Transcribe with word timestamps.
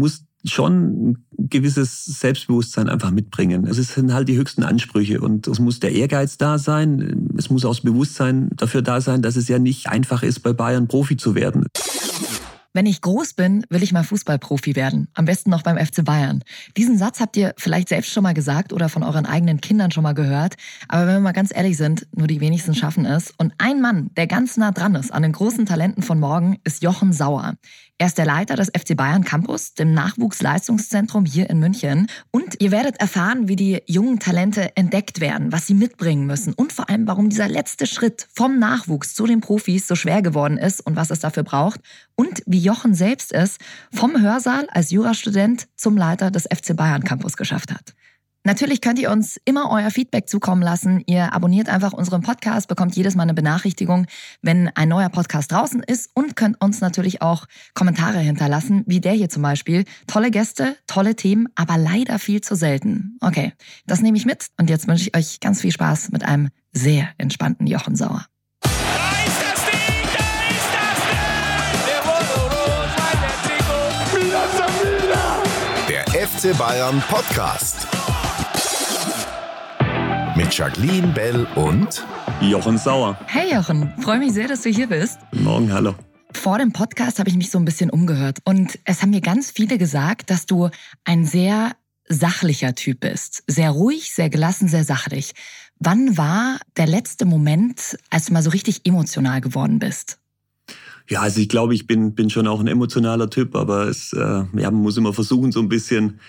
muss 0.00 0.24
schon 0.44 1.10
ein 1.10 1.26
gewisses 1.36 2.04
Selbstbewusstsein 2.06 2.88
einfach 2.88 3.10
mitbringen. 3.10 3.66
Es 3.66 3.76
sind 3.76 4.12
halt 4.12 4.28
die 4.28 4.36
höchsten 4.36 4.62
Ansprüche 4.62 5.20
und 5.20 5.46
es 5.46 5.58
muss 5.58 5.80
der 5.80 5.92
Ehrgeiz 5.92 6.38
da 6.38 6.58
sein. 6.58 7.28
Es 7.36 7.50
muss 7.50 7.64
auch 7.64 7.74
das 7.74 7.82
Bewusstsein 7.82 8.50
dafür 8.56 8.82
da 8.82 9.00
sein, 9.00 9.20
dass 9.22 9.36
es 9.36 9.48
ja 9.48 9.58
nicht 9.58 9.88
einfach 9.88 10.22
ist, 10.22 10.40
bei 10.40 10.52
Bayern 10.52 10.88
Profi 10.88 11.16
zu 11.16 11.34
werden. 11.34 11.66
Wenn 12.72 12.86
ich 12.86 13.00
groß 13.00 13.34
bin, 13.34 13.66
will 13.68 13.82
ich 13.82 13.92
mal 13.92 14.04
Fußballprofi 14.04 14.76
werden. 14.76 15.08
Am 15.14 15.24
besten 15.24 15.50
noch 15.50 15.62
beim 15.62 15.76
FC 15.76 16.04
Bayern. 16.04 16.44
Diesen 16.76 16.98
Satz 16.98 17.18
habt 17.18 17.36
ihr 17.36 17.52
vielleicht 17.58 17.88
selbst 17.88 18.12
schon 18.12 18.22
mal 18.22 18.32
gesagt 18.32 18.72
oder 18.72 18.88
von 18.88 19.02
euren 19.02 19.26
eigenen 19.26 19.60
Kindern 19.60 19.90
schon 19.90 20.04
mal 20.04 20.14
gehört. 20.14 20.54
Aber 20.86 21.04
wenn 21.08 21.14
wir 21.14 21.20
mal 21.20 21.32
ganz 21.32 21.52
ehrlich 21.52 21.76
sind, 21.76 22.06
nur 22.14 22.28
die 22.28 22.40
wenigsten 22.40 22.76
schaffen 22.76 23.06
es. 23.06 23.32
Und 23.36 23.54
ein 23.58 23.80
Mann, 23.80 24.10
der 24.16 24.28
ganz 24.28 24.56
nah 24.56 24.70
dran 24.70 24.94
ist 24.94 25.12
an 25.12 25.22
den 25.22 25.32
großen 25.32 25.66
Talenten 25.66 26.04
von 26.04 26.20
morgen, 26.20 26.58
ist 26.62 26.84
Jochen 26.84 27.12
Sauer. 27.12 27.54
Er 28.00 28.06
ist 28.06 28.16
der 28.16 28.24
Leiter 28.24 28.56
des 28.56 28.68
FC 28.68 28.96
Bayern 28.96 29.24
Campus, 29.24 29.74
dem 29.74 29.92
Nachwuchsleistungszentrum 29.92 31.26
hier 31.26 31.50
in 31.50 31.58
München. 31.58 32.06
Und 32.30 32.62
ihr 32.62 32.70
werdet 32.70 32.98
erfahren, 32.98 33.46
wie 33.46 33.56
die 33.56 33.82
jungen 33.86 34.18
Talente 34.18 34.74
entdeckt 34.74 35.20
werden, 35.20 35.52
was 35.52 35.66
sie 35.66 35.74
mitbringen 35.74 36.24
müssen 36.24 36.54
und 36.54 36.72
vor 36.72 36.88
allem, 36.88 37.06
warum 37.06 37.28
dieser 37.28 37.46
letzte 37.46 37.86
Schritt 37.86 38.26
vom 38.32 38.58
Nachwuchs 38.58 39.14
zu 39.14 39.26
den 39.26 39.42
Profis 39.42 39.86
so 39.86 39.96
schwer 39.96 40.22
geworden 40.22 40.56
ist 40.56 40.80
und 40.80 40.96
was 40.96 41.10
es 41.10 41.20
dafür 41.20 41.42
braucht. 41.42 41.80
Und 42.20 42.42
wie 42.44 42.58
Jochen 42.58 42.92
selbst 42.92 43.32
es 43.32 43.56
vom 43.94 44.20
Hörsaal 44.20 44.68
als 44.68 44.90
Jurastudent 44.90 45.68
zum 45.74 45.96
Leiter 45.96 46.30
des 46.30 46.42
FC 46.42 46.76
Bayern 46.76 47.02
Campus 47.02 47.34
geschafft 47.34 47.72
hat. 47.72 47.94
Natürlich 48.44 48.82
könnt 48.82 48.98
ihr 48.98 49.10
uns 49.10 49.40
immer 49.46 49.70
euer 49.70 49.90
Feedback 49.90 50.28
zukommen 50.28 50.60
lassen. 50.60 51.02
Ihr 51.06 51.32
abonniert 51.32 51.70
einfach 51.70 51.94
unseren 51.94 52.20
Podcast, 52.20 52.68
bekommt 52.68 52.94
jedes 52.94 53.14
Mal 53.14 53.22
eine 53.22 53.32
Benachrichtigung, 53.32 54.04
wenn 54.42 54.68
ein 54.74 54.90
neuer 54.90 55.08
Podcast 55.08 55.50
draußen 55.50 55.82
ist 55.82 56.10
und 56.12 56.36
könnt 56.36 56.62
uns 56.62 56.82
natürlich 56.82 57.22
auch 57.22 57.46
Kommentare 57.72 58.18
hinterlassen, 58.18 58.84
wie 58.86 59.00
der 59.00 59.12
hier 59.12 59.30
zum 59.30 59.40
Beispiel. 59.42 59.86
Tolle 60.06 60.30
Gäste, 60.30 60.76
tolle 60.86 61.16
Themen, 61.16 61.48
aber 61.54 61.78
leider 61.78 62.18
viel 62.18 62.42
zu 62.42 62.54
selten. 62.54 63.16
Okay, 63.22 63.54
das 63.86 64.02
nehme 64.02 64.18
ich 64.18 64.26
mit 64.26 64.48
und 64.58 64.68
jetzt 64.68 64.86
wünsche 64.88 65.08
ich 65.08 65.16
euch 65.16 65.40
ganz 65.40 65.62
viel 65.62 65.72
Spaß 65.72 66.10
mit 66.12 66.22
einem 66.22 66.50
sehr 66.70 67.08
entspannten 67.16 67.66
Jochen 67.66 67.96
Sauer. 67.96 68.26
FC 76.40 76.56
Bayern 76.56 77.02
Podcast 77.06 77.86
mit 80.34 80.56
Jacqueline 80.56 81.08
Bell 81.08 81.46
und 81.54 82.06
Jochen 82.40 82.78
Sauer. 82.78 83.18
Hey 83.26 83.52
Jochen, 83.52 83.92
freue 84.00 84.18
mich 84.18 84.32
sehr, 84.32 84.48
dass 84.48 84.62
du 84.62 84.70
hier 84.70 84.86
bist. 84.86 85.18
Guten 85.32 85.44
Morgen, 85.44 85.72
hallo. 85.72 85.94
Vor 86.32 86.56
dem 86.56 86.72
Podcast 86.72 87.18
habe 87.18 87.28
ich 87.28 87.36
mich 87.36 87.50
so 87.50 87.58
ein 87.58 87.66
bisschen 87.66 87.90
umgehört 87.90 88.38
und 88.44 88.78
es 88.86 89.02
haben 89.02 89.10
mir 89.10 89.20
ganz 89.20 89.50
viele 89.50 89.76
gesagt, 89.76 90.30
dass 90.30 90.46
du 90.46 90.70
ein 91.04 91.26
sehr 91.26 91.72
sachlicher 92.08 92.74
Typ 92.74 93.00
bist. 93.00 93.42
Sehr 93.46 93.70
ruhig, 93.72 94.14
sehr 94.14 94.30
gelassen, 94.30 94.66
sehr 94.66 94.84
sachlich. 94.84 95.34
Wann 95.78 96.16
war 96.16 96.58
der 96.78 96.86
letzte 96.86 97.26
Moment, 97.26 97.98
als 98.08 98.26
du 98.26 98.32
mal 98.32 98.42
so 98.42 98.48
richtig 98.48 98.86
emotional 98.86 99.42
geworden 99.42 99.78
bist? 99.78 100.19
Ja, 101.10 101.22
also 101.22 101.40
ich 101.40 101.48
glaube, 101.48 101.74
ich 101.74 101.88
bin, 101.88 102.14
bin 102.14 102.30
schon 102.30 102.46
auch 102.46 102.60
ein 102.60 102.68
emotionaler 102.68 103.28
Typ, 103.28 103.56
aber 103.56 103.88
es, 103.88 104.12
äh, 104.12 104.20
ja, 104.20 104.70
man 104.70 104.74
muss 104.74 104.96
immer 104.96 105.12
versuchen, 105.12 105.50
so 105.50 105.58
ein 105.58 105.68
bisschen 105.68 106.20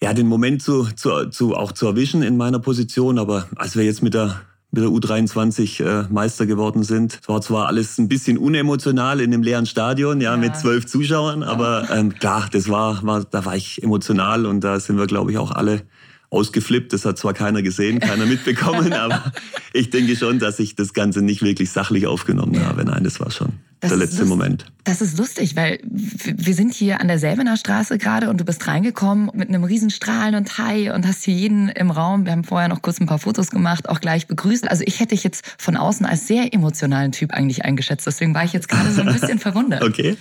ja, 0.00 0.14
den 0.14 0.28
Moment 0.28 0.62
zu, 0.62 0.84
zu, 0.94 1.28
zu, 1.30 1.56
auch 1.56 1.72
zu 1.72 1.86
erwischen 1.86 2.22
in 2.22 2.36
meiner 2.36 2.60
Position. 2.60 3.18
Aber 3.18 3.48
als 3.56 3.74
wir 3.74 3.82
jetzt 3.82 4.04
mit 4.04 4.14
der, 4.14 4.42
mit 4.70 4.84
der 4.84 4.90
U23 4.90 5.82
äh, 5.82 6.06
Meister 6.08 6.46
geworden 6.46 6.84
sind, 6.84 7.18
war 7.26 7.40
zwar 7.40 7.66
alles 7.66 7.98
ein 7.98 8.08
bisschen 8.08 8.38
unemotional 8.38 9.20
in 9.20 9.32
dem 9.32 9.42
leeren 9.42 9.66
Stadion, 9.66 10.20
ja, 10.20 10.32
ja. 10.32 10.36
mit 10.36 10.56
zwölf 10.56 10.86
Zuschauern, 10.86 11.42
aber 11.42 11.88
ähm, 11.90 12.14
klar, 12.14 12.48
das 12.52 12.68
war, 12.68 13.04
war, 13.04 13.24
da 13.24 13.44
war 13.44 13.56
ich 13.56 13.82
emotional 13.82 14.46
und 14.46 14.60
da 14.60 14.78
sind 14.78 14.98
wir, 14.98 15.08
glaube 15.08 15.32
ich, 15.32 15.38
auch 15.38 15.50
alle 15.50 15.82
ausgeflippt. 16.30 16.92
Das 16.92 17.04
hat 17.04 17.18
zwar 17.18 17.32
keiner 17.32 17.62
gesehen, 17.62 17.98
keiner 17.98 18.26
mitbekommen, 18.26 18.92
aber 18.92 19.32
ich 19.72 19.90
denke 19.90 20.14
schon, 20.14 20.38
dass 20.38 20.60
ich 20.60 20.76
das 20.76 20.92
Ganze 20.92 21.22
nicht 21.22 21.42
wirklich 21.42 21.72
sachlich 21.72 22.06
aufgenommen 22.06 22.64
habe. 22.64 22.84
Nein, 22.84 23.02
das 23.02 23.18
war 23.18 23.32
schon 23.32 23.54
das 23.80 23.90
der 23.90 23.98
letzte 23.98 24.24
Moment. 24.24 24.66
Das 24.84 25.00
ist 25.00 25.18
lustig, 25.18 25.56
weil 25.56 25.80
wir 25.82 26.54
sind 26.54 26.72
hier 26.72 27.00
an 27.00 27.08
der 27.08 27.18
Selbener 27.18 27.56
Straße 27.56 27.98
gerade 27.98 28.30
und 28.30 28.40
du 28.40 28.44
bist 28.44 28.66
reingekommen 28.66 29.30
mit 29.34 29.48
einem 29.48 29.64
riesen 29.64 29.90
Strahlen 29.90 30.34
und 30.34 30.58
Hi 30.58 30.90
und 30.90 31.06
hast 31.06 31.24
hier 31.24 31.34
jeden 31.34 31.68
im 31.68 31.90
Raum, 31.90 32.24
wir 32.24 32.32
haben 32.32 32.44
vorher 32.44 32.68
noch 32.68 32.82
kurz 32.82 33.00
ein 33.00 33.06
paar 33.06 33.18
Fotos 33.18 33.50
gemacht, 33.50 33.88
auch 33.88 34.00
gleich 34.00 34.26
begrüßt. 34.26 34.70
Also 34.70 34.84
ich 34.86 35.00
hätte 35.00 35.14
dich 35.14 35.24
jetzt 35.24 35.44
von 35.58 35.76
außen 35.76 36.06
als 36.06 36.26
sehr 36.26 36.54
emotionalen 36.54 37.12
Typ 37.12 37.32
eigentlich 37.32 37.64
eingeschätzt. 37.64 38.06
Deswegen 38.06 38.34
war 38.34 38.44
ich 38.44 38.52
jetzt 38.52 38.68
gerade 38.68 38.90
so 38.92 39.02
ein 39.02 39.12
bisschen 39.12 39.38
verwundert. 39.40 39.82
Okay. 39.82 40.16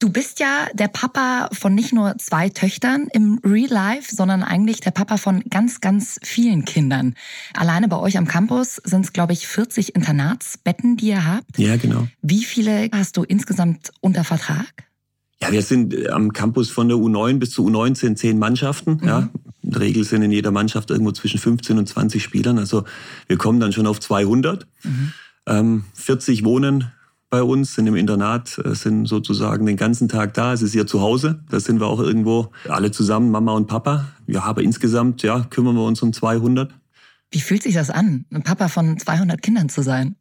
Du 0.00 0.08
bist 0.08 0.40
ja 0.40 0.66
der 0.72 0.88
Papa 0.88 1.50
von 1.52 1.74
nicht 1.74 1.92
nur 1.92 2.16
zwei 2.16 2.48
Töchtern 2.48 3.08
im 3.12 3.38
Real 3.44 3.68
Life, 3.68 4.14
sondern 4.14 4.42
eigentlich 4.42 4.80
der 4.80 4.92
Papa 4.92 5.18
von 5.18 5.44
ganz, 5.50 5.82
ganz 5.82 6.18
vielen 6.22 6.64
Kindern. 6.64 7.14
Alleine 7.52 7.86
bei 7.86 7.98
euch 7.98 8.16
am 8.16 8.26
Campus 8.26 8.76
sind 8.76 9.04
es, 9.04 9.12
glaube 9.12 9.34
ich, 9.34 9.46
40 9.46 9.94
Internatsbetten, 9.94 10.96
die 10.96 11.08
ihr 11.08 11.26
habt. 11.26 11.58
Ja, 11.58 11.76
genau. 11.76 12.08
Wie 12.22 12.44
viele 12.44 12.88
hast 12.92 13.18
du 13.18 13.24
insgesamt 13.24 13.92
unter 14.00 14.24
Vertrag? 14.24 14.72
Ja, 15.42 15.52
wir 15.52 15.60
sind 15.60 15.92
äh, 15.92 16.08
am 16.08 16.32
Campus 16.32 16.70
von 16.70 16.88
der 16.88 16.96
U9 16.96 17.38
bis 17.38 17.50
zur 17.50 17.66
U19 17.68 18.16
zehn 18.16 18.38
Mannschaften. 18.38 19.00
Mhm. 19.02 19.06
Ja. 19.06 19.28
In 19.62 19.70
der 19.70 19.82
Regel 19.82 20.04
sind 20.04 20.22
in 20.22 20.32
jeder 20.32 20.50
Mannschaft 20.50 20.90
irgendwo 20.90 21.12
zwischen 21.12 21.38
15 21.38 21.76
und 21.76 21.86
20 21.86 22.22
Spielern. 22.22 22.58
Also 22.58 22.84
wir 23.26 23.36
kommen 23.36 23.60
dann 23.60 23.72
schon 23.72 23.86
auf 23.86 24.00
200. 24.00 24.66
Mhm. 24.82 25.12
Ähm, 25.46 25.84
40 25.92 26.42
wohnen 26.42 26.90
bei 27.30 27.42
uns, 27.44 27.74
sind 27.76 27.86
im 27.86 27.94
Internat, 27.94 28.58
äh, 28.58 28.74
sind 28.74 29.06
sozusagen 29.06 29.64
den 29.64 29.76
ganzen 29.76 30.08
Tag 30.08 30.34
da. 30.34 30.52
Es 30.52 30.62
ist 30.62 30.74
ihr 30.74 30.86
Zuhause. 30.86 31.42
Da 31.48 31.60
sind 31.60 31.80
wir 31.80 31.86
auch 31.86 32.00
irgendwo 32.00 32.50
alle 32.68 32.90
zusammen, 32.90 33.30
Mama 33.30 33.52
und 33.52 33.68
Papa. 33.68 34.08
Ja, 34.26 34.42
aber 34.42 34.62
insgesamt, 34.62 35.22
ja, 35.22 35.46
kümmern 35.48 35.76
wir 35.76 35.84
uns 35.84 36.02
um 36.02 36.12
200. 36.12 36.72
Wie 37.30 37.40
fühlt 37.40 37.62
sich 37.62 37.74
das 37.74 37.90
an, 37.90 38.26
ein 38.32 38.42
Papa 38.42 38.68
von 38.68 38.98
200 38.98 39.40
Kindern 39.40 39.68
zu 39.68 39.82
sein? 39.82 40.16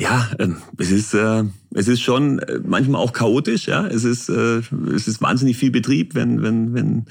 Ja, 0.00 0.30
äh, 0.38 0.48
es 0.78 0.90
ist 0.90 1.12
äh, 1.12 1.44
es 1.74 1.88
ist 1.88 2.00
schon 2.00 2.38
äh, 2.38 2.60
manchmal 2.64 3.02
auch 3.02 3.12
chaotisch. 3.12 3.66
Ja, 3.66 3.86
es 3.86 4.04
ist 4.04 4.30
äh, 4.30 4.62
es 4.94 5.08
ist 5.08 5.20
wahnsinnig 5.20 5.58
viel 5.58 5.70
Betrieb, 5.70 6.14
wenn 6.14 6.42
wenn 6.42 6.72
wenn 6.72 7.04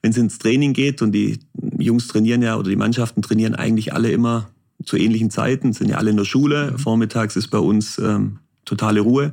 wenn 0.00 0.10
es 0.10 0.16
ins 0.16 0.38
Training 0.38 0.72
geht 0.72 1.02
und 1.02 1.12
die 1.12 1.40
Jungs 1.78 2.08
trainieren 2.08 2.40
ja 2.40 2.56
oder 2.56 2.70
die 2.70 2.76
Mannschaften 2.76 3.20
trainieren 3.20 3.54
eigentlich 3.54 3.92
alle 3.92 4.10
immer 4.10 4.48
zu 4.82 4.96
ähnlichen 4.96 5.30
Zeiten, 5.30 5.74
sind 5.74 5.90
ja 5.90 5.98
alle 5.98 6.10
in 6.10 6.16
der 6.16 6.24
Schule. 6.24 6.78
Vormittags 6.78 7.36
ist 7.36 7.48
bei 7.48 7.58
uns 7.58 7.98
ähm, 7.98 8.38
totale 8.70 9.00
Ruhe. 9.00 9.32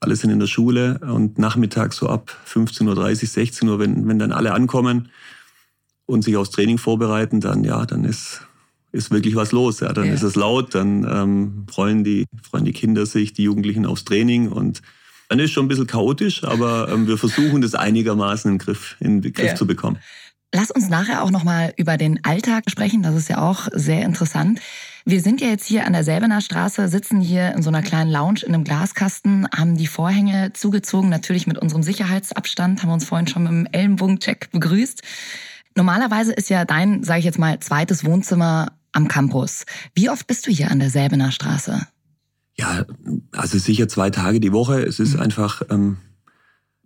Alle 0.00 0.16
sind 0.16 0.30
in 0.30 0.40
der 0.40 0.46
Schule 0.46 0.98
und 1.02 1.38
nachmittags 1.38 1.96
so 1.96 2.08
ab 2.08 2.34
15.30 2.48 2.86
Uhr, 2.86 3.14
16 3.14 3.68
Uhr, 3.68 3.78
wenn, 3.78 4.08
wenn 4.08 4.18
dann 4.18 4.32
alle 4.32 4.54
ankommen 4.54 5.10
und 6.06 6.24
sich 6.24 6.36
aufs 6.36 6.50
Training 6.50 6.78
vorbereiten, 6.78 7.40
dann 7.40 7.64
ja, 7.64 7.84
dann 7.84 8.04
ist, 8.04 8.40
ist 8.92 9.10
wirklich 9.10 9.36
was 9.36 9.52
los. 9.52 9.80
Ja. 9.80 9.92
Dann 9.92 10.06
ja. 10.06 10.14
ist 10.14 10.22
es 10.22 10.36
laut, 10.36 10.74
dann 10.74 11.04
ähm, 11.04 11.66
freuen, 11.70 12.02
die, 12.02 12.24
freuen 12.42 12.64
die 12.64 12.72
Kinder 12.72 13.04
sich, 13.04 13.34
die 13.34 13.42
Jugendlichen 13.42 13.84
aufs 13.84 14.04
Training 14.04 14.48
und 14.48 14.80
dann 15.28 15.38
ist 15.38 15.46
es 15.46 15.50
schon 15.52 15.66
ein 15.66 15.68
bisschen 15.68 15.86
chaotisch, 15.86 16.42
aber 16.44 16.88
ähm, 16.88 17.06
wir 17.06 17.18
versuchen 17.18 17.60
das 17.60 17.74
einigermaßen 17.74 18.50
in 18.50 18.58
den 18.58 18.64
Griff, 18.64 18.96
in 19.00 19.20
den 19.20 19.32
Griff 19.32 19.46
ja. 19.46 19.54
zu 19.54 19.66
bekommen. 19.66 19.98
Lass 20.52 20.70
uns 20.70 20.88
nachher 20.88 21.22
auch 21.22 21.30
nochmal 21.30 21.72
über 21.76 21.96
den 21.96 22.24
Alltag 22.24 22.64
sprechen. 22.68 23.02
Das 23.02 23.14
ist 23.14 23.28
ja 23.28 23.38
auch 23.38 23.68
sehr 23.72 24.02
interessant. 24.02 24.60
Wir 25.04 25.20
sind 25.20 25.40
ja 25.40 25.48
jetzt 25.48 25.66
hier 25.66 25.86
an 25.86 25.94
der 25.94 26.04
Selbener 26.04 26.40
Straße, 26.40 26.88
sitzen 26.88 27.20
hier 27.20 27.54
in 27.54 27.62
so 27.62 27.70
einer 27.70 27.82
kleinen 27.82 28.10
Lounge 28.10 28.40
in 28.42 28.54
einem 28.54 28.64
Glaskasten, 28.64 29.46
haben 29.54 29.76
die 29.76 29.86
Vorhänge 29.86 30.52
zugezogen, 30.52 31.08
natürlich 31.08 31.46
mit 31.46 31.58
unserem 31.58 31.82
Sicherheitsabstand, 31.82 32.82
haben 32.82 32.90
uns 32.90 33.06
vorhin 33.06 33.26
schon 33.26 33.44
mit 33.44 33.52
dem 33.52 33.66
Ellenbogencheck 33.72 34.50
begrüßt. 34.52 35.02
Normalerweise 35.74 36.32
ist 36.32 36.50
ja 36.50 36.64
dein, 36.64 37.02
sage 37.02 37.20
ich 37.20 37.24
jetzt 37.24 37.38
mal, 37.38 37.58
zweites 37.60 38.04
Wohnzimmer 38.04 38.72
am 38.92 39.08
Campus. 39.08 39.64
Wie 39.94 40.10
oft 40.10 40.26
bist 40.26 40.46
du 40.46 40.50
hier 40.50 40.70
an 40.70 40.80
der 40.80 40.90
Selbener 40.90 41.32
Straße? 41.32 41.86
Ja, 42.58 42.84
also 43.32 43.58
sicher 43.58 43.88
zwei 43.88 44.10
Tage 44.10 44.40
die 44.40 44.52
Woche. 44.52 44.82
Es 44.82 45.00
ist 45.00 45.14
mhm. 45.14 45.20
einfach 45.20 45.62
ähm, 45.70 45.96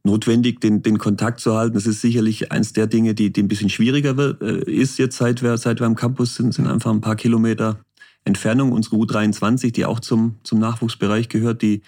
notwendig, 0.04 0.60
den, 0.60 0.82
den 0.82 0.98
Kontakt 0.98 1.40
zu 1.40 1.56
halten. 1.56 1.74
Das 1.74 1.86
ist 1.86 2.00
sicherlich 2.00 2.52
eins 2.52 2.74
der 2.74 2.86
Dinge, 2.86 3.14
die, 3.14 3.32
die 3.32 3.42
ein 3.42 3.48
bisschen 3.48 3.70
schwieriger 3.70 4.16
wird, 4.16 4.40
äh, 4.42 4.70
ist 4.70 4.98
jetzt, 4.98 5.16
seit 5.16 5.42
wir, 5.42 5.56
seit 5.56 5.80
wir 5.80 5.86
am 5.86 5.96
Campus 5.96 6.36
sind, 6.36 6.54
sind 6.54 6.68
einfach 6.68 6.92
ein 6.92 7.00
paar 7.00 7.16
Kilometer 7.16 7.80
Entfernung. 8.24 8.72
Unsere 8.72 8.96
U23, 8.96 9.72
die 9.72 9.84
auch 9.84 10.00
zum, 10.00 10.36
zum 10.44 10.58
Nachwuchsbereich 10.58 11.28
gehört, 11.28 11.62
die 11.62 11.82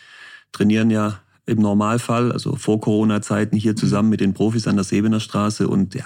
trainieren 0.52 0.90
ja 0.90 1.20
im 1.46 1.60
Normalfall, 1.60 2.32
also 2.32 2.56
vor 2.56 2.80
Corona-Zeiten, 2.80 3.56
hier 3.56 3.76
zusammen 3.76 4.08
mit 4.08 4.20
den 4.20 4.34
Profis 4.34 4.66
an 4.66 4.76
der 4.76 4.84
Sebener 4.84 5.20
Straße. 5.20 5.68
Und 5.68 5.94
ja, 5.94 6.04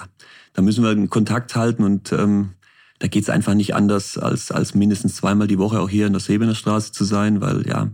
da 0.53 0.63
müssen 0.63 0.85
wir 0.85 0.91
einen 0.91 1.09
Kontakt 1.09 1.57
halten 1.57 1.83
und 1.83 2.13
ähm, 2.13 2.51
da 2.99 3.09
geht 3.09 3.23
es 3.23 3.31
einfach 3.31 3.55
nicht 3.55 3.75
anders, 3.75 4.19
als, 4.19 4.53
als 4.53 4.75
mindestens 4.75 5.17
zweimal 5.17 5.47
die 5.47 5.59
Woche 5.59 5.81
auch 5.81 5.89
hier 5.89 6.07
in 6.07 6.13
der 6.13 6.21
Sebener 6.21 6.55
Straße 6.55 6.93
zu 6.93 7.05
sein, 7.05 7.41
weil 7.41 7.67
ja, 7.67 7.89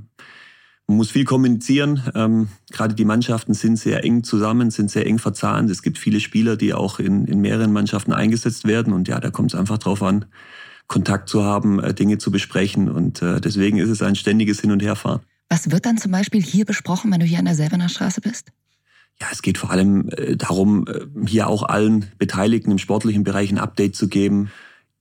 man 0.88 0.96
muss 0.96 1.10
viel 1.10 1.24
kommunizieren. 1.24 2.02
Ähm, 2.14 2.48
gerade 2.72 2.94
die 2.94 3.04
Mannschaften 3.04 3.54
sind 3.54 3.76
sehr 3.76 4.04
eng 4.04 4.24
zusammen, 4.24 4.70
sind 4.70 4.90
sehr 4.90 5.06
eng 5.06 5.18
verzahnt. 5.18 5.70
Es 5.70 5.82
gibt 5.82 5.98
viele 5.98 6.18
Spieler, 6.18 6.56
die 6.56 6.74
auch 6.74 6.98
in, 6.98 7.24
in 7.26 7.40
mehreren 7.40 7.72
Mannschaften 7.72 8.12
eingesetzt 8.12 8.66
werden. 8.66 8.92
Und 8.92 9.06
ja, 9.06 9.20
da 9.20 9.30
kommt 9.30 9.52
es 9.52 9.58
einfach 9.58 9.78
drauf 9.78 10.02
an, 10.02 10.26
Kontakt 10.86 11.28
zu 11.28 11.44
haben, 11.44 11.80
äh, 11.80 11.94
Dinge 11.94 12.18
zu 12.18 12.30
besprechen. 12.30 12.88
Und 12.88 13.22
äh, 13.22 13.40
deswegen 13.40 13.78
ist 13.78 13.88
es 13.88 14.02
ein 14.02 14.16
ständiges 14.16 14.60
Hin- 14.60 14.72
und 14.72 14.82
Herfahren. 14.82 15.20
Was 15.48 15.70
wird 15.70 15.86
dann 15.86 15.98
zum 15.98 16.12
Beispiel 16.12 16.42
hier 16.42 16.64
besprochen, 16.64 17.12
wenn 17.12 17.20
du 17.20 17.26
hier 17.26 17.38
an 17.38 17.44
der 17.44 17.54
Selbener 17.54 17.88
Straße 17.88 18.20
bist? 18.20 18.48
Ja, 19.20 19.28
es 19.32 19.42
geht 19.42 19.58
vor 19.58 19.70
allem 19.70 20.08
äh, 20.10 20.36
darum, 20.36 20.86
hier 21.26 21.48
auch 21.48 21.62
allen 21.62 22.06
Beteiligten 22.18 22.70
im 22.70 22.78
sportlichen 22.78 23.24
Bereich 23.24 23.50
ein 23.50 23.58
Update 23.58 23.96
zu 23.96 24.08
geben, 24.08 24.50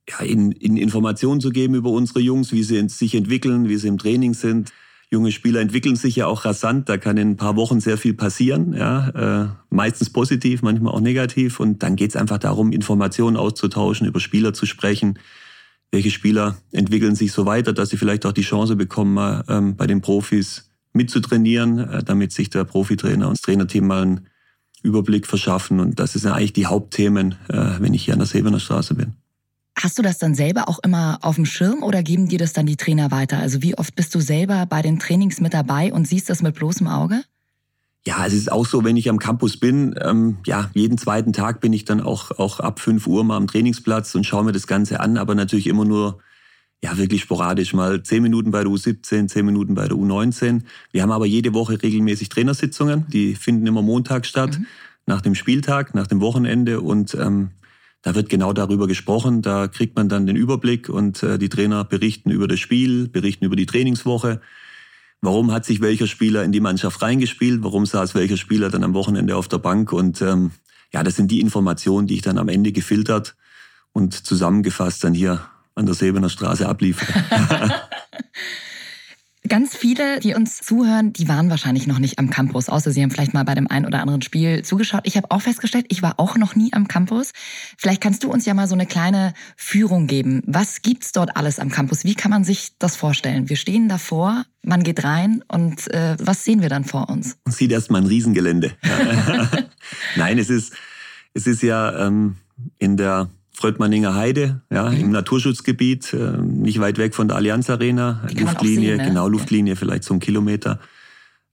ja, 0.08 0.24
in, 0.24 0.52
in 0.52 0.76
Informationen 0.76 1.40
zu 1.40 1.50
geben 1.50 1.74
über 1.74 1.90
unsere 1.90 2.20
Jungs, 2.20 2.52
wie 2.52 2.62
sie 2.62 2.88
sich 2.88 3.14
entwickeln, 3.14 3.68
wie 3.68 3.76
sie 3.76 3.88
im 3.88 3.98
Training 3.98 4.34
sind. 4.34 4.72
Junge 5.10 5.30
Spieler 5.30 5.60
entwickeln 5.60 5.94
sich 5.94 6.16
ja 6.16 6.26
auch 6.26 6.44
rasant, 6.44 6.88
da 6.88 6.96
kann 6.96 7.16
in 7.16 7.30
ein 7.30 7.36
paar 7.36 7.54
Wochen 7.54 7.78
sehr 7.80 7.96
viel 7.96 8.14
passieren, 8.14 8.72
ja, 8.72 9.44
äh, 9.44 9.48
meistens 9.70 10.10
positiv, 10.10 10.62
manchmal 10.62 10.92
auch 10.92 11.00
negativ. 11.00 11.60
Und 11.60 11.82
dann 11.82 11.94
geht 11.94 12.10
es 12.10 12.16
einfach 12.16 12.38
darum, 12.38 12.72
Informationen 12.72 13.36
auszutauschen, 13.36 14.06
über 14.06 14.18
Spieler 14.18 14.52
zu 14.52 14.66
sprechen. 14.66 15.18
Welche 15.92 16.10
Spieler 16.10 16.56
entwickeln 16.72 17.14
sich 17.14 17.32
so 17.32 17.46
weiter, 17.46 17.72
dass 17.72 17.90
sie 17.90 17.96
vielleicht 17.96 18.26
auch 18.26 18.32
die 18.32 18.42
Chance 18.42 18.76
bekommen, 18.76 19.14
mal 19.14 19.44
ähm, 19.48 19.76
bei 19.76 19.86
den 19.86 20.00
Profis 20.00 20.70
mitzutrainieren, 20.92 21.78
äh, 21.78 22.02
damit 22.02 22.32
sich 22.32 22.50
der 22.50 22.64
Profitrainer 22.64 23.28
und 23.28 23.34
das 23.38 23.42
Trainerteam 23.42 23.86
mal 23.86 24.02
einen 24.02 24.26
Überblick 24.82 25.26
verschaffen. 25.26 25.80
Und 25.80 25.98
das 26.00 26.14
sind 26.14 26.30
eigentlich 26.30 26.52
die 26.52 26.66
Hauptthemen, 26.66 27.36
äh, 27.48 27.80
wenn 27.80 27.94
ich 27.94 28.04
hier 28.04 28.14
an 28.14 28.20
der 28.20 28.26
Sebener 28.26 28.60
Straße 28.60 28.94
bin. 28.94 29.14
Hast 29.78 29.98
du 29.98 30.02
das 30.02 30.16
dann 30.16 30.34
selber 30.34 30.68
auch 30.68 30.78
immer 30.82 31.18
auf 31.20 31.34
dem 31.34 31.44
Schirm 31.44 31.82
oder 31.82 32.02
geben 32.02 32.28
dir 32.28 32.38
das 32.38 32.54
dann 32.54 32.64
die 32.64 32.76
Trainer 32.76 33.10
weiter? 33.10 33.38
Also 33.38 33.62
wie 33.62 33.76
oft 33.76 33.94
bist 33.94 34.14
du 34.14 34.20
selber 34.20 34.64
bei 34.64 34.80
den 34.80 34.98
Trainings 34.98 35.40
mit 35.40 35.52
dabei 35.52 35.92
und 35.92 36.08
siehst 36.08 36.30
das 36.30 36.40
mit 36.40 36.54
bloßem 36.54 36.88
Auge? 36.88 37.22
Ja, 38.06 38.24
es 38.24 38.32
ist 38.32 38.52
auch 38.52 38.64
so, 38.64 38.84
wenn 38.84 38.96
ich 38.96 39.10
am 39.10 39.18
Campus 39.18 39.56
bin, 39.56 39.96
ähm, 40.00 40.36
ja, 40.46 40.70
jeden 40.74 40.96
zweiten 40.96 41.32
Tag 41.32 41.60
bin 41.60 41.72
ich 41.72 41.84
dann 41.84 42.00
auch, 42.00 42.30
auch 42.38 42.60
ab 42.60 42.78
5 42.78 43.04
Uhr 43.08 43.24
mal 43.24 43.36
am 43.36 43.48
Trainingsplatz 43.48 44.14
und 44.14 44.24
schaue 44.24 44.44
mir 44.44 44.52
das 44.52 44.68
Ganze 44.68 45.00
an, 45.00 45.16
aber 45.16 45.34
natürlich 45.34 45.66
immer 45.66 45.84
nur, 45.84 46.20
ja, 46.84 46.96
wirklich 46.98 47.22
sporadisch, 47.22 47.74
mal 47.74 48.00
10 48.00 48.22
Minuten 48.22 48.52
bei 48.52 48.62
der 48.62 48.70
U17, 48.70 49.26
10 49.26 49.44
Minuten 49.44 49.74
bei 49.74 49.88
der 49.88 49.96
U19. 49.96 50.62
Wir 50.92 51.02
haben 51.02 51.10
aber 51.10 51.26
jede 51.26 51.52
Woche 51.52 51.82
regelmäßig 51.82 52.28
Trainersitzungen, 52.28 53.06
die 53.08 53.34
finden 53.34 53.66
immer 53.66 53.82
Montag 53.82 54.24
statt, 54.24 54.56
mhm. 54.56 54.66
nach 55.06 55.20
dem 55.20 55.34
Spieltag, 55.34 55.96
nach 55.96 56.06
dem 56.06 56.20
Wochenende 56.20 56.82
und 56.82 57.16
ähm, 57.16 57.50
da 58.02 58.14
wird 58.14 58.28
genau 58.28 58.52
darüber 58.52 58.86
gesprochen, 58.86 59.42
da 59.42 59.66
kriegt 59.66 59.96
man 59.96 60.08
dann 60.08 60.26
den 60.26 60.36
Überblick 60.36 60.88
und 60.88 61.24
äh, 61.24 61.40
die 61.40 61.48
Trainer 61.48 61.82
berichten 61.82 62.30
über 62.30 62.46
das 62.46 62.60
Spiel, 62.60 63.08
berichten 63.08 63.46
über 63.46 63.56
die 63.56 63.66
Trainingswoche. 63.66 64.40
Warum 65.26 65.50
hat 65.50 65.64
sich 65.64 65.80
welcher 65.80 66.06
Spieler 66.06 66.44
in 66.44 66.52
die 66.52 66.60
Mannschaft 66.60 67.02
reingespielt? 67.02 67.64
Warum 67.64 67.84
saß 67.84 68.14
welcher 68.14 68.36
Spieler 68.36 68.70
dann 68.70 68.84
am 68.84 68.94
Wochenende 68.94 69.34
auf 69.34 69.48
der 69.48 69.58
Bank? 69.58 69.92
Und 69.92 70.22
ähm, 70.22 70.52
ja, 70.92 71.02
das 71.02 71.16
sind 71.16 71.32
die 71.32 71.40
Informationen, 71.40 72.06
die 72.06 72.14
ich 72.14 72.22
dann 72.22 72.38
am 72.38 72.48
Ende 72.48 72.70
gefiltert 72.70 73.34
und 73.92 74.14
zusammengefasst 74.14 75.02
dann 75.02 75.14
hier 75.14 75.40
an 75.74 75.84
der 75.84 75.96
Sebener 75.96 76.28
Straße 76.28 76.68
abliefere. 76.68 77.12
Ganz 79.48 79.76
viele, 79.76 80.18
die 80.20 80.34
uns 80.34 80.58
zuhören, 80.58 81.12
die 81.12 81.28
waren 81.28 81.50
wahrscheinlich 81.50 81.86
noch 81.86 81.98
nicht 81.98 82.18
am 82.18 82.30
Campus, 82.30 82.68
außer 82.68 82.90
sie 82.90 83.02
haben 83.02 83.10
vielleicht 83.10 83.34
mal 83.34 83.44
bei 83.44 83.54
dem 83.54 83.70
einen 83.70 83.86
oder 83.86 84.00
anderen 84.00 84.22
Spiel 84.22 84.62
zugeschaut. 84.62 85.02
Ich 85.04 85.16
habe 85.16 85.30
auch 85.30 85.42
festgestellt, 85.42 85.86
ich 85.88 86.02
war 86.02 86.14
auch 86.18 86.36
noch 86.36 86.56
nie 86.56 86.72
am 86.72 86.88
Campus. 86.88 87.32
Vielleicht 87.76 88.00
kannst 88.00 88.24
du 88.24 88.30
uns 88.30 88.46
ja 88.46 88.54
mal 88.54 88.66
so 88.66 88.74
eine 88.74 88.86
kleine 88.86 89.34
Führung 89.56 90.06
geben. 90.06 90.42
Was 90.46 90.82
gibt's 90.82 91.12
dort 91.12 91.36
alles 91.36 91.58
am 91.58 91.70
Campus? 91.70 92.04
Wie 92.04 92.14
kann 92.14 92.30
man 92.30 92.44
sich 92.44 92.72
das 92.78 92.96
vorstellen? 92.96 93.48
Wir 93.48 93.56
stehen 93.56 93.88
davor, 93.88 94.44
man 94.62 94.82
geht 94.82 95.04
rein 95.04 95.44
und 95.48 95.92
äh, 95.92 96.16
was 96.18 96.44
sehen 96.44 96.62
wir 96.62 96.68
dann 96.68 96.84
vor 96.84 97.08
uns? 97.08 97.36
Man 97.44 97.54
sieht 97.54 97.72
erstmal 97.72 98.00
ein 98.00 98.06
Riesengelände. 98.06 98.72
Nein, 100.16 100.38
es 100.38 100.50
ist, 100.50 100.72
es 101.34 101.46
ist 101.46 101.62
ja 101.62 102.06
ähm, 102.06 102.36
in 102.78 102.96
der 102.96 103.28
Fröttmanninger 103.56 104.14
Heide, 104.14 104.60
ja, 104.70 104.90
mhm. 104.90 105.00
im 105.00 105.10
Naturschutzgebiet, 105.12 106.12
äh, 106.12 106.36
nicht 106.36 106.78
weit 106.78 106.98
weg 106.98 107.14
von 107.14 107.26
der 107.26 107.38
Allianz 107.38 107.70
Arena, 107.70 108.20
Luftlinie, 108.38 108.88
sehen, 108.90 108.96
ne? 108.98 109.04
genau, 109.06 109.28
Luftlinie 109.28 109.72
ja. 109.72 109.78
vielleicht 109.78 110.04
so 110.04 110.12
ein 110.12 110.20
Kilometer. 110.20 110.78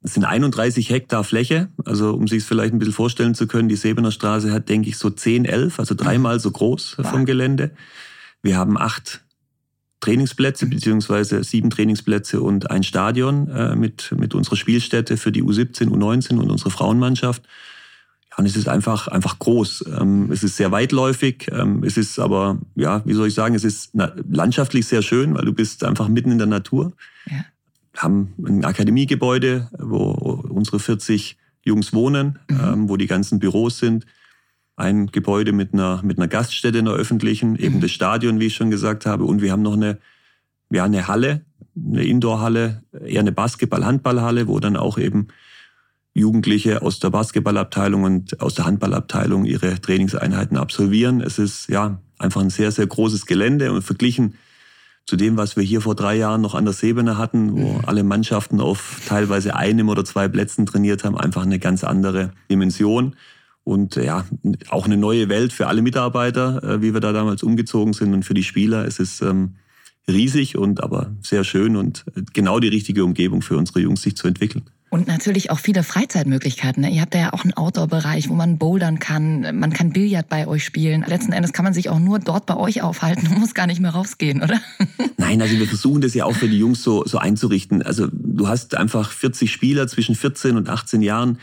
Es 0.01 0.13
sind 0.13 0.25
31 0.25 0.89
Hektar 0.89 1.23
Fläche, 1.23 1.69
also 1.85 2.13
um 2.13 2.27
sich 2.27 2.39
es 2.39 2.45
vielleicht 2.45 2.73
ein 2.73 2.79
bisschen 2.79 2.93
vorstellen 2.93 3.35
zu 3.35 3.47
können, 3.47 3.69
die 3.69 3.77
Sebener 3.77 4.11
Straße 4.11 4.51
hat, 4.51 4.67
denke 4.67 4.89
ich, 4.89 4.97
so 4.97 5.09
10, 5.09 5.45
11, 5.45 5.79
also 5.79 5.95
dreimal 5.95 6.41
so 6.41 6.51
groß 6.51 6.95
wow. 6.97 7.09
vom 7.09 7.25
Gelände. 7.25 7.71
Wir 8.41 8.57
haben 8.57 8.77
acht 8.77 9.23
Trainingsplätze, 10.01 10.65
beziehungsweise 10.65 11.41
sieben 11.45 11.69
Trainingsplätze 11.69 12.41
und 12.41 12.69
ein 12.69 12.83
Stadion 12.83 13.47
äh, 13.47 13.77
mit, 13.77 14.13
mit 14.17 14.35
unserer 14.35 14.57
Spielstätte 14.57 15.15
für 15.15 15.31
die 15.31 15.41
U17, 15.41 15.87
U19 15.87 16.37
und 16.37 16.51
unsere 16.51 16.69
Frauenmannschaft. 16.69 17.43
Ja, 18.33 18.39
und 18.39 18.45
es 18.45 18.55
ist 18.55 18.67
einfach, 18.67 19.07
einfach 19.07 19.37
groß. 19.39 19.85
Ähm, 19.99 20.31
es 20.31 20.43
ist 20.43 20.57
sehr 20.57 20.71
weitläufig. 20.71 21.49
Ähm, 21.51 21.83
es 21.83 21.97
ist 21.97 22.17
aber, 22.19 22.57
ja, 22.75 23.01
wie 23.05 23.13
soll 23.13 23.27
ich 23.27 23.33
sagen, 23.33 23.53
es 23.53 23.63
ist 23.63 23.91
landschaftlich 23.93 24.87
sehr 24.87 25.01
schön, 25.01 25.35
weil 25.35 25.45
du 25.45 25.53
bist 25.53 25.83
einfach 25.83 26.07
mitten 26.07 26.31
in 26.31 26.39
der 26.39 26.47
Natur. 26.47 26.93
Ja. 27.29 27.45
Wir 27.93 28.01
haben 28.01 28.33
ein 28.43 28.65
Akademiegebäude, 28.65 29.69
wo 29.77 30.41
unsere 30.49 30.79
40 30.79 31.37
Jungs 31.63 31.93
wohnen, 31.93 32.39
mhm. 32.49 32.59
ähm, 32.59 32.89
wo 32.89 32.97
die 32.97 33.07
ganzen 33.07 33.39
Büros 33.39 33.77
sind. 33.77 34.05
Ein 34.75 35.07
Gebäude 35.07 35.51
mit 35.51 35.73
einer, 35.73 36.01
mit 36.03 36.17
einer 36.17 36.27
Gaststätte, 36.27 36.79
einer 36.79 36.93
öffentlichen, 36.93 37.55
eben 37.55 37.75
mhm. 37.75 37.81
das 37.81 37.91
Stadion, 37.91 38.39
wie 38.39 38.47
ich 38.47 38.55
schon 38.55 38.71
gesagt 38.71 39.05
habe. 39.05 39.25
Und 39.25 39.43
wir 39.43 39.51
haben 39.51 39.61
noch 39.61 39.73
eine, 39.73 39.99
ja, 40.71 40.85
eine 40.85 41.07
Halle, 41.07 41.45
eine 41.75 42.03
Indoorhalle, 42.03 42.81
eher 43.05 43.19
eine 43.19 43.31
Basketball-Handballhalle, 43.31 44.47
wo 44.47 44.59
dann 44.59 44.75
auch 44.75 44.97
eben 44.97 45.27
Jugendliche 46.13 46.81
aus 46.81 46.99
der 46.99 47.09
Basketballabteilung 47.09 48.03
und 48.03 48.39
aus 48.39 48.53
der 48.53 48.65
Handballabteilung 48.65 49.45
ihre 49.45 49.81
Trainingseinheiten 49.81 50.57
absolvieren. 50.57 51.21
Es 51.21 51.39
ist 51.39 51.69
ja 51.69 51.99
einfach 52.19 52.41
ein 52.41 52.51
sehr, 52.51 52.71
sehr 52.71 52.85
großes 52.85 53.25
Gelände 53.25 53.71
und 53.71 53.81
verglichen 53.81 54.35
zu 55.05 55.15
dem, 55.15 55.35
was 55.35 55.57
wir 55.57 55.63
hier 55.63 55.81
vor 55.81 55.95
drei 55.95 56.15
Jahren 56.15 56.41
noch 56.41 56.55
an 56.55 56.65
der 56.65 56.73
Sebene 56.73 57.17
hatten, 57.17 57.53
wo 57.53 57.73
mhm. 57.73 57.85
alle 57.85 58.03
Mannschaften 58.03 58.61
auf 58.61 59.01
teilweise 59.07 59.55
einem 59.55 59.89
oder 59.89 60.05
zwei 60.05 60.27
Plätzen 60.27 60.65
trainiert 60.65 61.03
haben, 61.03 61.17
einfach 61.17 61.43
eine 61.43 61.59
ganz 61.59 61.83
andere 61.83 62.31
Dimension. 62.49 63.15
Und 63.65 63.95
ja, 63.95 64.25
auch 64.69 64.85
eine 64.85 64.97
neue 64.97 65.29
Welt 65.29 65.53
für 65.53 65.67
alle 65.67 65.81
Mitarbeiter, 65.81 66.63
äh, 66.63 66.81
wie 66.81 66.93
wir 66.93 66.99
da 66.99 67.11
damals 67.11 67.43
umgezogen 67.43 67.93
sind 67.93 68.13
und 68.13 68.23
für 68.23 68.33
die 68.33 68.43
Spieler. 68.43 68.85
Es 68.85 68.99
ist 68.99 69.21
ähm, 69.21 69.55
riesig 70.07 70.57
und 70.57 70.83
aber 70.83 71.15
sehr 71.21 71.43
schön 71.43 71.75
und 71.75 72.05
genau 72.33 72.59
die 72.59 72.67
richtige 72.67 73.03
Umgebung 73.05 73.41
für 73.41 73.57
unsere 73.57 73.79
Jungs, 73.79 74.01
sich 74.01 74.15
zu 74.15 74.27
entwickeln. 74.27 74.63
Und 74.93 75.07
natürlich 75.07 75.49
auch 75.49 75.57
viele 75.57 75.81
Freizeitmöglichkeiten. 75.81 76.83
Ne? 76.83 76.91
Ihr 76.91 77.01
habt 77.01 77.15
ja 77.15 77.33
auch 77.33 77.43
einen 77.43 77.53
Outdoor-Bereich, 77.53 78.29
wo 78.29 78.35
man 78.35 78.59
bouldern 78.59 78.99
kann. 78.99 79.57
Man 79.57 79.73
kann 79.73 79.89
Billard 79.89 80.29
bei 80.29 80.45
euch 80.45 80.63
spielen. 80.63 81.03
Letzten 81.07 81.31
Endes 81.31 81.51
kann 81.51 81.65
man 81.65 81.73
sich 81.73 81.89
auch 81.89 81.97
nur 81.97 82.19
dort 82.19 82.45
bei 82.45 82.55
euch 82.55 82.83
aufhalten 82.83 83.25
und 83.25 83.39
muss 83.39 83.55
gar 83.55 83.65
nicht 83.65 83.81
mehr 83.81 83.89
rausgehen, 83.89 84.43
oder? 84.43 84.61
Nein, 85.17 85.41
also 85.41 85.57
wir 85.57 85.65
versuchen 85.65 86.01
das 86.01 86.13
ja 86.13 86.25
auch 86.25 86.35
für 86.35 86.47
die 86.47 86.59
Jungs 86.59 86.83
so, 86.83 87.03
so 87.07 87.17
einzurichten. 87.17 87.81
Also 87.81 88.07
du 88.11 88.47
hast 88.47 88.75
einfach 88.75 89.09
40 89.09 89.51
Spieler 89.51 89.87
zwischen 89.87 90.13
14 90.13 90.57
und 90.57 90.69
18 90.69 91.01
Jahren. 91.01 91.39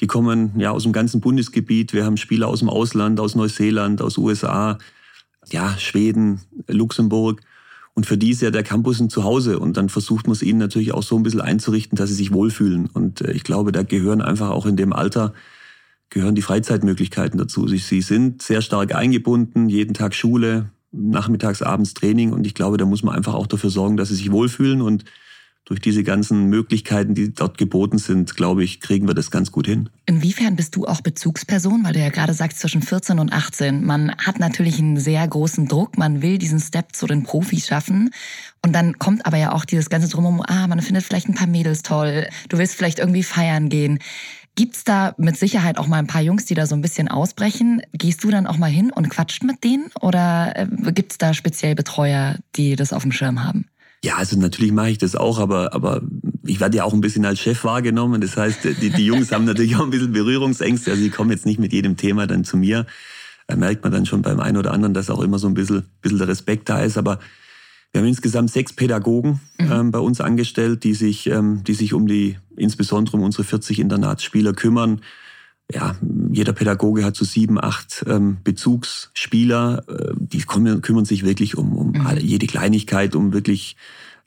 Die 0.00 0.06
kommen 0.06 0.58
ja 0.58 0.70
aus 0.70 0.84
dem 0.84 0.92
ganzen 0.92 1.20
Bundesgebiet. 1.20 1.92
Wir 1.92 2.06
haben 2.06 2.16
Spieler 2.16 2.48
aus 2.48 2.60
dem 2.60 2.70
Ausland, 2.70 3.20
aus 3.20 3.34
Neuseeland, 3.34 4.00
aus 4.00 4.16
USA, 4.16 4.78
ja, 5.50 5.76
Schweden, 5.76 6.40
Luxemburg. 6.68 7.42
Und 7.94 8.06
für 8.06 8.18
die 8.18 8.30
ist 8.30 8.42
ja 8.42 8.50
der 8.50 8.64
Campus 8.64 9.00
ein 9.00 9.08
Zuhause. 9.08 9.58
Und 9.58 9.76
dann 9.76 9.88
versucht 9.88 10.26
man 10.26 10.32
es 10.32 10.42
ihnen 10.42 10.58
natürlich 10.58 10.92
auch 10.92 11.02
so 11.02 11.16
ein 11.16 11.22
bisschen 11.22 11.40
einzurichten, 11.40 11.96
dass 11.96 12.08
sie 12.08 12.16
sich 12.16 12.32
wohlfühlen. 12.32 12.86
Und 12.86 13.20
äh, 13.20 13.32
ich 13.32 13.44
glaube, 13.44 13.72
da 13.72 13.82
gehören 13.82 14.20
einfach 14.20 14.50
auch 14.50 14.66
in 14.66 14.76
dem 14.76 14.92
Alter, 14.92 15.32
gehören 16.10 16.34
die 16.34 16.42
Freizeitmöglichkeiten 16.42 17.38
dazu. 17.38 17.66
Sie 17.68 18.00
sind 18.00 18.42
sehr 18.42 18.62
stark 18.62 18.94
eingebunden, 18.94 19.68
jeden 19.68 19.94
Tag 19.94 20.14
Schule, 20.14 20.70
nachmittags, 20.90 21.62
abends 21.62 21.94
Training. 21.94 22.32
Und 22.32 22.46
ich 22.46 22.54
glaube, 22.54 22.76
da 22.76 22.84
muss 22.84 23.02
man 23.02 23.14
einfach 23.14 23.34
auch 23.34 23.46
dafür 23.46 23.70
sorgen, 23.70 23.96
dass 23.96 24.08
sie 24.08 24.16
sich 24.16 24.32
wohlfühlen 24.32 24.82
und 24.82 25.04
durch 25.64 25.80
diese 25.80 26.02
ganzen 26.02 26.48
Möglichkeiten, 26.48 27.14
die 27.14 27.32
dort 27.32 27.56
geboten 27.56 27.98
sind, 27.98 28.36
glaube 28.36 28.62
ich, 28.64 28.80
kriegen 28.80 29.06
wir 29.06 29.14
das 29.14 29.30
ganz 29.30 29.50
gut 29.50 29.66
hin. 29.66 29.88
Inwiefern 30.06 30.56
bist 30.56 30.76
du 30.76 30.86
auch 30.86 31.00
Bezugsperson? 31.00 31.84
Weil 31.84 31.94
du 31.94 32.00
ja 32.00 32.10
gerade 32.10 32.34
sagst, 32.34 32.60
zwischen 32.60 32.82
14 32.82 33.18
und 33.18 33.32
18. 33.32 33.84
Man 33.84 34.14
hat 34.18 34.38
natürlich 34.38 34.78
einen 34.78 34.98
sehr 34.98 35.26
großen 35.26 35.66
Druck. 35.66 35.96
Man 35.96 36.20
will 36.20 36.36
diesen 36.36 36.60
Step 36.60 36.94
zu 36.94 37.06
den 37.06 37.22
Profis 37.22 37.66
schaffen. 37.66 38.10
Und 38.62 38.74
dann 38.74 38.98
kommt 38.98 39.24
aber 39.24 39.38
ja 39.38 39.52
auch 39.52 39.64
dieses 39.64 39.88
ganze 39.88 40.08
Drumherum, 40.08 40.42
ah, 40.46 40.66
man 40.66 40.82
findet 40.82 41.04
vielleicht 41.04 41.28
ein 41.28 41.34
paar 41.34 41.46
Mädels 41.46 41.82
toll. 41.82 42.28
Du 42.48 42.58
willst 42.58 42.74
vielleicht 42.74 42.98
irgendwie 42.98 43.22
feiern 43.22 43.70
gehen. 43.70 44.00
Gibt's 44.56 44.84
da 44.84 45.14
mit 45.18 45.36
Sicherheit 45.36 45.78
auch 45.78 45.88
mal 45.88 45.98
ein 45.98 46.06
paar 46.06 46.22
Jungs, 46.22 46.44
die 46.44 46.54
da 46.54 46.66
so 46.66 46.76
ein 46.76 46.82
bisschen 46.82 47.08
ausbrechen? 47.08 47.82
Gehst 47.92 48.22
du 48.22 48.30
dann 48.30 48.46
auch 48.46 48.56
mal 48.56 48.70
hin 48.70 48.92
und 48.92 49.08
quatscht 49.08 49.42
mit 49.42 49.64
denen? 49.64 49.90
Oder 50.00 50.52
äh, 50.56 50.92
gibt's 50.92 51.18
da 51.18 51.34
speziell 51.34 51.74
Betreuer, 51.74 52.36
die 52.54 52.76
das 52.76 52.92
auf 52.92 53.02
dem 53.02 53.10
Schirm 53.10 53.42
haben? 53.42 53.66
Ja, 54.04 54.16
also 54.16 54.38
natürlich 54.38 54.70
mache 54.72 54.90
ich 54.90 54.98
das 54.98 55.16
auch, 55.16 55.38
aber, 55.38 55.72
aber 55.72 56.02
ich 56.44 56.60
werde 56.60 56.76
ja 56.76 56.84
auch 56.84 56.92
ein 56.92 57.00
bisschen 57.00 57.24
als 57.24 57.40
Chef 57.40 57.64
wahrgenommen. 57.64 58.20
Das 58.20 58.36
heißt, 58.36 58.58
die, 58.62 58.90
die 58.90 59.06
Jungs 59.06 59.32
haben 59.32 59.46
natürlich 59.46 59.76
auch 59.76 59.82
ein 59.82 59.88
bisschen 59.88 60.12
Berührungsängste. 60.12 60.90
Also 60.90 61.02
sie 61.02 61.08
kommen 61.08 61.30
jetzt 61.30 61.46
nicht 61.46 61.58
mit 61.58 61.72
jedem 61.72 61.96
Thema 61.96 62.26
dann 62.26 62.44
zu 62.44 62.58
mir. 62.58 62.84
Da 63.46 63.56
merkt 63.56 63.82
man 63.82 63.92
dann 63.92 64.04
schon 64.04 64.20
beim 64.20 64.40
einen 64.40 64.58
oder 64.58 64.74
anderen, 64.74 64.92
dass 64.92 65.08
auch 65.08 65.22
immer 65.22 65.38
so 65.38 65.46
ein 65.46 65.54
bisschen, 65.54 65.84
bisschen 66.02 66.18
der 66.18 66.28
Respekt 66.28 66.68
da 66.68 66.82
ist. 66.82 66.98
Aber 66.98 67.18
wir 67.92 68.02
haben 68.02 68.08
insgesamt 68.08 68.50
sechs 68.50 68.74
Pädagogen 68.74 69.40
mhm. 69.58 69.72
ähm, 69.72 69.90
bei 69.90 70.00
uns 70.00 70.20
angestellt, 70.20 70.84
die 70.84 70.92
sich, 70.92 71.26
ähm, 71.28 71.64
die 71.64 71.72
sich 71.72 71.94
um 71.94 72.06
die, 72.06 72.36
insbesondere 72.56 73.16
um 73.16 73.22
unsere 73.22 73.44
40 73.44 73.78
Internatsspieler 73.78 74.52
kümmern 74.52 75.00
ja, 75.72 75.96
jeder 76.30 76.52
Pädagoge 76.52 77.04
hat 77.04 77.16
so 77.16 77.24
sieben, 77.24 77.62
acht 77.62 78.04
ähm, 78.06 78.38
Bezugsspieler, 78.44 79.84
äh, 79.88 80.14
die 80.16 80.38
kümmern, 80.40 80.82
kümmern 80.82 81.04
sich 81.04 81.24
wirklich 81.24 81.56
um, 81.56 81.76
um 81.76 81.92
mhm. 81.92 82.06
alle, 82.06 82.20
jede 82.20 82.46
Kleinigkeit, 82.46 83.14
um 83.14 83.32
wirklich 83.32 83.76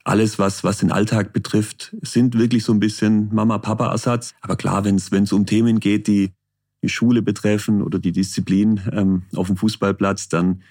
alles, 0.04 0.40
was, 0.40 0.64
was 0.64 0.78
den 0.80 0.92
Alltag 0.92 1.34
betrifft, 1.34 1.96
sind 2.02 2.38
wirklich 2.38 2.64
so 2.64 2.74
ein 2.74 2.80
bisschen 2.80 3.34
Mama-Papa-Ersatz. 3.34 4.34
Aber 4.42 4.56
klar, 4.56 4.86
wenn 4.86 4.96
es 4.96 5.34
um 5.34 5.46
Themen 5.46 5.80
geht, 5.80 6.08
die, 6.08 6.32
die 6.82 6.90
Schule 6.90 7.22
betreffen 7.22 7.82
oder 7.82 8.00
die 8.00 8.14
Disziplin 8.14 8.82
ähm, 8.94 9.24
auf 9.36 9.48
dem 9.48 9.58
Fußballplatz, 9.58 10.30
dann, 10.30 10.64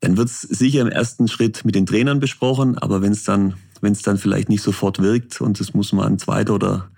dann 0.00 0.16
wird 0.16 0.28
es 0.28 0.42
sicher 0.42 0.82
im 0.82 0.88
ersten 0.88 1.28
Schritt 1.28 1.64
mit 1.64 1.74
den 1.74 1.86
Trainern 1.86 2.20
besprochen. 2.20 2.76
Aber 2.76 3.00
wenn 3.00 3.12
es 3.12 3.24
dann, 3.24 3.54
dann 3.80 4.18
vielleicht 4.18 4.50
nicht 4.50 4.62
sofort 4.62 5.00
wirkt 5.00 5.40
und 5.40 5.58
es 5.60 5.72
muss 5.72 5.92
mal 5.92 6.06
ein 6.06 6.18
zweiter 6.18 6.54
oder 6.54 6.90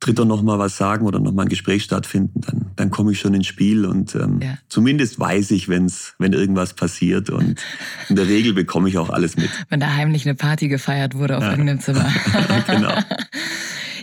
dritter 0.00 0.24
noch 0.24 0.42
mal 0.42 0.58
was 0.58 0.76
sagen 0.76 1.06
oder 1.06 1.18
noch 1.18 1.32
mal 1.32 1.42
ein 1.42 1.48
Gespräch 1.48 1.82
stattfinden, 1.82 2.40
dann, 2.40 2.66
dann 2.76 2.90
komme 2.90 3.12
ich 3.12 3.20
schon 3.20 3.34
ins 3.34 3.46
Spiel 3.46 3.84
und 3.84 4.14
ähm, 4.14 4.40
ja. 4.40 4.58
zumindest 4.68 5.18
weiß 5.18 5.50
ich, 5.50 5.68
wenn's, 5.68 6.14
wenn 6.18 6.32
irgendwas 6.32 6.74
passiert 6.74 7.30
und 7.30 7.60
in 8.08 8.16
der 8.16 8.28
Regel 8.28 8.52
bekomme 8.52 8.88
ich 8.88 8.98
auch 8.98 9.10
alles 9.10 9.36
mit. 9.36 9.50
Wenn 9.68 9.80
da 9.80 9.94
heimlich 9.94 10.24
eine 10.24 10.34
Party 10.34 10.68
gefeiert 10.68 11.14
wurde 11.14 11.36
auf 11.36 11.42
ja. 11.42 11.50
irgendeinem 11.50 11.80
Zimmer. 11.80 12.06
genau. 12.66 12.92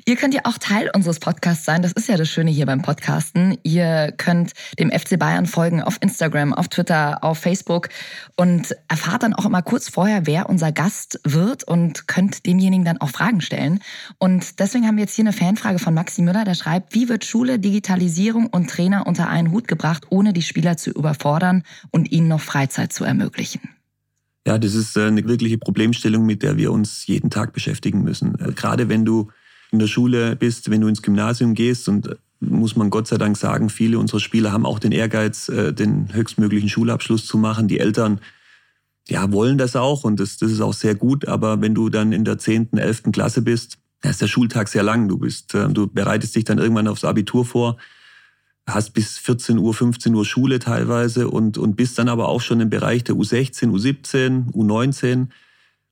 Ihr 0.08 0.18
könnt 0.18 0.36
ja 0.36 0.42
auch 0.44 0.60
Teil 0.60 0.92
unseres 0.94 1.20
Podcasts 1.20 1.66
sein. 1.66 1.82
Das 1.82 1.92
ist 1.92 2.08
ja 2.08 2.16
das 2.16 2.30
Schöne 2.30 2.52
hier 2.52 2.68
beim 2.68 2.84
Podcasten. 2.84 3.58
Ihr 3.64 4.14
könnt 4.16 4.52
dem 4.78 4.92
FC 4.92 5.18
Bayern 5.18 5.48
folgen 5.48 5.82
auf 5.82 5.98
Instagram, 6.00 6.54
auf 6.54 6.68
Twitter, 6.68 7.24
auf 7.24 7.40
Facebook 7.40 7.90
und 8.36 8.76
erfahrt 8.88 9.24
dann 9.24 9.34
auch 9.34 9.48
immer 9.48 9.64
kurz 9.64 9.90
vorher, 9.90 10.28
wer 10.28 10.48
unser 10.48 10.72
Gast 10.72 11.20
wird 11.24 11.64
und 11.64 12.08
könnt 12.08 12.46
demjenigen 12.46 12.86
dann 12.86 13.00
auch 13.00 13.10
Fragen 13.10 13.42
stellen. 13.42 13.80
Und 14.20 14.60
deswegen 14.60 14.86
haben 14.86 14.98
wir 14.98 15.06
jetzt 15.06 15.16
hier 15.16 15.24
eine 15.24 15.34
Fanfrage 15.34 15.80
von 15.80 15.96
Maxi 15.96 16.22
Müller, 16.22 16.46
der 16.46 16.54
schreibt, 16.54 16.94
wie 16.94 17.10
wird 17.10 17.26
Schule, 17.26 17.58
Digitalisierung 17.58 18.46
und 18.46 18.70
Trainer 18.70 19.08
unter 19.08 19.28
einen 19.28 19.50
Hut 19.52 19.68
gebracht, 19.68 20.06
ohne 20.12 20.34
die 20.34 20.44
Spieler 20.44 20.78
zu 20.78 20.92
überfordern 20.92 21.64
und 21.90 22.12
ihnen 22.12 22.28
noch 22.28 22.42
Freizeit 22.42 22.94
zu 22.94 23.06
ermöglichen? 23.06 23.62
Ja, 24.46 24.60
das 24.60 24.76
ist 24.76 24.96
äh, 24.98 25.08
eine 25.08 25.28
wirkliche 25.28 25.58
Problemstellung, 25.58 26.28
mit 26.28 26.44
der 26.44 26.58
wir 26.58 26.72
uns 26.72 27.08
jeden 27.08 27.32
Tag 27.32 27.54
beschäftigen 27.54 28.04
müssen. 28.04 28.36
Äh, 28.40 28.52
gerade 28.52 28.88
wenn 28.88 29.04
du 29.04 29.32
in 29.76 29.80
der 29.80 29.88
Schule 29.88 30.36
bist, 30.36 30.70
wenn 30.70 30.82
du 30.82 30.88
ins 30.88 31.02
Gymnasium 31.02 31.54
gehst 31.54 31.88
und 31.88 32.08
äh, 32.08 32.16
muss 32.40 32.76
man 32.76 32.90
Gott 32.90 33.08
sei 33.08 33.18
Dank 33.18 33.38
sagen, 33.38 33.70
viele 33.70 34.00
unserer 34.00 34.20
Spieler 34.20 34.52
haben 34.52 34.66
auch 34.66 34.80
den 34.80 34.92
Ehrgeiz, 34.92 35.50
äh, 35.50 35.74
den 35.74 36.14
höchstmöglichen 36.14 36.70
Schulabschluss 36.70 37.26
zu 37.26 37.38
machen. 37.38 37.68
Die 37.68 37.80
Eltern 37.80 38.20
ja, 39.08 39.32
wollen 39.32 39.58
das 39.58 39.76
auch 39.76 40.04
und 40.04 40.20
das, 40.20 40.38
das 40.38 40.52
ist 40.52 40.62
auch 40.62 40.74
sehr 40.74 40.96
gut. 40.96 41.28
Aber 41.28 41.62
wenn 41.62 41.76
du 41.76 41.90
dann 41.90 42.12
in 42.12 42.26
der 42.26 42.38
10., 42.38 42.74
11. 42.74 43.12
Klasse 43.12 43.42
bist, 43.42 43.78
ist 44.02 44.22
der 44.22 44.28
Schultag 44.28 44.68
sehr 44.68 44.84
lang. 44.84 45.08
Du 45.08 45.18
bist, 45.18 45.54
äh, 45.54 45.68
du 45.70 45.88
bereitest 45.88 46.36
dich 46.36 46.44
dann 46.46 46.58
irgendwann 46.58 46.88
aufs 46.88 47.06
Abitur 47.06 47.46
vor, 47.46 47.78
hast 48.68 48.94
bis 48.94 49.18
14 49.18 49.58
Uhr, 49.58 49.74
15 49.74 50.16
Uhr 50.16 50.26
Schule 50.26 50.60
teilweise 50.60 51.30
und, 51.30 51.58
und 51.58 51.76
bist 51.76 52.00
dann 52.00 52.10
aber 52.10 52.30
auch 52.30 52.42
schon 52.42 52.62
im 52.62 52.70
Bereich 52.70 53.04
der 53.04 53.16
U16, 53.16 53.70
U17, 53.70 54.52
U19 54.54 55.28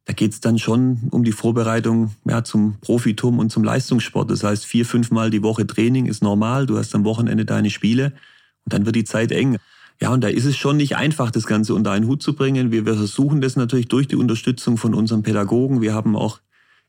da 0.05 0.13
geht's 0.13 0.41
dann 0.41 0.59
schon 0.59 1.07
um 1.11 1.23
die 1.23 1.31
Vorbereitung 1.31 2.11
ja, 2.25 2.43
zum 2.43 2.77
Profitum 2.81 3.39
und 3.39 3.51
zum 3.51 3.63
Leistungssport. 3.63 4.29
Das 4.29 4.43
heißt, 4.43 4.65
vier, 4.65 4.85
fünfmal 4.85 5.29
die 5.29 5.43
Woche 5.43 5.65
Training 5.65 6.07
ist 6.07 6.21
normal. 6.21 6.65
Du 6.65 6.77
hast 6.77 6.93
am 6.93 7.05
Wochenende 7.05 7.45
deine 7.45 7.69
Spiele 7.69 8.13
und 8.65 8.73
dann 8.73 8.85
wird 8.85 8.97
die 8.97 9.05
Zeit 9.05 9.31
eng. 9.31 9.57
Ja, 10.01 10.11
und 10.11 10.21
da 10.21 10.27
ist 10.27 10.45
es 10.45 10.57
schon 10.57 10.75
nicht 10.75 10.97
einfach, 10.97 11.31
das 11.31 11.47
Ganze 11.47 11.73
unter 11.73 11.91
einen 11.91 12.07
Hut 12.07 12.21
zu 12.21 12.35
bringen. 12.35 12.71
Wir, 12.71 12.85
wir 12.85 12.95
versuchen 12.95 13.39
das 13.39 13.55
natürlich 13.55 13.87
durch 13.87 14.07
die 14.07 14.17
Unterstützung 14.17 14.77
von 14.77 14.93
unseren 14.93 15.23
Pädagogen. 15.23 15.81
Wir 15.81 15.93
haben 15.93 16.17
auch 16.17 16.41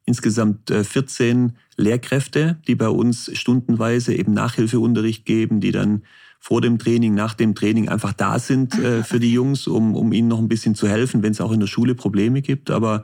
insgesamt 0.04 0.70
14 0.70 1.48
äh, 1.48 1.52
Lehrkräfte, 1.80 2.58
die 2.66 2.74
bei 2.74 2.88
uns 2.88 3.30
stundenweise 3.34 4.14
eben 4.14 4.32
Nachhilfeunterricht 4.32 5.24
geben, 5.24 5.60
die 5.60 5.70
dann 5.70 6.02
vor 6.44 6.60
dem 6.60 6.78
Training, 6.78 7.14
nach 7.14 7.32
dem 7.32 7.54
Training 7.54 7.88
einfach 7.88 8.12
da 8.12 8.38
sind 8.38 8.78
äh, 8.78 9.02
für 9.02 9.18
die 9.18 9.32
Jungs, 9.32 9.66
um, 9.66 9.94
um 9.94 10.12
ihnen 10.12 10.28
noch 10.28 10.38
ein 10.38 10.46
bisschen 10.46 10.74
zu 10.74 10.86
helfen, 10.86 11.22
wenn 11.22 11.32
es 11.32 11.40
auch 11.40 11.52
in 11.52 11.60
der 11.60 11.66
Schule 11.66 11.94
Probleme 11.94 12.42
gibt. 12.42 12.70
Aber 12.70 13.02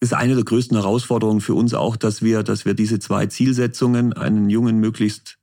ist 0.00 0.14
eine 0.14 0.34
der 0.34 0.44
größten 0.44 0.74
Herausforderungen 0.74 1.42
für 1.42 1.52
uns 1.52 1.74
auch, 1.74 1.96
dass 1.96 2.22
wir, 2.22 2.42
dass 2.42 2.64
wir 2.64 2.72
diese 2.72 3.00
zwei 3.00 3.26
Zielsetzungen, 3.26 4.14
einen 4.14 4.48
Jungen 4.48 4.78
möglichst 4.78 5.36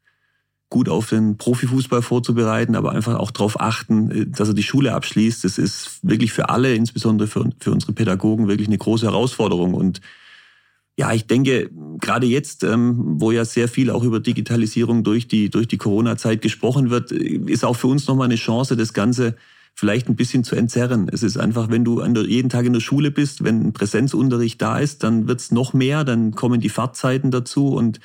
gut 0.70 0.90
auf 0.90 1.08
den 1.10 1.38
Profifußball 1.38 2.02
vorzubereiten, 2.02 2.76
aber 2.76 2.94
einfach 2.94 3.20
auch 3.20 3.30
darauf 3.30 3.62
achten, 3.62 4.10
äh, 4.10 4.26
dass 4.26 4.48
er 4.48 4.56
die 4.56 4.64
Schule 4.64 4.96
abschließt. 4.96 5.44
Das 5.44 5.60
ist 5.60 6.00
wirklich 6.02 6.34
für 6.34 6.50
alle, 6.50 6.74
insbesondere 6.74 7.28
für, 7.28 7.48
für 7.60 7.70
unsere 7.70 7.94
Pädagogen, 7.94 8.48
wirklich 8.48 8.68
eine 8.68 8.80
große 8.80 9.06
Herausforderung. 9.06 9.76
Und 9.76 10.02
ja, 10.98 11.12
ich 11.14 11.28
denke, 11.28 11.70
gerade 12.00 12.26
jetzt, 12.26 12.64
ähm, 12.64 13.20
wo 13.20 13.32
ja 13.32 13.44
sehr 13.44 13.68
viel 13.68 13.90
auch 13.90 14.04
über 14.04 14.20
Digitalisierung 14.20 15.04
durch 15.04 15.28
die, 15.28 15.50
durch 15.50 15.68
die 15.68 15.78
Corona-Zeit 15.78 16.42
gesprochen 16.42 16.90
wird, 16.90 17.12
ist 17.12 17.66
auch 17.66 17.76
für 17.76 17.88
uns 17.88 18.08
nochmal 18.08 18.26
eine 18.26 18.36
Chance, 18.36 18.78
das 18.78 18.94
Ganze 18.94 19.36
vielleicht 19.74 20.08
ein 20.08 20.16
bisschen 20.16 20.46
zu 20.46 20.56
entzerren. 20.56 21.10
Es 21.12 21.22
ist 21.22 21.38
einfach, 21.38 21.70
wenn 21.70 21.84
du 21.84 22.02
der, 22.02 22.26
jeden 22.26 22.48
Tag 22.50 22.66
in 22.66 22.72
der 22.72 22.80
Schule 22.80 23.12
bist, 23.12 23.44
wenn 23.44 23.62
ein 23.62 23.74
Präsenzunterricht 23.74 24.62
da 24.62 24.80
ist, 24.80 25.04
dann 25.04 25.28
wird's 25.28 25.52
noch 25.52 25.74
mehr, 25.74 26.06
dann 26.06 26.32
kommen 26.32 26.62
die 26.62 26.70
Fahrtzeiten 26.70 27.30
dazu 27.30 27.68
und 27.68 28.00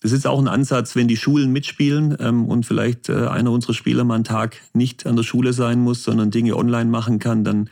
das 0.00 0.12
ist 0.12 0.26
auch 0.26 0.38
ein 0.38 0.48
Ansatz, 0.48 0.96
wenn 0.96 1.08
die 1.08 1.16
Schulen 1.16 1.52
mitspielen 1.52 2.16
ähm, 2.20 2.46
und 2.46 2.64
vielleicht 2.64 3.08
äh, 3.10 3.26
einer 3.26 3.50
unserer 3.50 3.74
Spieler 3.74 4.04
mal 4.04 4.16
einen 4.16 4.24
Tag 4.24 4.60
nicht 4.72 5.06
an 5.06 5.16
der 5.16 5.22
Schule 5.22 5.52
sein 5.52 5.80
muss, 5.80 6.02
sondern 6.04 6.30
Dinge 6.30 6.56
online 6.56 6.90
machen 6.90 7.18
kann, 7.18 7.44
dann 7.44 7.70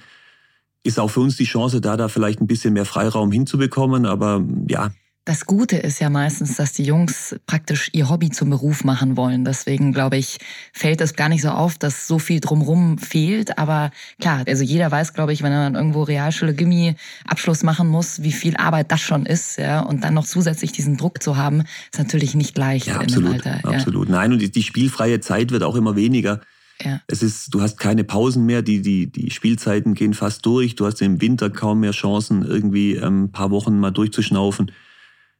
ist 0.83 0.99
auch 0.99 1.09
für 1.09 1.21
uns 1.21 1.37
die 1.37 1.45
Chance, 1.45 1.81
da 1.81 1.97
da 1.97 2.09
vielleicht 2.09 2.41
ein 2.41 2.47
bisschen 2.47 2.75
mehr 2.75 2.85
Freiraum 2.85 3.33
hinzubekommen. 3.33 4.07
Aber 4.07 4.43
ja. 4.69 4.91
Das 5.25 5.47
Gute 5.47 5.77
ist 5.77 6.01
ja 6.01 6.11
meistens, 6.11 6.57
dass 6.57 6.73
die 6.73 6.83
Jungs 6.83 7.37
praktisch 7.47 7.91
ihr 7.93 8.11
Hobby 8.11 8.31
zum 8.31 8.51
Beruf 8.51 8.83
machen 8.83 9.17
wollen. 9.17 9.45
Deswegen 9.45 9.93
glaube 9.93 10.17
ich, 10.17 10.39
fällt 10.73 11.01
es 11.01 11.15
gar 11.15 11.29
nicht 11.29 11.43
so 11.43 11.51
auf, 11.51 11.79
dass 11.79 12.09
so 12.09 12.19
viel 12.19 12.41
drumrum 12.41 12.99
fehlt. 12.99 13.57
Aber 13.57 13.93
klar, 14.21 14.43
also 14.49 14.65
jeder 14.65 14.91
weiß, 14.91 15.15
glaube 15.15 15.33
ich, 15.33 15.45
wenn 15.45 15.53
er 15.53 15.63
dann 15.63 15.77
irgendwo 15.77 16.03
Realschule, 16.03 16.55
Gimmi 16.55 16.97
Abschluss 17.25 17.63
machen 17.63 17.87
muss, 17.87 18.25
wie 18.25 18.33
viel 18.33 18.57
Arbeit 18.57 18.91
das 18.91 19.01
schon 19.01 19.25
ist, 19.25 19.59
ja. 19.59 19.81
Und 19.81 20.03
dann 20.03 20.15
noch 20.15 20.27
zusätzlich 20.27 20.73
diesen 20.73 20.97
Druck 20.97 21.23
zu 21.23 21.37
haben, 21.37 21.63
ist 21.93 21.99
natürlich 21.99 22.35
nicht 22.35 22.59
leicht 22.59 22.89
ja, 22.89 22.97
absolut, 22.97 23.37
in 23.37 23.43
dem 23.43 23.53
Alter. 23.53 23.69
Absolut. 23.69 24.09
Ja. 24.09 24.17
Nein, 24.17 24.33
und 24.33 24.43
die, 24.43 24.51
die 24.51 24.65
spielfreie 24.65 25.21
Zeit 25.21 25.53
wird 25.53 25.63
auch 25.63 25.77
immer 25.77 25.95
weniger. 25.95 26.41
Ja. 26.85 27.01
Es 27.07 27.23
ist, 27.23 27.55
du 27.55 27.61
hast 27.61 27.79
keine 27.79 28.05
Pausen 28.05 28.47
mehr, 28.47 28.63
die, 28.63 28.83
die, 28.83 29.07
die 29.07 29.31
Spielzeiten 29.31 29.95
gehen 29.95 30.15
fast 30.15 30.45
durch. 30.47 30.75
Du 30.75 30.87
hast 30.87 31.03
im 31.03 31.21
Winter 31.21 31.51
kaum 31.51 31.81
mehr 31.81 31.93
Chancen, 31.93 32.43
irgendwie 32.45 32.97
ähm, 32.97 33.25
ein 33.25 33.33
paar 33.33 33.51
Wochen 33.51 33.79
mal 33.79 33.91
durchzuschnaufen. 33.91 34.73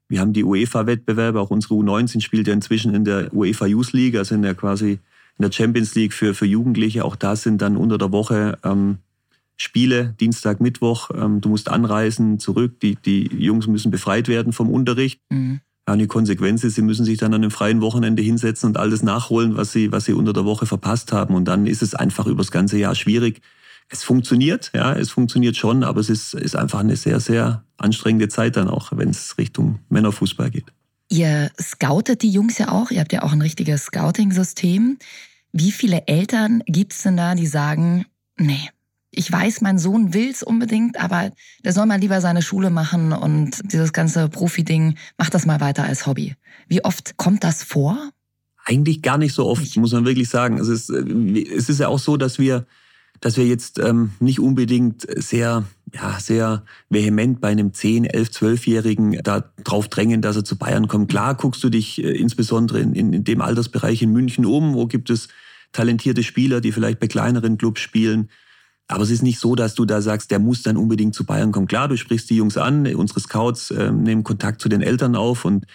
Wir 0.09 0.21
haben 0.21 0.33
die 0.33 0.45
UEFA-Wettbewerbe, 0.45 1.41
auch 1.41 1.51
unsere 1.51 1.75
U19 1.75 2.21
spielt 2.21 2.47
ja 2.47 2.53
inzwischen 2.53 2.95
in 2.95 3.05
der 3.05 3.33
UEFA 3.33 3.67
Youth 3.67 3.93
League, 3.93 4.17
also 4.17 4.35
in 4.35 4.43
der 4.43 4.55
quasi 4.55 4.99
in 5.39 5.43
der 5.43 5.53
Champions 5.53 5.95
League 5.95 6.13
für, 6.13 6.35
für 6.35 6.47
Jugendliche. 6.47 7.05
Auch 7.05 7.17
da 7.17 7.37
sind 7.37 7.63
dann 7.63 7.77
unter 7.77 7.99
der 7.99 8.13
Woche 8.13 8.59
ähm, 8.63 8.99
Spiele, 9.57 10.15
Dienstag, 10.21 10.61
Mittwoch. 10.61 11.11
Ähm, 11.15 11.41
du 11.41 11.49
musst 11.49 11.69
anreisen, 11.69 12.39
zurück. 12.39 12.81
Die, 12.81 12.97
die 12.97 13.23
Jungs 13.39 13.67
müssen 13.67 13.91
befreit 13.91 14.29
werden 14.29 14.53
vom 14.53 14.71
Unterricht. 14.71 15.21
Mhm. 15.31 15.61
Ja, 15.89 15.97
die 15.97 16.07
Konsequenz 16.07 16.63
ist, 16.63 16.77
sie 16.77 16.83
müssen 16.83 17.05
sich 17.05 17.19
dann 17.19 17.35
an 17.35 17.43
einem 17.43 17.51
freien 17.51 17.81
Wochenende 17.81 18.23
hinsetzen 18.23 18.69
und 18.69 18.77
alles 18.77 19.03
nachholen, 19.03 19.57
was 19.57 19.73
sie, 19.73 19.91
was 19.91 20.05
sie 20.05 20.13
unter 20.13 20.33
der 20.33 20.45
Woche 20.45 20.67
verpasst 20.67 21.13
haben. 21.13 21.35
Und 21.35 21.47
dann 21.47 21.67
ist 21.67 21.83
es 21.83 21.95
einfach 21.95 22.27
übers 22.27 22.53
ganze 22.53 22.79
Jahr 22.79 22.95
schwierig. 22.95 23.43
Es 23.89 24.05
funktioniert, 24.05 24.71
ja, 24.75 24.95
es 24.95 25.11
funktioniert 25.11 25.57
schon, 25.57 25.83
aber 25.83 26.01
es 26.01 26.09
ist, 26.09 26.35
ist 26.35 26.57
einfach 26.57 26.81
eine 26.81 26.97
sehr, 26.97 27.19
sehr 27.19 27.65
anstrengende 27.79 28.29
Zeit 28.29 28.57
dann 28.57 28.69
auch, 28.69 28.93
wenn 28.95 29.11
es 29.11 29.37
Richtung 29.39 29.81
Männerfußball 29.89 30.51
geht. 30.51 30.67
Ihr 31.09 31.51
scoutet 31.61 32.23
die 32.23 32.31
Jungs 32.31 32.59
ja 32.59 32.71
auch, 32.71 32.91
ihr 32.91 33.01
habt 33.01 33.13
ja 33.13 33.23
auch 33.23 33.33
ein 33.33 33.43
richtiges 33.43 33.85
Scouting-System. 33.85 34.99
Wie 35.53 35.73
viele 35.73 36.07
Eltern 36.07 36.63
gibt 36.67 36.95
es 36.95 37.03
denn 37.03 37.17
da, 37.17 37.35
die 37.35 37.47
sagen, 37.47 38.07
nee, 38.39 38.71
ich 39.15 39.31
weiß, 39.31 39.61
mein 39.61 39.79
Sohn 39.79 40.15
will's 40.15 40.43
unbedingt, 40.43 40.99
aber 40.99 41.31
der 41.65 41.73
soll 41.73 41.85
mal 41.85 42.01
lieber 42.01 42.21
seine 42.23 42.41
Schule 42.41 42.71
machen 42.71 43.13
und 43.13 43.61
dieses 43.71 43.93
ganze 43.93 44.29
Profi-Ding, 44.29 44.97
mach 45.19 45.29
das 45.29 45.45
mal 45.45 45.61
weiter 45.61 45.85
als 45.85 46.07
Hobby. 46.07 46.35
Wie 46.67 46.83
oft 46.83 47.19
kommt 47.19 47.45
das 47.45 47.63
vor? 47.63 48.11
Eigentlich 48.65 49.03
gar 49.03 49.19
nicht 49.19 49.35
so 49.35 49.47
oft, 49.47 49.77
muss 49.77 49.93
man 49.93 50.07
wirklich 50.07 50.31
sagen. 50.31 50.59
Es 50.59 50.69
ist, 50.69 50.89
äh, 50.89 51.03
es 51.55 51.69
ist 51.69 51.81
ja 51.81 51.89
auch 51.89 51.99
so, 51.99 52.17
dass 52.17 52.39
wir, 52.39 52.67
dass 53.21 53.37
wir 53.37 53.47
jetzt 53.47 53.79
ähm, 53.79 54.13
nicht 54.19 54.41
unbedingt 54.41 55.07
sehr, 55.23 55.65
ja, 55.93 56.19
sehr 56.19 56.65
vehement 56.89 57.43
bei 57.43 57.49
einem 57.49 57.75
10, 57.75 58.07
11, 58.07 58.29
12-Jährigen 58.31 59.21
da 59.23 59.41
drauf 59.63 59.89
drängen, 59.89 60.23
dass 60.23 60.37
er 60.37 60.45
zu 60.45 60.57
Bayern 60.57 60.89
kommt. 60.89 61.11
Klar 61.11 61.35
guckst 61.35 61.63
du 61.63 61.69
dich 61.69 62.03
äh, 62.03 62.13
insbesondere 62.13 62.81
in, 62.81 62.95
in, 62.95 63.13
in 63.13 63.25
dem 63.25 63.43
Altersbereich 63.43 64.01
in 64.01 64.13
München 64.13 64.47
um, 64.47 64.73
wo 64.73 64.87
gibt 64.87 65.11
es 65.11 65.29
talentierte 65.73 66.23
Spieler, 66.23 66.63
die 66.63 66.73
vielleicht 66.73 66.99
bei 66.99 67.09
kleineren 67.09 67.59
Clubs 67.59 67.81
spielen 67.81 68.31
aber 68.89 69.05
es 69.05 69.11
ist 69.11 69.23
nicht 69.23 69.39
so, 69.39 69.55
dass 69.55 69.75
du 69.75 69.85
da 69.85 70.01
sagst, 70.01 70.31
der 70.31 70.39
muss 70.39 70.63
dann 70.63 70.77
unbedingt 70.77 71.15
zu 71.15 71.25
Bayern 71.25 71.53
kommen. 71.53 71.67
Klar, 71.67 71.89
du 71.89 71.97
sprichst 71.97 72.29
die 72.31 72.37
Jungs 72.37 72.57
an, 72.57 72.87
unsere 72.95 73.21
Scouts 73.21 73.71
äh, 73.71 73.91
nehmen 73.91 74.25
Kontakt 74.25 74.61
zu 74.61 74.69
den 74.69 74.83
Eltern 74.83 75.17
auf 75.17 75.45
und 75.45 75.67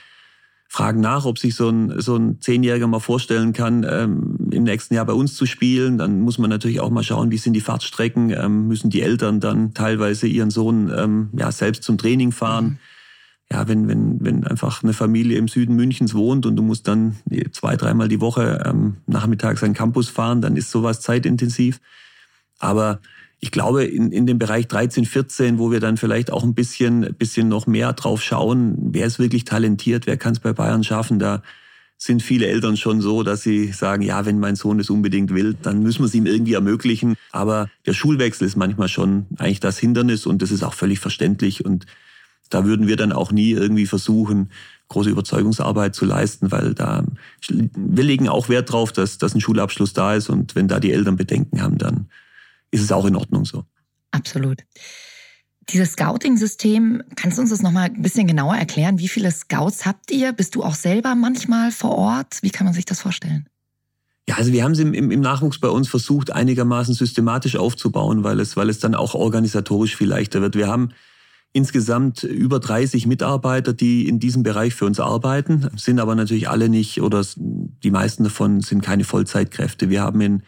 fragen 0.70 1.00
nach, 1.00 1.26
ob 1.26 1.40
sich 1.40 1.56
so 1.56 1.70
ein, 1.70 2.00
so 2.00 2.18
ein 2.18 2.42
Zehnjähriger 2.42 2.88
mal 2.88 3.00
vorstellen 3.00 3.54
kann, 3.54 3.86
ähm, 3.90 4.50
im 4.52 4.64
nächsten 4.64 4.94
Jahr 4.94 5.06
bei 5.06 5.14
uns 5.14 5.36
zu 5.36 5.46
spielen. 5.46 5.98
Dann 5.98 6.20
muss 6.22 6.38
man 6.38 6.50
natürlich 6.50 6.80
auch 6.82 6.90
mal 6.90 7.04
schauen, 7.04 7.32
wie 7.32 7.38
sind 7.38 7.54
die 7.54 7.62
Fahrtstrecken, 7.62 8.30
ähm, 8.32 8.68
müssen 8.68 8.90
die 8.90 9.02
Eltern 9.02 9.40
dann 9.40 9.74
teilweise 9.74 10.28
ihren 10.28 10.50
Sohn 10.50 10.92
ähm, 10.96 11.30
ja, 11.38 11.52
selbst 11.52 11.84
zum 11.84 11.98
Training 11.98 12.32
fahren. 12.32 12.66
Mhm. 12.66 12.78
Ja, 13.50 13.68
wenn, 13.70 13.88
wenn, 13.88 14.18
wenn 14.20 14.44
einfach 14.44 14.84
eine 14.84 14.92
Familie 14.92 15.38
im 15.38 15.48
Süden 15.48 15.76
Münchens 15.76 16.14
wohnt 16.14 16.46
und 16.46 16.58
du 16.58 16.64
musst 16.64 16.86
dann 16.90 17.16
zwei, 17.54 17.78
dreimal 17.78 18.10
die 18.10 18.20
Woche 18.20 18.62
ähm, 18.66 18.98
nachmittags 19.06 19.64
einen 19.64 19.74
Campus 19.74 20.10
fahren, 20.10 20.42
dann 20.42 20.58
ist 20.58 20.70
sowas 20.70 21.00
zeitintensiv. 21.00 21.80
Aber 22.60 23.00
ich 23.40 23.52
glaube, 23.52 23.84
in, 23.84 24.12
in 24.12 24.26
dem 24.26 24.40
Bereich 24.40 24.68
13, 24.68 25.06
14, 25.06 25.60
wo 25.60 25.72
wir 25.72 25.80
dann 25.80 25.98
vielleicht 25.98 26.32
auch 26.32 26.44
ein 26.44 26.56
bisschen, 26.56 27.14
bisschen 27.18 27.48
noch 27.48 27.68
mehr 27.68 27.94
drauf 27.94 28.24
schauen, 28.24 28.76
wer 28.92 29.06
ist 29.06 29.20
wirklich 29.20 29.46
talentiert, 29.46 30.08
wer 30.08 30.18
kann 30.18 30.34
es 30.34 30.40
bei 30.40 30.54
Bayern 30.54 30.84
schaffen, 30.84 31.20
da, 31.20 31.44
sind 31.98 32.22
viele 32.22 32.48
Eltern 32.48 32.78
schon 32.78 33.02
so, 33.02 33.24
dass 33.24 33.42
sie 33.42 33.72
sagen, 33.72 34.04
ja, 34.04 34.26
wenn 34.26 34.40
mein 34.40 34.56
Sohn 34.56 34.78
das 34.78 34.90
unbedingt 34.90 35.34
will, 35.34 35.56
dann 35.60 35.82
müssen 35.82 36.00
wir 36.00 36.06
es 36.06 36.14
ihm 36.14 36.28
irgendwie 36.28 36.54
ermöglichen. 36.54 37.16
Aber 37.32 37.70
der 37.86 37.94
Schulwechsel 37.94 38.46
ist 38.46 38.56
manchmal 38.56 38.88
schon 38.88 39.26
eigentlich 39.38 39.60
das 39.60 39.80
Hindernis 39.80 40.26
und 40.28 40.42
das 40.42 40.52
ist 40.52 40.64
auch 40.64 40.76
völlig 40.76 41.00
verständlich. 41.00 41.66
Und 41.66 41.88
da 42.50 42.66
würden 42.66 42.88
wir 42.88 42.98
dann 42.98 43.12
auch 43.12 43.32
nie 43.32 43.52
irgendwie 43.52 43.88
versuchen, 43.88 44.52
große 44.90 45.10
Überzeugungsarbeit 45.10 45.96
zu 45.96 46.06
leisten, 46.06 46.52
weil 46.52 46.76
da 46.76 47.04
wir 47.50 48.04
legen 48.04 48.30
auch 48.30 48.48
Wert 48.48 48.72
drauf, 48.72 48.94
dass, 48.94 49.18
dass 49.18 49.34
ein 49.34 49.42
Schulabschluss 49.42 49.94
da 49.94 50.14
ist 50.14 50.30
und 50.30 50.56
wenn 50.56 50.68
da 50.68 50.80
die 50.80 50.94
Eltern 50.94 51.18
Bedenken 51.18 51.62
haben, 51.62 51.78
dann 51.78 52.08
ist 52.72 52.82
es 52.82 52.92
auch 52.92 53.06
in 53.06 53.16
Ordnung 53.16 53.46
so. 53.46 53.64
Absolut. 54.12 54.64
Dieses 55.70 55.94
Scouting-System, 55.94 57.04
kannst 57.16 57.38
du 57.38 57.42
uns 57.42 57.50
das 57.50 57.62
nochmal 57.62 57.86
ein 57.86 58.02
bisschen 58.02 58.26
genauer 58.26 58.56
erklären? 58.56 59.00
Wie 59.00 59.10
viele 59.10 59.32
Scouts 59.32 59.86
habt 59.86 60.12
ihr? 60.12 60.32
Bist 60.32 60.56
du 60.56 60.64
auch 60.64 60.76
selber 60.76 61.14
manchmal 61.16 61.72
vor 61.72 61.92
Ort? 61.92 62.38
Wie 62.42 62.52
kann 62.52 62.66
man 62.66 62.74
sich 62.74 62.86
das 62.86 63.02
vorstellen? 63.02 63.50
Ja, 64.30 64.36
also 64.36 64.52
wir 64.52 64.64
haben 64.64 64.74
es 64.74 64.80
im, 64.80 64.94
im, 64.94 65.22
Nachwuchs 65.22 65.60
bei 65.60 65.70
uns 65.70 65.88
versucht, 65.88 66.32
einigermaßen 66.32 66.94
systematisch 66.94 67.56
aufzubauen, 67.56 68.24
weil 68.24 68.40
es, 68.40 68.58
weil 68.58 68.70
es 68.70 68.80
dann 68.80 68.96
auch 68.96 69.14
organisatorisch 69.14 69.96
viel 69.96 70.10
leichter 70.10 70.42
wird. 70.42 70.56
Wir 70.56 70.68
haben 70.68 70.90
insgesamt 71.54 72.24
über 72.24 72.60
30 72.60 73.08
Mitarbeiter, 73.08 73.74
die 73.74 74.08
in 74.08 74.20
diesem 74.20 74.44
Bereich 74.44 74.76
für 74.76 74.86
uns 74.86 75.00
arbeiten, 75.00 75.70
sind 75.78 76.00
aber 76.00 76.16
natürlich 76.16 76.50
alle 76.50 76.68
nicht 76.68 77.02
oder 77.02 77.26
die 77.38 77.92
meisten 77.92 78.26
davon 78.26 78.60
sind 78.62 78.84
keine 78.84 79.06
Vollzeitkräfte. 79.06 79.90
Wir 79.90 80.02
haben 80.02 80.20
in, 80.20 80.44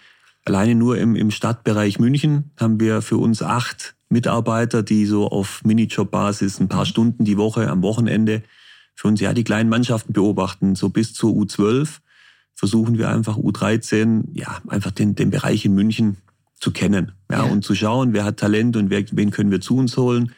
alleine 0.46 0.75
nur 0.75 0.98
im, 0.98 1.15
im 1.15 1.31
Stadtbereich 1.31 2.00
München 2.00 2.51
haben 2.60 2.79
wir 2.79 3.01
für 3.01 3.17
uns 3.17 3.41
acht 3.41 3.96
Mitarbeiter, 4.10 4.84
die 4.84 5.05
so 5.05 5.29
auf 5.29 5.63
Minijob-Basis 5.63 6.60
ein 6.60 6.67
paar 6.67 6.86
Stunden 6.86 7.25
die 7.25 7.38
Woche 7.38 7.69
am 7.69 7.81
Wochenende 7.81 8.43
für 8.96 9.08
uns 9.08 9.22
ja 9.22 9.34
die 9.34 9.43
kleinen 9.43 9.69
Mannschaften 9.69 10.13
beobachten, 10.13 10.75
so 10.75 10.89
bis 10.89 11.13
zur 11.13 11.31
U12 11.31 12.00
versuchen 12.55 12.98
wir 12.98 13.10
einfach 13.10 13.38
U13, 13.38 14.24
ja, 14.34 14.62
einfach 14.67 14.91
den, 14.91 15.15
den 15.15 15.29
Bereich 15.29 15.63
in 15.63 15.74
München 15.74 16.17
zu 16.60 16.72
kennen, 16.72 17.13
ja, 17.31 17.46
ja. 17.46 17.51
und 17.51 17.63
zu 17.63 17.74
schauen, 17.75 18.12
wer 18.12 18.25
hat 18.25 18.38
Talent 18.38 18.75
und 18.75 18.89
wer, 18.89 19.05
wen 19.12 19.31
können 19.31 19.51
wir 19.51 19.62
zu 19.62 19.77
uns 19.77 19.96
holen. 19.96 20.34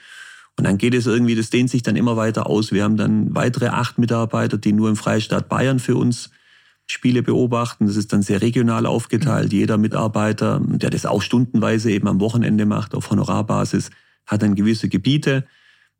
Und 0.57 0.65
dann 0.65 0.77
geht 0.77 0.93
es 0.93 1.07
irgendwie, 1.07 1.33
das 1.33 1.49
dehnt 1.49 1.71
sich 1.71 1.81
dann 1.81 1.95
immer 1.95 2.17
weiter 2.17 2.45
aus. 2.45 2.71
Wir 2.71 2.83
haben 2.83 2.97
dann 2.97 3.33
weitere 3.33 3.69
acht 3.69 3.97
Mitarbeiter, 3.97 4.59
die 4.59 4.73
nur 4.73 4.89
im 4.89 4.95
Freistaat 4.95 5.49
Bayern 5.49 5.79
für 5.79 5.95
uns 5.95 6.29
Spiele 6.91 7.23
beobachten. 7.23 7.87
Das 7.87 7.95
ist 7.95 8.13
dann 8.13 8.21
sehr 8.21 8.41
regional 8.41 8.85
aufgeteilt. 8.85 9.51
Mhm. 9.51 9.57
Jeder 9.57 9.77
Mitarbeiter, 9.77 10.61
der 10.63 10.89
das 10.89 11.05
auch 11.05 11.21
stundenweise 11.21 11.91
eben 11.91 12.07
am 12.07 12.19
Wochenende 12.19 12.65
macht, 12.65 12.93
auf 12.93 13.09
Honorarbasis, 13.09 13.89
hat 14.25 14.41
dann 14.41 14.55
gewisse 14.55 14.89
Gebiete, 14.89 15.45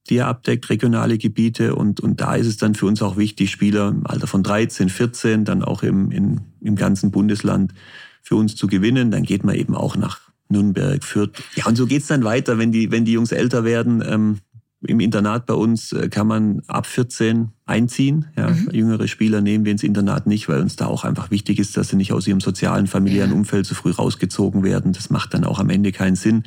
die 0.09 0.17
er 0.17 0.27
abdeckt, 0.27 0.69
regionale 0.69 1.17
Gebiete. 1.17 1.75
Und, 1.75 1.99
und 1.99 2.21
da 2.21 2.35
ist 2.35 2.47
es 2.47 2.57
dann 2.57 2.75
für 2.75 2.85
uns 2.85 3.01
auch 3.01 3.17
wichtig, 3.17 3.51
Spieler 3.51 3.89
im 3.89 4.05
Alter 4.05 4.27
von 4.27 4.43
13, 4.43 4.89
14, 4.89 5.45
dann 5.45 5.63
auch 5.63 5.83
im, 5.83 6.11
in, 6.11 6.41
im 6.61 6.75
ganzen 6.75 7.11
Bundesland 7.11 7.73
für 8.21 8.35
uns 8.35 8.55
zu 8.55 8.67
gewinnen. 8.67 9.11
Dann 9.11 9.23
geht 9.23 9.43
man 9.43 9.55
eben 9.55 9.75
auch 9.75 9.95
nach 9.95 10.31
Nürnberg, 10.49 11.03
Fürth. 11.03 11.31
Ja, 11.55 11.65
und 11.65 11.75
so 11.75 11.87
geht's 11.87 12.07
dann 12.07 12.23
weiter, 12.23 12.57
wenn 12.57 12.71
die, 12.71 12.91
wenn 12.91 13.05
die 13.05 13.13
Jungs 13.13 13.31
älter 13.31 13.63
werden. 13.63 14.03
Ähm, 14.05 14.37
im 14.83 14.99
Internat 14.99 15.45
bei 15.45 15.53
uns 15.53 15.91
äh, 15.93 16.09
kann 16.09 16.27
man 16.27 16.61
ab 16.67 16.87
14 16.87 17.49
einziehen. 17.65 18.25
Ja, 18.35 18.49
mhm. 18.49 18.69
Jüngere 18.71 19.07
Spieler 19.07 19.41
nehmen 19.41 19.63
wir 19.63 19.71
ins 19.71 19.83
Internat 19.83 20.25
nicht, 20.27 20.49
weil 20.49 20.59
uns 20.59 20.75
da 20.75 20.87
auch 20.87 21.03
einfach 21.03 21.29
wichtig 21.29 21.59
ist, 21.59 21.77
dass 21.77 21.89
sie 21.89 21.95
nicht 21.95 22.13
aus 22.13 22.27
ihrem 22.27 22.41
sozialen, 22.41 22.87
familiären. 22.87 23.31
Umfeld 23.31 23.65
so 23.65 23.75
früh 23.75 23.91
rausgezogen 23.91 24.63
werden. 24.63 24.93
Das 24.93 25.09
macht 25.09 25.33
dann 25.33 25.43
auch 25.43 25.59
am 25.59 25.69
Ende 25.69 25.91
keinen 25.91 26.15
Sinn. 26.15 26.43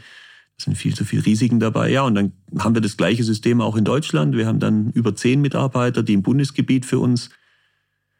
Es 0.56 0.64
sind 0.64 0.76
viel 0.76 0.94
zu 0.94 1.04
viele 1.04 1.26
Risiken 1.26 1.60
dabei. 1.60 1.90
Ja, 1.90 2.02
und 2.02 2.14
dann 2.14 2.32
haben 2.58 2.74
wir 2.74 2.82
das 2.82 2.96
gleiche 2.96 3.24
System 3.24 3.60
auch 3.60 3.76
in 3.76 3.84
Deutschland. 3.84 4.36
Wir 4.36 4.46
haben 4.46 4.60
dann 4.60 4.90
über 4.90 5.14
zehn 5.14 5.40
Mitarbeiter, 5.40 6.02
die 6.02 6.14
im 6.14 6.22
Bundesgebiet 6.22 6.86
für 6.86 6.98
uns 6.98 7.30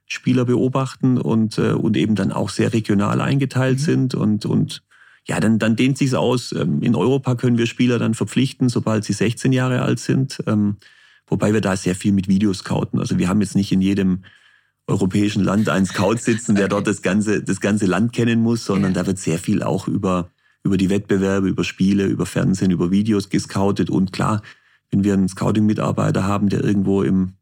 Spieler 0.07 0.45
beobachten 0.45 1.19
und, 1.19 1.59
äh, 1.59 1.73
und 1.73 1.97
eben 1.97 2.15
dann 2.15 2.33
auch 2.33 2.51
sehr 2.51 2.73
regional 2.73 3.21
eingeteilt 3.21 3.79
mhm. 3.79 3.83
sind 3.83 4.15
und, 4.15 4.47
und 4.47 4.83
ja, 5.27 5.41
dann, 5.41 5.59
dann 5.59 5.77
dehnt 5.77 5.99
sich's 5.99 6.15
aus. 6.15 6.53
Ähm, 6.53 6.83
in 6.83 6.95
Europa 6.95 7.35
können 7.35 7.59
wir 7.59 7.67
Spieler 7.67 7.99
dann 7.99 8.15
verpflichten, 8.15 8.69
sobald 8.69 9.05
sie 9.05 9.15
16 9.15 9.53
Jahre 9.53 9.83
alt 9.83 9.99
sind. 9.99 10.43
Ähm, 10.47 10.77
wobei 11.27 11.53
wir 11.53 11.61
da 11.61 11.77
sehr 11.77 11.95
viel 11.95 12.13
mit 12.13 12.29
Videos 12.29 12.59
scouten. 12.59 13.01
Also 13.01 13.19
wir 13.19 13.29
haben 13.29 13.41
jetzt 13.41 13.57
nicht 13.57 13.73
in 13.73 13.81
jedem 13.81 14.25
europäischen 14.87 15.43
Land 15.43 15.71
einen 15.71 15.87
Scout 15.87 16.19
sitzen, 16.19 16.57
der 16.57 16.69
dort 16.69 16.87
das 16.87 17.01
ganze, 17.01 17.43
das 17.43 17.61
ganze 17.61 17.87
Land 17.87 18.13
kennen 18.13 18.43
muss, 18.43 18.67
sondern 18.67 18.93
da 18.93 19.07
wird 19.07 19.19
sehr 19.19 19.39
viel 19.39 19.63
auch 19.63 19.89
über, 19.89 20.29
über 20.63 20.77
die 20.77 20.91
Wettbewerbe, 20.91 21.49
über 21.49 21.65
Spiele, 21.65 22.05
über 22.05 22.27
Fernsehen, 22.27 22.71
über 22.71 22.91
Videos 22.91 23.31
gescoutet. 23.31 23.89
Und 23.89 24.13
klar, 24.13 24.43
wenn 24.91 25.05
wir 25.05 25.15
einen 25.15 25.29
Scouting-Mitarbeiter 25.29 26.25
haben, 26.25 26.51
der 26.51 26.63
irgendwo 26.63 27.03
im 27.03 27.33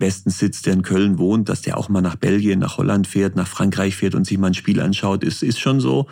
Westen 0.00 0.30
sitzt, 0.30 0.66
der 0.66 0.74
in 0.74 0.82
Köln 0.82 1.18
wohnt, 1.18 1.48
dass 1.48 1.62
der 1.62 1.76
auch 1.76 1.88
mal 1.88 2.00
nach 2.00 2.16
Belgien, 2.16 2.58
nach 2.58 2.78
Holland 2.78 3.06
fährt, 3.06 3.36
nach 3.36 3.48
Frankreich 3.48 3.96
fährt 3.96 4.16
und 4.16 4.26
sich 4.26 4.38
mal 4.38 4.48
ein 4.48 4.54
Spiel 4.54 4.80
anschaut, 4.80 5.22
ist, 5.22 5.44
ist 5.44 5.60
schon 5.60 5.80
so. 5.80 6.08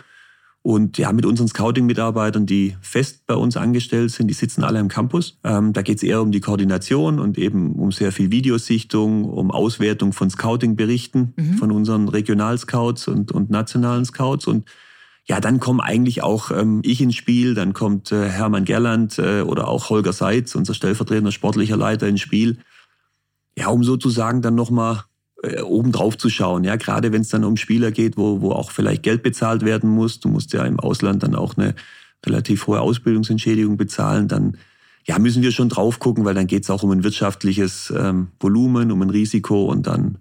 Und 0.67 0.97
ja, 0.97 1.13
mit 1.13 1.25
unseren 1.25 1.47
Scouting-Mitarbeitern, 1.47 2.45
die 2.45 2.75
fest 2.81 3.25
bei 3.25 3.35
uns 3.35 3.55
angestellt 3.55 4.11
sind, 4.11 4.27
die 4.27 4.33
sitzen 4.33 4.65
alle 4.65 4.81
im 4.81 4.89
Campus. 4.89 5.39
Ähm, 5.45 5.71
da 5.71 5.81
geht 5.81 5.95
es 5.95 6.03
eher 6.03 6.21
um 6.21 6.33
die 6.33 6.41
Koordination 6.41 7.19
und 7.21 7.37
eben 7.37 7.71
um 7.75 7.93
sehr 7.93 8.11
viel 8.11 8.31
Videosichtung, 8.31 9.23
um 9.23 9.49
Auswertung 9.49 10.11
von 10.11 10.29
Scouting-Berichten 10.29 11.33
mhm. 11.37 11.53
von 11.53 11.71
unseren 11.71 12.09
Regionalscouts 12.09 13.07
und, 13.07 13.31
und 13.31 13.49
nationalen 13.49 14.03
Scouts. 14.03 14.45
Und 14.45 14.65
ja, 15.23 15.39
dann 15.39 15.61
kommen 15.61 15.79
eigentlich 15.79 16.21
auch 16.21 16.51
ähm, 16.51 16.81
ich 16.83 16.99
ins 16.99 17.15
Spiel, 17.15 17.53
dann 17.53 17.71
kommt 17.71 18.11
äh, 18.11 18.27
Hermann 18.27 18.65
Gerland 18.65 19.17
äh, 19.19 19.43
oder 19.43 19.69
auch 19.69 19.89
Holger 19.89 20.11
Seitz, 20.11 20.53
unser 20.53 20.73
stellvertretender 20.73 21.31
sportlicher 21.31 21.77
Leiter, 21.77 22.09
ins 22.09 22.19
Spiel. 22.19 22.57
Ja, 23.57 23.69
um 23.69 23.85
sozusagen 23.85 24.41
dann 24.41 24.55
nochmal 24.55 25.05
äh, 25.43 25.61
obendrauf 25.61 26.17
zu 26.17 26.29
schauen. 26.29 26.63
Ja, 26.63 26.75
gerade 26.75 27.11
wenn 27.11 27.21
es 27.21 27.29
dann 27.29 27.43
um 27.43 27.57
Spieler 27.57 27.91
geht, 27.91 28.17
wo, 28.17 28.41
wo 28.41 28.51
auch 28.51 28.71
vielleicht 28.71 29.03
Geld 29.03 29.23
bezahlt 29.23 29.63
werden 29.63 29.89
muss. 29.89 30.19
Du 30.19 30.29
musst 30.29 30.53
ja 30.53 30.65
im 30.65 30.79
Ausland 30.79 31.23
dann 31.23 31.35
auch 31.35 31.57
eine 31.57 31.75
relativ 32.25 32.67
hohe 32.67 32.81
Ausbildungsentschädigung 32.81 33.77
bezahlen. 33.77 34.27
Dann 34.27 34.57
ja, 35.05 35.19
müssen 35.19 35.41
wir 35.41 35.51
schon 35.51 35.69
drauf 35.69 35.99
gucken, 35.99 36.25
weil 36.25 36.33
dann 36.33 36.47
geht 36.47 36.63
es 36.63 36.69
auch 36.69 36.83
um 36.83 36.91
ein 36.91 37.03
wirtschaftliches 37.03 37.93
ähm, 37.95 38.29
Volumen, 38.39 38.91
um 38.91 39.01
ein 39.01 39.09
Risiko 39.09 39.65
und 39.65 39.87
dann 39.87 40.17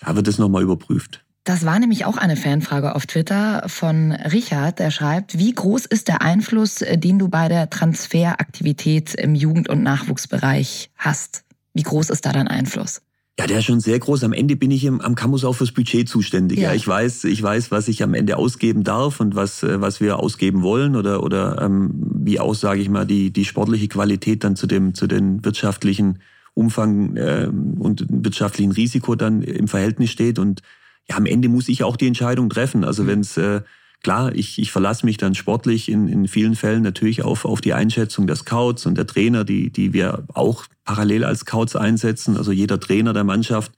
ja, 0.00 0.16
wird 0.16 0.28
es 0.28 0.38
nochmal 0.38 0.62
überprüft. 0.62 1.24
Das 1.44 1.64
war 1.64 1.78
nämlich 1.78 2.04
auch 2.04 2.16
eine 2.16 2.36
Fanfrage 2.36 2.94
auf 2.94 3.06
Twitter 3.06 3.64
von 3.66 4.12
Richard, 4.12 4.78
der 4.78 4.90
schreibt, 4.90 5.38
wie 5.38 5.52
groß 5.52 5.86
ist 5.86 6.08
der 6.08 6.22
Einfluss, 6.22 6.82
äh, 6.82 6.96
den 6.96 7.18
du 7.18 7.28
bei 7.28 7.48
der 7.48 7.70
Transferaktivität 7.70 9.14
im 9.14 9.34
Jugend- 9.34 9.68
und 9.68 9.82
Nachwuchsbereich 9.82 10.90
hast? 10.96 11.44
Wie 11.74 11.82
groß 11.82 12.10
ist 12.10 12.26
da 12.26 12.32
dein 12.32 12.48
Einfluss? 12.48 13.02
Ja, 13.40 13.46
der 13.46 13.58
ist 13.58 13.64
schon 13.64 13.80
sehr 13.80 13.98
groß. 13.98 14.22
Am 14.24 14.32
Ende 14.32 14.54
bin 14.54 14.70
ich 14.70 14.84
im, 14.84 15.00
am 15.00 15.14
Campus 15.14 15.44
auch 15.44 15.54
fürs 15.54 15.72
Budget 15.72 16.08
zuständig. 16.08 16.58
Ja. 16.58 16.70
ja. 16.70 16.74
ich 16.74 16.86
weiß, 16.86 17.24
ich 17.24 17.42
weiß, 17.42 17.70
was 17.70 17.88
ich 17.88 18.02
am 18.02 18.12
Ende 18.12 18.36
ausgeben 18.36 18.84
darf 18.84 19.18
und 19.18 19.34
was, 19.34 19.62
äh, 19.62 19.80
was 19.80 20.00
wir 20.00 20.18
ausgeben 20.18 20.62
wollen 20.62 20.94
oder, 20.94 21.22
oder 21.22 21.60
ähm, 21.62 21.90
wie 22.14 22.38
auch, 22.38 22.54
sage 22.54 22.80
ich 22.80 22.90
mal, 22.90 23.06
die, 23.06 23.30
die 23.32 23.44
sportliche 23.44 23.88
Qualität 23.88 24.44
dann 24.44 24.56
zu 24.56 24.66
dem, 24.66 24.94
zu 24.94 25.06
den 25.06 25.42
wirtschaftlichen 25.44 26.18
Umfang 26.52 27.16
äh, 27.16 27.48
und 27.78 28.04
wirtschaftlichen 28.10 28.72
Risiko 28.72 29.14
dann 29.14 29.42
im 29.42 29.68
Verhältnis 29.68 30.10
steht. 30.10 30.38
Und 30.38 30.60
ja, 31.08 31.16
am 31.16 31.24
Ende 31.24 31.48
muss 31.48 31.68
ich 31.68 31.82
auch 31.82 31.96
die 31.96 32.06
Entscheidung 32.06 32.50
treffen. 32.50 32.84
Also 32.84 33.04
mhm. 33.04 33.06
wenn 33.06 33.20
es 33.20 33.36
äh, 33.38 33.62
Klar, 34.02 34.34
ich, 34.34 34.58
ich 34.58 34.72
verlasse 34.72 35.04
mich 35.04 35.18
dann 35.18 35.34
sportlich 35.34 35.90
in, 35.90 36.08
in 36.08 36.26
vielen 36.26 36.56
Fällen 36.56 36.82
natürlich 36.82 37.22
auf, 37.22 37.44
auf 37.44 37.60
die 37.60 37.74
Einschätzung 37.74 38.26
der 38.26 38.36
Scouts 38.36 38.86
und 38.86 38.96
der 38.96 39.06
Trainer, 39.06 39.44
die, 39.44 39.70
die 39.70 39.92
wir 39.92 40.24
auch 40.32 40.64
parallel 40.84 41.24
als 41.24 41.40
Scouts 41.40 41.76
einsetzen. 41.76 42.38
Also 42.38 42.50
jeder 42.50 42.80
Trainer 42.80 43.12
der 43.12 43.24
Mannschaft 43.24 43.72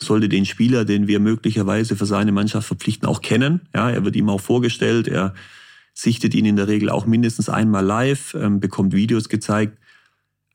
sollte 0.00 0.28
den 0.28 0.46
Spieler, 0.46 0.84
den 0.84 1.06
wir 1.06 1.20
möglicherweise 1.20 1.94
für 1.94 2.06
seine 2.06 2.32
Mannschaft 2.32 2.66
verpflichten, 2.66 3.08
auch 3.08 3.20
kennen. 3.20 3.60
Ja, 3.72 3.88
er 3.88 4.04
wird 4.04 4.16
ihm 4.16 4.28
auch 4.28 4.40
vorgestellt, 4.40 5.06
er 5.06 5.32
sichtet 5.94 6.34
ihn 6.34 6.44
in 6.44 6.56
der 6.56 6.66
Regel 6.66 6.90
auch 6.90 7.06
mindestens 7.06 7.48
einmal 7.48 7.84
live, 7.84 8.34
ähm, 8.34 8.58
bekommt 8.58 8.94
Videos 8.94 9.28
gezeigt. 9.28 9.78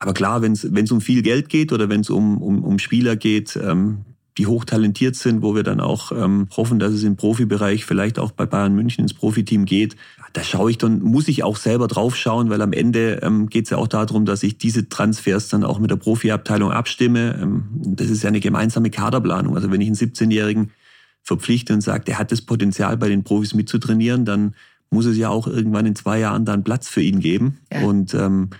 Aber 0.00 0.12
klar, 0.12 0.42
wenn 0.42 0.52
es 0.52 0.92
um 0.92 1.00
viel 1.00 1.22
Geld 1.22 1.48
geht 1.48 1.72
oder 1.72 1.88
wenn 1.88 2.02
es 2.02 2.10
um, 2.10 2.42
um, 2.42 2.62
um 2.62 2.78
Spieler 2.78 3.16
geht, 3.16 3.56
ähm, 3.56 4.04
die 4.38 4.46
hochtalentiert 4.46 5.16
sind, 5.16 5.42
wo 5.42 5.54
wir 5.56 5.64
dann 5.64 5.80
auch 5.80 6.12
ähm, 6.12 6.46
hoffen, 6.56 6.78
dass 6.78 6.92
es 6.92 7.02
im 7.02 7.16
Profibereich 7.16 7.84
vielleicht 7.84 8.18
auch 8.20 8.30
bei 8.30 8.46
Bayern 8.46 8.74
München 8.74 9.02
ins 9.02 9.12
Profiteam 9.12 9.64
geht. 9.64 9.96
Da 10.32 10.44
schaue 10.44 10.70
ich 10.70 10.78
dann, 10.78 11.00
muss 11.00 11.26
ich 11.26 11.42
auch 11.42 11.56
selber 11.56 11.88
drauf 11.88 12.14
schauen, 12.14 12.48
weil 12.48 12.62
am 12.62 12.72
Ende 12.72 13.20
ähm, 13.22 13.48
geht 13.48 13.64
es 13.64 13.70
ja 13.70 13.78
auch 13.78 13.88
darum, 13.88 14.24
dass 14.24 14.44
ich 14.44 14.56
diese 14.56 14.88
Transfers 14.88 15.48
dann 15.48 15.64
auch 15.64 15.80
mit 15.80 15.90
der 15.90 15.96
Profiabteilung 15.96 16.70
abstimme. 16.70 17.36
Ähm, 17.42 17.64
das 17.84 18.10
ist 18.10 18.22
ja 18.22 18.28
eine 18.28 18.40
gemeinsame 18.40 18.90
Kaderplanung. 18.90 19.56
Also 19.56 19.72
wenn 19.72 19.80
ich 19.80 19.88
einen 19.88 19.96
17-Jährigen 19.96 20.70
verpflichte 21.24 21.74
und 21.74 21.80
sage, 21.80 22.04
der 22.04 22.18
hat 22.18 22.30
das 22.30 22.42
Potenzial, 22.42 22.96
bei 22.96 23.08
den 23.08 23.24
Profis 23.24 23.54
mitzutrainieren, 23.54 24.24
dann 24.24 24.54
muss 24.90 25.06
es 25.06 25.18
ja 25.18 25.30
auch 25.30 25.48
irgendwann 25.48 25.84
in 25.84 25.96
zwei 25.96 26.20
Jahren 26.20 26.44
dann 26.44 26.62
Platz 26.62 26.88
für 26.88 27.02
ihn 27.02 27.18
geben. 27.18 27.58
Ja. 27.72 27.82
Und 27.82 28.14
ähm, 28.14 28.50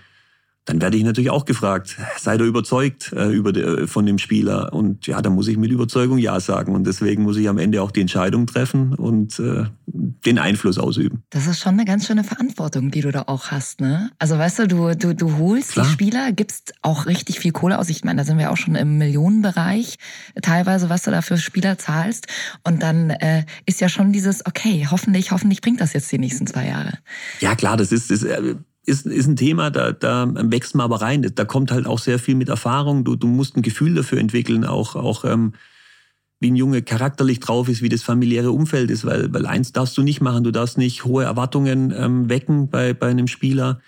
dann 0.69 0.81
werde 0.81 0.97
ich 0.97 1.03
natürlich 1.03 1.31
auch 1.31 1.45
gefragt, 1.45 1.97
seid 2.19 2.41
ihr 2.41 2.45
überzeugt 2.45 3.11
äh, 3.13 3.31
über 3.31 3.51
de, 3.51 3.83
äh, 3.83 3.87
von 3.87 4.05
dem 4.05 4.19
Spieler? 4.19 4.71
Und 4.71 5.07
ja, 5.07 5.19
da 5.19 5.31
muss 5.31 5.47
ich 5.47 5.57
mit 5.57 5.71
Überzeugung 5.71 6.19
Ja 6.19 6.39
sagen. 6.39 6.75
Und 6.75 6.85
deswegen 6.85 7.23
muss 7.23 7.37
ich 7.37 7.49
am 7.49 7.57
Ende 7.57 7.81
auch 7.81 7.89
die 7.89 8.01
Entscheidung 8.01 8.45
treffen. 8.45 8.93
Und 8.93 9.39
äh, 9.39 9.65
den 9.91 10.37
Einfluss 10.37 10.77
ausüben. 10.77 11.23
Das 11.31 11.47
ist 11.47 11.59
schon 11.59 11.73
eine 11.73 11.85
ganz 11.85 12.05
schöne 12.05 12.23
Verantwortung, 12.23 12.91
die 12.91 13.01
du 13.01 13.11
da 13.11 13.23
auch 13.25 13.47
hast, 13.47 13.81
ne? 13.81 14.11
Also 14.19 14.37
weißt 14.37 14.59
du, 14.59 14.67
du, 14.67 14.95
du, 14.95 15.15
du 15.15 15.37
holst 15.37 15.71
Klar. 15.71 15.87
die 15.87 15.91
Spieler, 15.91 16.31
gibst 16.31 16.73
auch 16.83 17.07
richtig 17.07 17.39
viel 17.39 17.51
Kohle 17.51 17.79
aus. 17.79 17.89
Ich 17.89 18.03
meine, 18.03 18.21
da 18.21 18.25
sind 18.25 18.37
wir 18.37 18.51
auch 18.51 18.57
schon 18.57 18.75
im 18.75 18.99
Millionenbereich, 18.99 19.97
teilweise, 20.41 20.89
was 20.89 21.01
du 21.01 21.09
da 21.11 21.23
für 21.23 21.37
Spieler 21.37 21.79
zahlst. 21.79 22.27
Und 22.63 22.83
dann 22.83 23.09
äh, 23.09 23.45
ist 23.65 23.81
ja 23.81 23.89
schon 23.89 24.11
dieses, 24.11 24.45
okay, 24.45 24.87
hoffentlich, 24.91 25.31
hoffentlich 25.31 25.61
bringt 25.61 25.81
das 25.81 25.93
jetzt 25.93 26.11
die 26.11 26.19
nächsten 26.19 26.45
zwei 26.45 26.67
Jahre. 26.67 26.99
Ja, 27.39 27.55
klar, 27.55 27.75
das 27.75 27.91
ist, 27.91 28.11
das 28.11 28.23
ist, 28.89 29.05
ist 29.05 29.27
ein 29.27 29.35
Thema, 29.35 29.69
da, 29.69 29.91
da 29.91 30.27
wächst 30.35 30.75
man 30.75 30.83
aber 30.83 31.01
rein. 31.01 31.31
Da 31.33 31.45
kommt 31.45 31.71
halt 31.71 31.85
auch 31.85 31.99
sehr 31.99 32.19
viel 32.19 32.35
mit 32.35 32.49
Erfahrung. 32.49 33.05
Du, 33.05 33.15
du 33.15 33.27
musst 33.27 33.55
ein 33.55 33.61
Gefühl 33.61 33.93
dafür 33.93 34.19
entwickeln, 34.19 34.65
auch, 34.65 34.95
auch 34.95 35.23
ähm, 35.23 35.53
wie 36.39 36.51
ein 36.51 36.55
Junge 36.55 36.81
charakterlich 36.81 37.39
drauf 37.39 37.69
ist, 37.69 37.81
wie 37.81 37.89
das 37.89 38.01
familiäre 38.01 38.51
Umfeld 38.51 38.89
ist, 38.91 39.05
weil, 39.05 39.33
weil 39.33 39.45
eins 39.45 39.71
darfst 39.71 39.97
du 39.97 40.03
nicht 40.03 40.21
machen, 40.21 40.43
du 40.43 40.51
darfst 40.51 40.77
nicht 40.77 41.03
hohe 41.05 41.23
Erwartungen 41.23 41.93
ähm, 41.95 42.29
wecken 42.29 42.69
bei, 42.69 42.93
bei 42.93 43.07
einem 43.07 43.27
Spieler, 43.27 43.81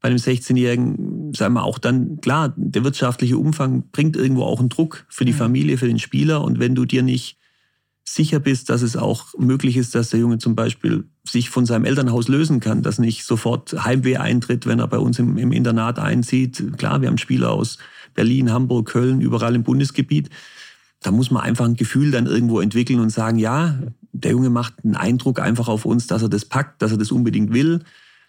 bei 0.00 0.08
einem 0.08 0.18
16-Jährigen, 0.18 1.34
sagen 1.34 1.54
wir 1.54 1.64
auch 1.64 1.78
dann, 1.78 2.20
klar, 2.20 2.54
der 2.56 2.84
wirtschaftliche 2.84 3.38
Umfang 3.38 3.90
bringt 3.90 4.16
irgendwo 4.16 4.44
auch 4.44 4.60
einen 4.60 4.68
Druck 4.68 5.04
für 5.08 5.24
die 5.24 5.32
mhm. 5.32 5.38
Familie, 5.38 5.78
für 5.78 5.88
den 5.88 5.98
Spieler 5.98 6.44
und 6.44 6.60
wenn 6.60 6.74
du 6.74 6.84
dir 6.84 7.02
nicht 7.02 7.38
sicher 8.04 8.38
bist, 8.38 8.70
dass 8.70 8.82
es 8.82 8.96
auch 8.96 9.34
möglich 9.36 9.76
ist, 9.76 9.94
dass 9.96 10.10
der 10.10 10.20
Junge 10.20 10.38
zum 10.38 10.54
Beispiel 10.54 11.08
sich 11.28 11.50
von 11.50 11.66
seinem 11.66 11.84
Elternhaus 11.84 12.28
lösen 12.28 12.60
kann, 12.60 12.82
dass 12.82 12.98
nicht 12.98 13.24
sofort 13.24 13.84
Heimweh 13.84 14.16
eintritt, 14.16 14.66
wenn 14.66 14.78
er 14.78 14.88
bei 14.88 14.98
uns 14.98 15.18
im, 15.18 15.36
im 15.38 15.52
Internat 15.52 15.98
einzieht. 15.98 16.78
Klar, 16.78 17.00
wir 17.00 17.08
haben 17.08 17.18
Spieler 17.18 17.52
aus 17.52 17.78
Berlin, 18.14 18.52
Hamburg, 18.52 18.88
Köln, 18.88 19.20
überall 19.20 19.54
im 19.54 19.62
Bundesgebiet 19.62 20.30
da 21.02 21.10
muss 21.10 21.30
man 21.30 21.42
einfach 21.42 21.64
ein 21.64 21.76
Gefühl 21.76 22.10
dann 22.10 22.26
irgendwo 22.26 22.60
entwickeln 22.60 23.00
und 23.00 23.10
sagen, 23.10 23.38
ja, 23.38 23.78
der 24.12 24.32
Junge 24.32 24.50
macht 24.50 24.74
einen 24.82 24.96
Eindruck 24.96 25.40
einfach 25.40 25.68
auf 25.68 25.84
uns, 25.84 26.06
dass 26.06 26.22
er 26.22 26.28
das 26.28 26.44
packt, 26.44 26.82
dass 26.82 26.90
er 26.90 26.98
das 26.98 27.12
unbedingt 27.12 27.52
will, 27.52 27.80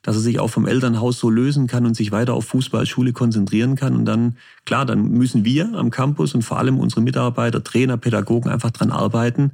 dass 0.03 0.15
er 0.15 0.21
sich 0.21 0.39
auch 0.39 0.49
vom 0.49 0.67
Elternhaus 0.67 1.17
so 1.17 1.29
lösen 1.29 1.67
kann 1.67 1.85
und 1.85 1.95
sich 1.95 2.11
weiter 2.11 2.33
auf 2.33 2.45
Fußball, 2.45 2.85
Schule 2.85 3.13
konzentrieren 3.13 3.75
kann. 3.75 3.95
Und 3.95 4.05
dann, 4.05 4.37
klar, 4.65 4.85
dann 4.85 5.09
müssen 5.09 5.43
wir 5.43 5.73
am 5.73 5.89
Campus 5.89 6.35
und 6.35 6.43
vor 6.43 6.59
allem 6.59 6.77
unsere 6.77 7.01
Mitarbeiter, 7.01 7.63
Trainer, 7.63 7.97
Pädagogen 7.97 8.51
einfach 8.51 8.71
dran 8.71 8.91
arbeiten, 8.91 9.53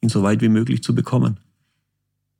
ihn 0.00 0.08
so 0.08 0.22
weit 0.22 0.40
wie 0.40 0.48
möglich 0.48 0.82
zu 0.82 0.94
bekommen. 0.94 1.38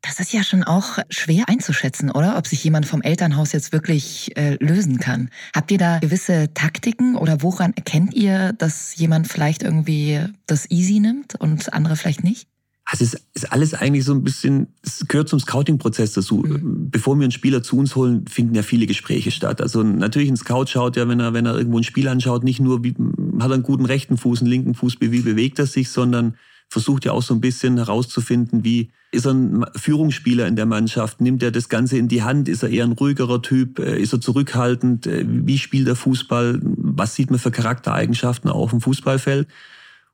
Das 0.02 0.18
ist 0.18 0.32
ja 0.32 0.42
schon 0.42 0.64
auch 0.64 0.98
schwer 1.10 1.48
einzuschätzen, 1.48 2.10
oder? 2.10 2.36
Ob 2.36 2.48
sich 2.48 2.62
jemand 2.64 2.86
vom 2.86 3.02
Elternhaus 3.02 3.52
jetzt 3.52 3.72
wirklich 3.72 4.36
äh, 4.36 4.56
lösen 4.58 4.98
kann. 4.98 5.30
Habt 5.54 5.70
ihr 5.70 5.78
da 5.78 6.00
gewisse 6.00 6.52
Taktiken 6.54 7.14
oder 7.14 7.40
woran 7.42 7.72
erkennt 7.74 8.12
ihr, 8.12 8.52
dass 8.54 8.96
jemand 8.96 9.28
vielleicht 9.28 9.62
irgendwie 9.62 10.20
das 10.46 10.68
easy 10.70 10.98
nimmt 10.98 11.36
und 11.36 11.72
andere 11.72 11.94
vielleicht 11.94 12.24
nicht? 12.24 12.48
Also 12.84 13.04
es 13.04 13.16
ist 13.34 13.52
alles 13.52 13.74
eigentlich 13.74 14.04
so 14.04 14.12
ein 14.12 14.24
bisschen, 14.24 14.66
es 14.82 15.06
gehört 15.06 15.28
zum 15.28 15.38
Scouting-Prozess 15.38 16.14
dazu. 16.14 16.38
Mhm. 16.38 16.90
Bevor 16.90 17.16
wir 17.16 17.22
einen 17.22 17.30
Spieler 17.30 17.62
zu 17.62 17.78
uns 17.78 17.94
holen, 17.94 18.26
finden 18.26 18.56
ja 18.56 18.62
viele 18.62 18.86
Gespräche 18.86 19.30
statt. 19.30 19.60
Also 19.60 19.84
natürlich 19.84 20.30
ein 20.30 20.36
Scout 20.36 20.66
schaut 20.66 20.96
ja, 20.96 21.08
wenn 21.08 21.20
er, 21.20 21.32
wenn 21.32 21.46
er 21.46 21.56
irgendwo 21.56 21.78
ein 21.78 21.84
Spiel 21.84 22.08
anschaut, 22.08 22.42
nicht 22.42 22.60
nur, 22.60 22.82
wie, 22.82 22.94
hat 23.38 23.50
er 23.50 23.54
einen 23.54 23.62
guten 23.62 23.86
rechten 23.86 24.18
Fuß, 24.18 24.40
einen 24.40 24.50
linken 24.50 24.74
Fuß, 24.74 24.96
wie 24.98 25.20
bewegt 25.20 25.60
er 25.60 25.66
sich, 25.66 25.90
sondern 25.90 26.34
versucht 26.72 27.04
ja 27.04 27.12
auch 27.12 27.22
so 27.22 27.34
ein 27.34 27.40
bisschen 27.40 27.76
herauszufinden, 27.76 28.64
wie 28.64 28.90
ist 29.10 29.26
er 29.26 29.34
ein 29.34 29.64
Führungsspieler 29.76 30.48
in 30.48 30.56
der 30.56 30.64
Mannschaft, 30.64 31.20
nimmt 31.20 31.42
er 31.42 31.50
das 31.50 31.68
Ganze 31.68 31.98
in 31.98 32.08
die 32.08 32.22
Hand, 32.22 32.48
ist 32.48 32.62
er 32.62 32.70
eher 32.70 32.84
ein 32.84 32.92
ruhigerer 32.92 33.42
Typ, 33.42 33.78
äh, 33.78 34.00
ist 34.00 34.14
er 34.14 34.22
zurückhaltend, 34.22 35.06
äh, 35.06 35.24
wie 35.28 35.58
spielt 35.58 35.86
er 35.86 35.96
Fußball, 35.96 36.60
was 36.62 37.14
sieht 37.14 37.30
man 37.30 37.38
für 37.38 37.50
Charaktereigenschaften 37.50 38.50
auf 38.50 38.70
dem 38.70 38.80
Fußballfeld. 38.80 39.48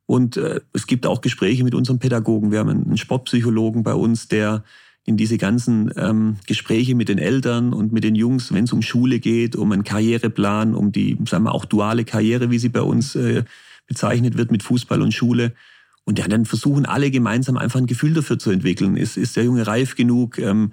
Und 0.07 0.37
äh, 0.37 0.61
es 0.73 0.89
gibt 0.89 1.07
auch 1.07 1.21
Gespräche 1.21 1.63
mit 1.63 1.77
unseren 1.77 2.01
Pädagogen. 2.01 2.51
Wir 2.51 2.59
haben 2.59 2.71
einen 2.71 2.97
Sportpsychologen 2.97 3.85
bei 3.85 3.95
uns, 3.95 4.27
der 4.27 4.65
in 5.05 5.17
diese 5.17 5.39
ganzen 5.39 5.93
ähm, 5.97 6.37
Gespräche 6.47 6.97
mit 6.97 7.09
den 7.09 7.19
Eltern 7.19 7.73
und 7.73 7.93
mit 7.93 8.03
den 8.03 8.17
Jungs, 8.17 8.53
wenn 8.53 8.65
es 8.65 8.73
um 8.73 8.83
Schule 8.83 9.21
geht, 9.21 9.55
um 9.55 9.71
einen 9.71 9.85
Karriereplan, 9.85 10.75
um 10.75 10.91
die, 10.91 11.17
sagen 11.25 11.45
wir 11.45 11.55
auch 11.55 11.67
duale 11.67 12.05
Karriere, 12.05 12.51
wie 12.51 12.59
sie 12.59 12.69
bei 12.69 12.83
uns 12.83 13.15
äh, 13.15 13.45
bezeichnet 13.87 14.37
wird 14.37 14.51
mit 14.51 14.65
Fußball 14.65 15.01
und 15.01 15.15
Schule, 15.15 15.53
und 16.09 16.19
ja, 16.19 16.27
dann 16.27 16.47
versuchen 16.47 16.87
alle 16.87 17.11
gemeinsam 17.11 17.59
einfach 17.59 17.79
ein 17.79 17.87
Gefühl 17.87 18.15
dafür 18.15 18.39
zu 18.39 18.51
entwickeln. 18.51 18.97
Ist, 18.97 19.19
ist 19.19 19.37
der 19.37 19.45
Junge 19.45 19.67
reif 19.67 19.95
genug? 19.95 20.39
Ähm, 20.39 20.73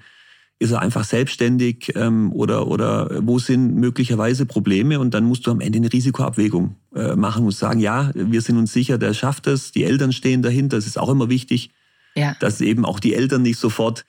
ist 0.60 0.72
er 0.72 0.82
einfach 0.82 1.04
selbstständig? 1.04 1.92
Ähm, 1.98 2.32
oder, 2.32 2.68
oder 2.68 3.10
wo 3.22 3.38
sind 3.38 3.76
möglicherweise 3.76 4.46
Probleme? 4.46 4.98
Und 4.98 5.14
dann 5.14 5.26
musst 5.26 5.46
du 5.46 5.52
am 5.52 5.60
Ende 5.60 5.80
eine 5.80 5.92
Risikoabwägung 5.92 6.78
äh, 6.96 7.18
machen 7.18 7.44
und 7.44 7.52
sagen, 7.52 7.82
ja, 7.82 8.12
wir 8.14 8.40
sind 8.40 8.56
uns 8.56 8.72
sicher, 8.72 8.98
der 8.98 9.14
schafft 9.14 9.48
es. 9.48 9.74
Die 9.74 9.84
Eltern 9.84 10.14
stehen 10.14 10.42
dahinter. 10.42 10.78
Das 10.78 10.88
ist 10.88 10.98
auch 10.98 11.10
immer 11.10 11.28
wichtig, 11.28 11.72
ja. 12.16 12.38
dass 12.40 12.62
eben 12.62 12.86
auch 12.86 13.02
die 13.02 13.14
Eltern 13.14 13.42
nicht 13.42 13.60
sofort 13.60 14.06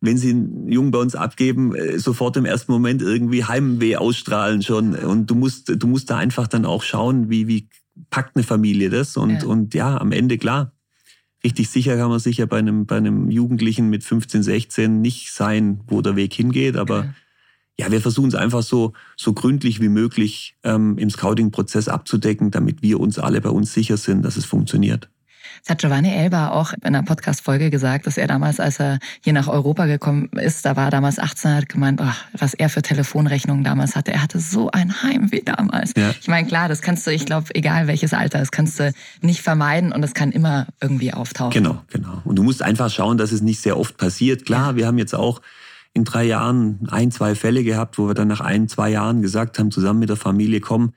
wenn 0.00 0.18
sie 0.18 0.30
einen 0.30 0.70
Jungen 0.70 0.90
bei 0.90 0.98
uns 0.98 1.14
abgeben, 1.14 1.76
äh, 1.76 1.98
sofort 1.98 2.36
im 2.36 2.44
ersten 2.44 2.72
Moment 2.72 3.02
irgendwie 3.02 3.44
Heimweh 3.44 3.96
ausstrahlen 3.96 4.62
schon. 4.62 4.94
Und 4.96 5.30
du 5.30 5.36
musst, 5.36 5.72
du 5.80 5.86
musst 5.86 6.10
da 6.10 6.18
einfach 6.18 6.48
dann 6.48 6.66
auch 6.66 6.82
schauen, 6.82 7.30
wie, 7.30 7.46
wie 7.46 7.68
packt 8.10 8.36
eine 8.36 8.44
Familie 8.44 8.90
das 8.90 9.16
und 9.16 9.42
ja. 9.42 9.46
und 9.46 9.74
ja, 9.74 10.00
am 10.00 10.12
Ende 10.12 10.38
klar. 10.38 10.72
Richtig 11.44 11.68
sicher 11.68 11.96
kann 11.96 12.08
man 12.08 12.18
sicher 12.18 12.46
bei 12.46 12.58
einem, 12.58 12.86
bei 12.86 12.96
einem 12.96 13.30
Jugendlichen 13.30 13.88
mit 13.88 14.02
15, 14.02 14.42
16 14.42 15.00
nicht 15.00 15.30
sein, 15.32 15.80
wo 15.86 16.00
der 16.02 16.16
Weg 16.16 16.32
hingeht, 16.34 16.76
aber 16.76 17.04
ja, 17.04 17.86
ja 17.86 17.92
wir 17.92 18.00
versuchen 18.00 18.28
es 18.28 18.34
einfach 18.34 18.62
so, 18.62 18.94
so 19.16 19.32
gründlich 19.32 19.80
wie 19.80 19.88
möglich 19.88 20.56
ähm, 20.64 20.98
im 20.98 21.10
Scouting-Prozess 21.10 21.88
abzudecken, 21.88 22.50
damit 22.50 22.82
wir 22.82 22.98
uns 22.98 23.18
alle 23.18 23.40
bei 23.40 23.50
uns 23.50 23.72
sicher 23.72 23.96
sind, 23.96 24.24
dass 24.24 24.36
es 24.36 24.44
funktioniert. 24.44 25.08
Das 25.62 25.70
hat 25.70 25.78
Giovanni 25.78 26.12
Elba 26.12 26.50
auch 26.50 26.72
in 26.72 26.84
einer 26.84 27.02
Podcast-Folge 27.02 27.70
gesagt, 27.70 28.06
dass 28.06 28.16
er 28.16 28.26
damals, 28.26 28.60
als 28.60 28.80
er 28.80 28.98
hier 29.22 29.32
nach 29.32 29.48
Europa 29.48 29.86
gekommen 29.86 30.28
ist, 30.32 30.64
da 30.64 30.76
war 30.76 30.86
er 30.86 30.90
damals 30.90 31.18
18, 31.18 31.54
hat 31.54 31.68
gemeint, 31.68 32.00
oh, 32.02 32.12
was 32.38 32.54
er 32.54 32.68
für 32.68 32.82
Telefonrechnungen 32.82 33.64
damals 33.64 33.96
hatte. 33.96 34.12
Er 34.12 34.22
hatte 34.22 34.38
so 34.40 34.70
ein 34.70 35.02
Heimweh 35.02 35.42
damals. 35.44 35.92
Ja. 35.96 36.14
Ich 36.20 36.28
meine, 36.28 36.46
klar, 36.46 36.68
das 36.68 36.82
kannst 36.82 37.06
du, 37.06 37.10
ich 37.10 37.26
glaube, 37.26 37.54
egal 37.54 37.86
welches 37.86 38.12
Alter, 38.12 38.38
das 38.38 38.50
kannst 38.50 38.78
du 38.80 38.92
nicht 39.20 39.42
vermeiden 39.42 39.92
und 39.92 40.02
das 40.02 40.14
kann 40.14 40.32
immer 40.32 40.66
irgendwie 40.80 41.12
auftauchen. 41.12 41.52
Genau, 41.52 41.82
genau. 41.88 42.22
Und 42.24 42.36
du 42.36 42.42
musst 42.42 42.62
einfach 42.62 42.90
schauen, 42.90 43.18
dass 43.18 43.32
es 43.32 43.42
nicht 43.42 43.60
sehr 43.60 43.78
oft 43.78 43.96
passiert. 43.96 44.44
Klar, 44.44 44.70
ja. 44.70 44.76
wir 44.76 44.86
haben 44.86 44.98
jetzt 44.98 45.14
auch 45.14 45.40
in 45.96 46.04
drei 46.04 46.24
Jahren 46.24 46.86
ein, 46.90 47.10
zwei 47.10 47.34
Fälle 47.34 47.64
gehabt, 47.64 47.98
wo 47.98 48.06
wir 48.06 48.14
dann 48.14 48.28
nach 48.28 48.40
ein, 48.40 48.68
zwei 48.68 48.90
Jahren 48.90 49.22
gesagt 49.22 49.58
haben, 49.58 49.70
zusammen 49.70 50.00
mit 50.00 50.10
der 50.10 50.16
Familie, 50.16 50.60
komm, 50.60 50.92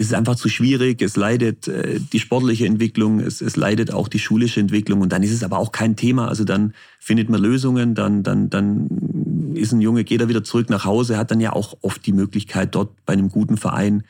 es 0.00 0.06
ist 0.06 0.14
einfach 0.14 0.36
zu 0.36 0.48
schwierig, 0.48 1.02
es 1.02 1.14
leidet 1.16 1.68
äh, 1.68 2.00
die 2.00 2.20
sportliche 2.20 2.64
Entwicklung, 2.64 3.20
es, 3.20 3.42
es 3.42 3.56
leidet 3.56 3.92
auch 3.92 4.08
die 4.08 4.18
schulische 4.18 4.58
Entwicklung 4.58 5.02
und 5.02 5.12
dann 5.12 5.22
ist 5.22 5.30
es 5.30 5.42
aber 5.42 5.58
auch 5.58 5.72
kein 5.72 5.94
Thema. 5.94 6.26
Also 6.26 6.44
dann 6.44 6.72
findet 6.98 7.28
man 7.28 7.38
Lösungen, 7.38 7.94
dann, 7.94 8.22
dann, 8.22 8.48
dann 8.48 9.52
ist 9.54 9.72
ein 9.72 9.82
Junge, 9.82 10.04
geht 10.04 10.22
er 10.22 10.30
wieder 10.30 10.42
zurück 10.42 10.70
nach 10.70 10.86
Hause, 10.86 11.18
hat 11.18 11.30
dann 11.30 11.38
ja 11.38 11.52
auch 11.52 11.76
oft 11.82 12.06
die 12.06 12.14
Möglichkeit, 12.14 12.74
dort 12.74 13.04
bei 13.04 13.12
einem 13.12 13.28
guten 13.28 13.58
Verein 13.58 14.04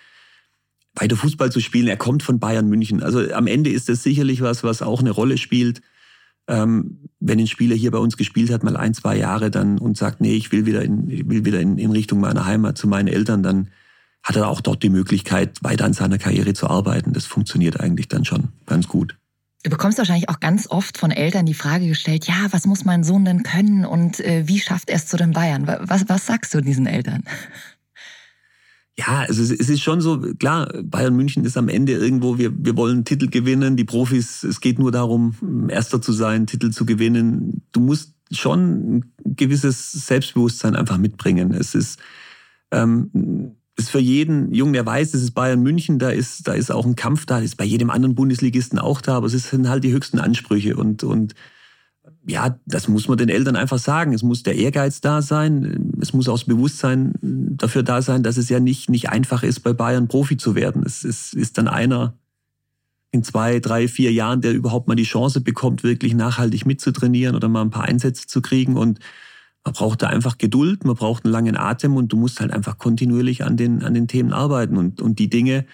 weiter 0.94 1.16
Fußball 1.16 1.50
zu 1.50 1.59
spielen. 1.59 1.88
Er 1.88 1.96
kommt 1.96 2.22
von 2.22 2.38
Bayern 2.38 2.68
München. 2.68 3.03
Also 3.03 3.29
am 3.33 3.48
Ende 3.48 3.70
ist 3.70 3.88
das 3.88 4.05
sicherlich 4.05 4.42
was, 4.42 4.62
was 4.62 4.83
auch 4.83 5.00
eine 5.00 5.11
Rolle 5.11 5.38
spielt. 5.38 5.83
Ähm, 6.46 6.98
wenn 7.18 7.40
ein 7.40 7.48
Spieler 7.48 7.74
hier 7.74 7.90
bei 7.90 7.98
uns 7.98 8.16
gespielt 8.16 8.53
hat, 8.53 8.62
mal 8.62 8.76
ein, 8.76 8.94
zwei 8.94 9.16
Jahre 9.16 9.50
dann 9.50 9.79
und 9.79 9.96
sagt, 9.96 10.20
nee, 10.20 10.37
ich 10.37 10.53
will 10.53 10.66
wieder 10.66 10.85
in, 10.85 11.11
ich 11.11 11.29
will 11.29 11.44
wieder 11.44 11.59
in, 11.59 11.79
in 11.79 11.90
Richtung 11.90 12.20
meiner 12.20 12.46
Heimat 12.46 12.79
zu 12.79 12.87
meinen 12.87 13.09
Eltern, 13.09 13.42
dann 13.42 13.70
hat 14.22 14.37
er 14.37 14.48
auch 14.48 14.61
dort 14.61 14.83
die 14.83 14.90
Möglichkeit, 14.90 15.59
weiter 15.62 15.85
an 15.85 15.92
seiner 15.92 16.18
Karriere 16.18 16.52
zu 16.52 16.68
arbeiten. 16.68 17.12
Das 17.12 17.26
funktioniert 17.26 17.80
eigentlich 17.80 18.09
dann 18.09 18.24
schon 18.24 18.48
ganz 18.66 18.87
gut. 18.88 19.16
Du 19.62 19.70
bekommst 19.70 19.98
wahrscheinlich 19.98 20.28
auch 20.30 20.40
ganz 20.40 20.70
oft 20.70 20.96
von 20.96 21.11
Eltern 21.11 21.44
die 21.44 21.54
Frage 21.54 21.87
gestellt, 21.87 22.26
ja, 22.26 22.46
was 22.50 22.66
muss 22.66 22.87
mein 22.87 23.04
Sohn 23.04 23.26
denn 23.26 23.42
können 23.42 23.85
und 23.85 24.18
äh, 24.20 24.48
wie 24.48 24.59
schafft 24.59 24.88
er 24.88 24.96
es 24.96 25.06
zu 25.06 25.18
den 25.18 25.33
Bayern? 25.33 25.66
Was, 25.66 26.09
was 26.09 26.26
sagst 26.26 26.54
du 26.54 26.62
diesen 26.62 26.87
Eltern? 26.87 27.24
Ja, 28.96 29.20
also 29.20 29.42
es 29.42 29.50
ist 29.50 29.80
schon 29.80 30.00
so, 30.00 30.20
klar, 30.38 30.70
Bayern 30.83 31.16
München 31.16 31.44
ist 31.44 31.56
am 31.56 31.68
Ende 31.68 31.92
irgendwo, 31.92 32.38
wir, 32.38 32.52
wir 32.54 32.76
wollen 32.76 33.04
Titel 33.04 33.28
gewinnen, 33.28 33.76
die 33.76 33.85
Profis, 33.85 34.42
es 34.42 34.61
geht 34.61 34.78
nur 34.78 34.92
darum, 34.92 35.68
Erster 35.70 36.02
zu 36.02 36.12
sein, 36.12 36.46
Titel 36.46 36.70
zu 36.70 36.85
gewinnen. 36.85 37.62
Du 37.72 37.80
musst 37.80 38.14
schon 38.30 38.96
ein 38.96 39.12
gewisses 39.24 39.92
Selbstbewusstsein 39.92 40.76
einfach 40.76 40.98
mitbringen. 40.98 41.52
Es 41.52 41.74
ist, 41.74 41.98
ähm, 42.70 43.56
ist 43.80 43.90
für 43.90 43.98
jeden 43.98 44.52
Jungen, 44.52 44.72
der 44.72 44.86
weiß, 44.86 45.12
das 45.12 45.22
ist 45.22 45.32
Bayern 45.32 45.62
München, 45.62 45.98
da 45.98 46.10
ist, 46.10 46.46
da 46.46 46.52
ist 46.52 46.70
auch 46.70 46.86
ein 46.86 46.96
Kampf 46.96 47.26
da, 47.26 47.36
das 47.36 47.46
ist 47.46 47.56
bei 47.56 47.64
jedem 47.64 47.90
anderen 47.90 48.14
Bundesligisten 48.14 48.78
auch 48.78 49.00
da, 49.00 49.16
aber 49.16 49.26
es 49.26 49.32
sind 49.32 49.68
halt 49.68 49.84
die 49.84 49.92
höchsten 49.92 50.18
Ansprüche 50.18 50.76
und, 50.76 51.02
und 51.04 51.34
ja, 52.26 52.58
das 52.66 52.88
muss 52.88 53.08
man 53.08 53.18
den 53.18 53.28
Eltern 53.28 53.56
einfach 53.56 53.78
sagen. 53.78 54.12
Es 54.12 54.22
muss 54.22 54.42
der 54.42 54.54
Ehrgeiz 54.54 55.00
da 55.00 55.22
sein. 55.22 55.92
Es 56.00 56.12
muss 56.12 56.28
auch 56.28 56.38
das 56.38 56.44
Bewusstsein 56.44 57.14
dafür 57.22 57.82
da 57.82 58.02
sein, 58.02 58.22
dass 58.22 58.36
es 58.36 58.48
ja 58.48 58.60
nicht, 58.60 58.90
nicht 58.90 59.08
einfach 59.08 59.42
ist, 59.42 59.60
bei 59.60 59.72
Bayern 59.72 60.08
Profi 60.08 60.36
zu 60.36 60.54
werden. 60.54 60.82
Es, 60.84 61.04
es 61.04 61.32
ist 61.32 61.58
dann 61.58 61.68
einer 61.68 62.14
in 63.12 63.24
zwei, 63.24 63.58
drei, 63.58 63.88
vier 63.88 64.12
Jahren, 64.12 64.40
der 64.40 64.52
überhaupt 64.52 64.86
mal 64.86 64.94
die 64.94 65.02
Chance 65.02 65.40
bekommt, 65.40 65.82
wirklich 65.82 66.14
nachhaltig 66.14 66.66
mitzutrainieren 66.66 67.34
oder 67.34 67.48
mal 67.48 67.62
ein 67.62 67.70
paar 67.70 67.84
Einsätze 67.84 68.26
zu 68.26 68.40
kriegen. 68.40 68.76
Und 68.76 69.00
man 69.64 69.75
braucht 69.75 70.03
da 70.03 70.09
einfach 70.09 70.38
Geduld, 70.38 70.85
man 70.85 70.96
braucht 70.96 71.25
einen 71.25 71.33
langen 71.33 71.57
Atem 71.57 71.96
und 71.96 72.12
du 72.12 72.16
musst 72.16 72.40
halt 72.40 72.53
einfach 72.53 72.79
kontinuierlich 72.79 73.44
an 73.44 73.57
den, 73.57 73.83
an 73.83 73.94
den 73.94 74.09
Themen 74.09 74.33
arbeiten 74.33 74.77
und, 74.77 75.01
und 75.01 75.18
die 75.18 75.29
Dinge 75.29 75.66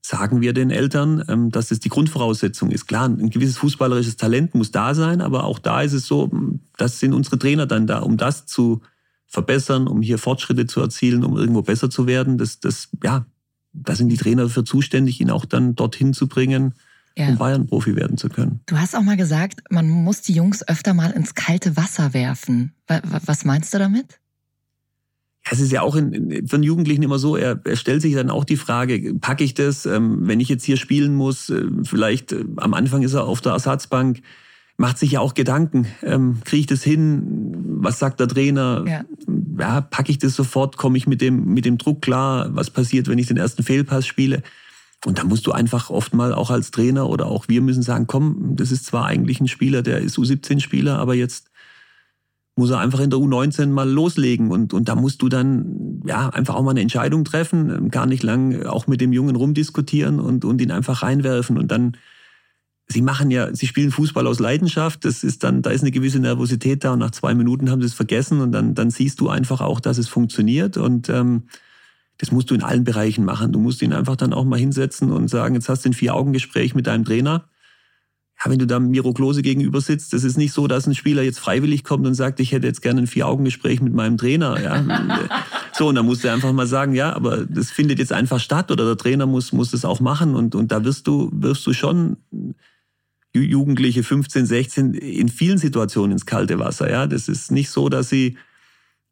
sagen 0.00 0.42
wir 0.42 0.52
den 0.52 0.70
Eltern, 0.70 1.24
ähm, 1.28 1.50
dass 1.50 1.68
das 1.68 1.80
die 1.80 1.88
Grundvoraussetzung 1.88 2.70
ist. 2.70 2.86
Klar, 2.86 3.08
ein 3.08 3.30
gewisses 3.30 3.56
fußballerisches 3.56 4.16
Talent 4.16 4.54
muss 4.54 4.70
da 4.70 4.94
sein, 4.94 5.22
aber 5.22 5.44
auch 5.44 5.58
da 5.58 5.80
ist 5.80 5.94
es 5.94 6.06
so, 6.06 6.30
das 6.76 7.00
sind 7.00 7.14
unsere 7.14 7.38
Trainer 7.38 7.66
dann 7.66 7.86
da, 7.86 8.00
um 8.00 8.18
das 8.18 8.44
zu 8.44 8.82
verbessern, 9.26 9.88
um 9.88 10.02
hier 10.02 10.18
Fortschritte 10.18 10.66
zu 10.66 10.80
erzielen, 10.80 11.24
um 11.24 11.38
irgendwo 11.38 11.62
besser 11.62 11.88
zu 11.88 12.06
werden. 12.06 12.36
Das, 12.36 12.60
das, 12.60 12.90
ja, 13.02 13.24
da 13.72 13.94
sind 13.94 14.10
die 14.10 14.18
Trainer 14.18 14.42
dafür 14.42 14.66
zuständig, 14.66 15.20
ihn 15.20 15.30
auch 15.30 15.46
dann 15.46 15.74
dorthin 15.74 16.12
zu 16.12 16.28
bringen, 16.28 16.74
ja. 17.16 17.28
um 17.28 17.38
Bayern-Profi 17.38 17.96
werden 17.96 18.16
zu 18.16 18.28
können. 18.28 18.60
Du 18.66 18.78
hast 18.78 18.96
auch 18.96 19.02
mal 19.02 19.16
gesagt, 19.16 19.62
man 19.70 19.88
muss 19.88 20.22
die 20.22 20.34
Jungs 20.34 20.66
öfter 20.66 20.94
mal 20.94 21.10
ins 21.10 21.34
kalte 21.34 21.76
Wasser 21.76 22.14
werfen. 22.14 22.74
Was 22.86 23.44
meinst 23.44 23.72
du 23.74 23.78
damit? 23.78 24.18
es 25.50 25.60
ist 25.60 25.72
ja 25.72 25.82
auch 25.82 25.94
in, 25.94 26.46
für 26.48 26.56
einen 26.56 26.62
Jugendlichen 26.62 27.02
immer 27.02 27.18
so, 27.18 27.36
er, 27.36 27.60
er 27.64 27.76
stellt 27.76 28.02
sich 28.02 28.14
dann 28.14 28.30
auch 28.30 28.44
die 28.44 28.56
Frage, 28.56 29.14
packe 29.20 29.44
ich 29.44 29.54
das, 29.54 29.84
ähm, 29.86 30.20
wenn 30.22 30.40
ich 30.40 30.48
jetzt 30.48 30.64
hier 30.64 30.76
spielen 30.76 31.14
muss, 31.14 31.50
äh, 31.50 31.66
vielleicht 31.82 32.32
äh, 32.32 32.44
am 32.56 32.74
Anfang 32.74 33.02
ist 33.02 33.12
er 33.12 33.24
auf 33.24 33.40
der 33.40 33.52
Ersatzbank, 33.52 34.22
macht 34.76 34.98
sich 34.98 35.12
ja 35.12 35.20
auch 35.20 35.34
Gedanken, 35.34 35.86
ähm, 36.02 36.38
kriege 36.44 36.60
ich 36.60 36.66
das 36.66 36.82
hin, 36.82 37.52
was 37.80 37.98
sagt 37.98 38.20
der 38.20 38.28
Trainer, 38.28 38.84
ja, 38.86 39.04
ja 39.58 39.80
packe 39.82 40.10
ich 40.10 40.18
das 40.18 40.34
sofort, 40.34 40.78
komme 40.78 40.96
ich 40.96 41.06
mit 41.06 41.20
dem, 41.20 41.52
mit 41.52 41.66
dem 41.66 41.78
Druck 41.78 42.00
klar, 42.00 42.48
was 42.54 42.70
passiert, 42.70 43.08
wenn 43.08 43.18
ich 43.18 43.26
den 43.26 43.36
ersten 43.36 43.62
Fehlpass 43.62 44.06
spiele. 44.06 44.42
Und 45.06 45.18
da 45.18 45.24
musst 45.24 45.46
du 45.46 45.52
einfach 45.52 45.90
oft 45.90 46.14
mal 46.14 46.32
auch 46.32 46.50
als 46.50 46.70
Trainer 46.70 47.08
oder 47.08 47.26
auch 47.26 47.48
wir 47.48 47.60
müssen 47.60 47.82
sagen, 47.82 48.06
komm, 48.06 48.56
das 48.56 48.72
ist 48.72 48.86
zwar 48.86 49.06
eigentlich 49.06 49.40
ein 49.40 49.48
Spieler, 49.48 49.82
der 49.82 50.00
ist 50.00 50.18
U17-Spieler, 50.18 50.98
aber 50.98 51.14
jetzt 51.14 51.50
muss 52.56 52.70
er 52.70 52.78
einfach 52.78 53.00
in 53.00 53.10
der 53.10 53.18
U19 53.18 53.66
mal 53.66 53.88
loslegen. 53.88 54.50
Und, 54.50 54.72
und 54.72 54.88
da 54.88 54.94
musst 54.94 55.20
du 55.22 55.28
dann 55.28 56.00
ja 56.06 56.28
einfach 56.28 56.54
auch 56.54 56.62
mal 56.62 56.70
eine 56.70 56.80
Entscheidung 56.80 57.24
treffen, 57.24 57.70
ähm, 57.70 57.90
gar 57.90 58.06
nicht 58.06 58.22
lang 58.22 58.64
auch 58.66 58.86
mit 58.86 59.00
dem 59.00 59.12
Jungen 59.12 59.36
rumdiskutieren 59.36 60.20
und, 60.20 60.44
und 60.44 60.60
ihn 60.60 60.70
einfach 60.70 61.02
reinwerfen. 61.02 61.58
Und 61.58 61.70
dann 61.70 61.96
Sie 62.86 63.00
machen 63.00 63.30
ja, 63.30 63.54
sie 63.54 63.66
spielen 63.66 63.90
Fußball 63.90 64.26
aus 64.26 64.40
Leidenschaft. 64.40 65.04
Das 65.06 65.24
ist 65.24 65.42
dann, 65.42 65.62
da 65.62 65.70
ist 65.70 65.80
eine 65.80 65.90
gewisse 65.90 66.18
Nervosität 66.18 66.84
da 66.84 66.92
und 66.92 66.98
nach 66.98 67.12
zwei 67.12 67.34
Minuten 67.34 67.70
haben 67.70 67.80
sie 67.80 67.86
es 67.86 67.94
vergessen. 67.94 68.40
Und 68.40 68.52
dann, 68.52 68.74
dann 68.74 68.90
siehst 68.90 69.20
du 69.20 69.30
einfach 69.30 69.62
auch, 69.62 69.80
dass 69.80 69.96
es 69.96 70.08
funktioniert. 70.08 70.76
Und 70.76 71.08
ähm, 71.08 71.44
das 72.18 72.30
musst 72.30 72.50
du 72.50 72.54
in 72.54 72.62
allen 72.62 72.84
Bereichen 72.84 73.24
machen. 73.24 73.52
Du 73.52 73.58
musst 73.58 73.82
ihn 73.82 73.92
einfach 73.92 74.16
dann 74.16 74.32
auch 74.32 74.44
mal 74.44 74.58
hinsetzen 74.58 75.10
und 75.10 75.28
sagen, 75.28 75.54
jetzt 75.54 75.68
hast 75.68 75.84
du 75.84 75.90
ein 75.90 75.94
Vier-Augen-Gespräch 75.94 76.74
mit 76.74 76.86
deinem 76.86 77.04
Trainer 77.04 77.48
ja, 78.42 78.50
wenn 78.50 78.58
du 78.58 78.66
da 78.66 78.80
Miro 78.80 79.12
Klose 79.12 79.42
gegenüber 79.42 79.80
sitzt, 79.80 80.12
das 80.12 80.24
ist 80.24 80.36
nicht 80.36 80.52
so, 80.52 80.66
dass 80.66 80.86
ein 80.86 80.94
Spieler 80.94 81.22
jetzt 81.22 81.38
freiwillig 81.38 81.84
kommt 81.84 82.06
und 82.06 82.14
sagt, 82.14 82.40
ich 82.40 82.52
hätte 82.52 82.66
jetzt 82.66 82.82
gerne 82.82 83.02
ein 83.02 83.06
Vier-Augen-Gespräch 83.06 83.80
mit 83.80 83.94
meinem 83.94 84.18
Trainer. 84.18 84.60
Ja. 84.60 84.84
so, 85.72 85.88
und 85.88 85.94
dann 85.94 86.06
musst 86.06 86.24
du 86.24 86.32
einfach 86.32 86.52
mal 86.52 86.66
sagen, 86.66 86.94
ja, 86.94 87.14
aber 87.14 87.44
das 87.44 87.70
findet 87.70 87.98
jetzt 87.98 88.12
einfach 88.12 88.40
statt 88.40 88.70
oder 88.70 88.84
der 88.84 88.96
Trainer 88.96 89.26
muss, 89.26 89.52
muss 89.52 89.70
das 89.70 89.84
auch 89.84 90.00
machen 90.00 90.34
und, 90.34 90.54
und 90.54 90.72
da 90.72 90.84
wirst 90.84 91.06
du, 91.06 91.30
wirst 91.32 91.66
du 91.66 91.72
schon 91.72 92.16
Jugendliche 93.32 94.02
15, 94.02 94.46
16 94.46 94.94
in 94.94 95.28
vielen 95.28 95.58
Situationen 95.58 96.12
ins 96.12 96.26
kalte 96.26 96.58
Wasser. 96.58 96.90
Ja, 96.90 97.06
das 97.06 97.28
ist 97.28 97.50
nicht 97.50 97.70
so, 97.70 97.88
dass 97.88 98.08
sie, 98.08 98.36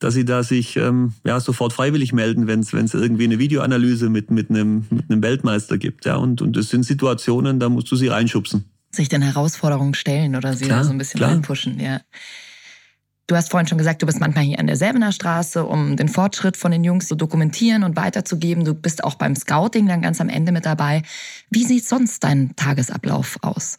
dass 0.02 0.14
sie 0.14 0.24
da 0.24 0.42
sich 0.42 0.76
ähm, 0.76 1.12
ja 1.24 1.40
sofort 1.40 1.72
freiwillig 1.72 2.12
melden, 2.12 2.46
wenn 2.46 2.60
es 2.60 2.94
irgendwie 2.94 3.24
eine 3.24 3.38
Videoanalyse 3.38 4.08
mit 4.08 4.30
mit 4.30 4.50
einem 4.50 4.86
mit 4.90 5.10
einem 5.10 5.22
Weltmeister 5.22 5.78
gibt. 5.78 6.04
Ja, 6.04 6.16
und 6.16 6.42
und 6.42 6.56
das 6.56 6.68
sind 6.68 6.84
Situationen, 6.84 7.60
da 7.60 7.68
musst 7.68 7.90
du 7.90 7.96
sie 7.96 8.08
reinschubsen 8.08 8.64
sich 8.94 9.08
den 9.08 9.22
Herausforderungen 9.22 9.94
stellen 9.94 10.36
oder 10.36 10.54
sie 10.54 10.66
klar, 10.66 10.78
da 10.78 10.84
so 10.84 10.90
ein 10.90 10.98
bisschen 10.98 11.18
klar. 11.18 11.30
reinpushen, 11.30 11.80
ja. 11.80 12.00
Du 13.26 13.36
hast 13.36 13.50
vorhin 13.50 13.66
schon 13.66 13.78
gesagt, 13.78 14.02
du 14.02 14.06
bist 14.06 14.20
manchmal 14.20 14.44
hier 14.44 14.58
an 14.58 14.66
der 14.66 14.76
Selbener 14.76 15.12
Straße, 15.12 15.64
um 15.64 15.96
den 15.96 16.08
Fortschritt 16.08 16.56
von 16.56 16.72
den 16.72 16.84
Jungs 16.84 17.06
zu 17.06 17.14
dokumentieren 17.14 17.84
und 17.84 17.96
weiterzugeben. 17.96 18.64
Du 18.64 18.74
bist 18.74 19.04
auch 19.04 19.14
beim 19.14 19.34
Scouting 19.34 19.86
dann 19.86 20.02
ganz 20.02 20.20
am 20.20 20.28
Ende 20.28 20.52
mit 20.52 20.66
dabei. 20.66 21.02
Wie 21.48 21.64
sieht 21.64 21.86
sonst 21.86 22.24
dein 22.24 22.54
Tagesablauf 22.56 23.38
aus? 23.40 23.78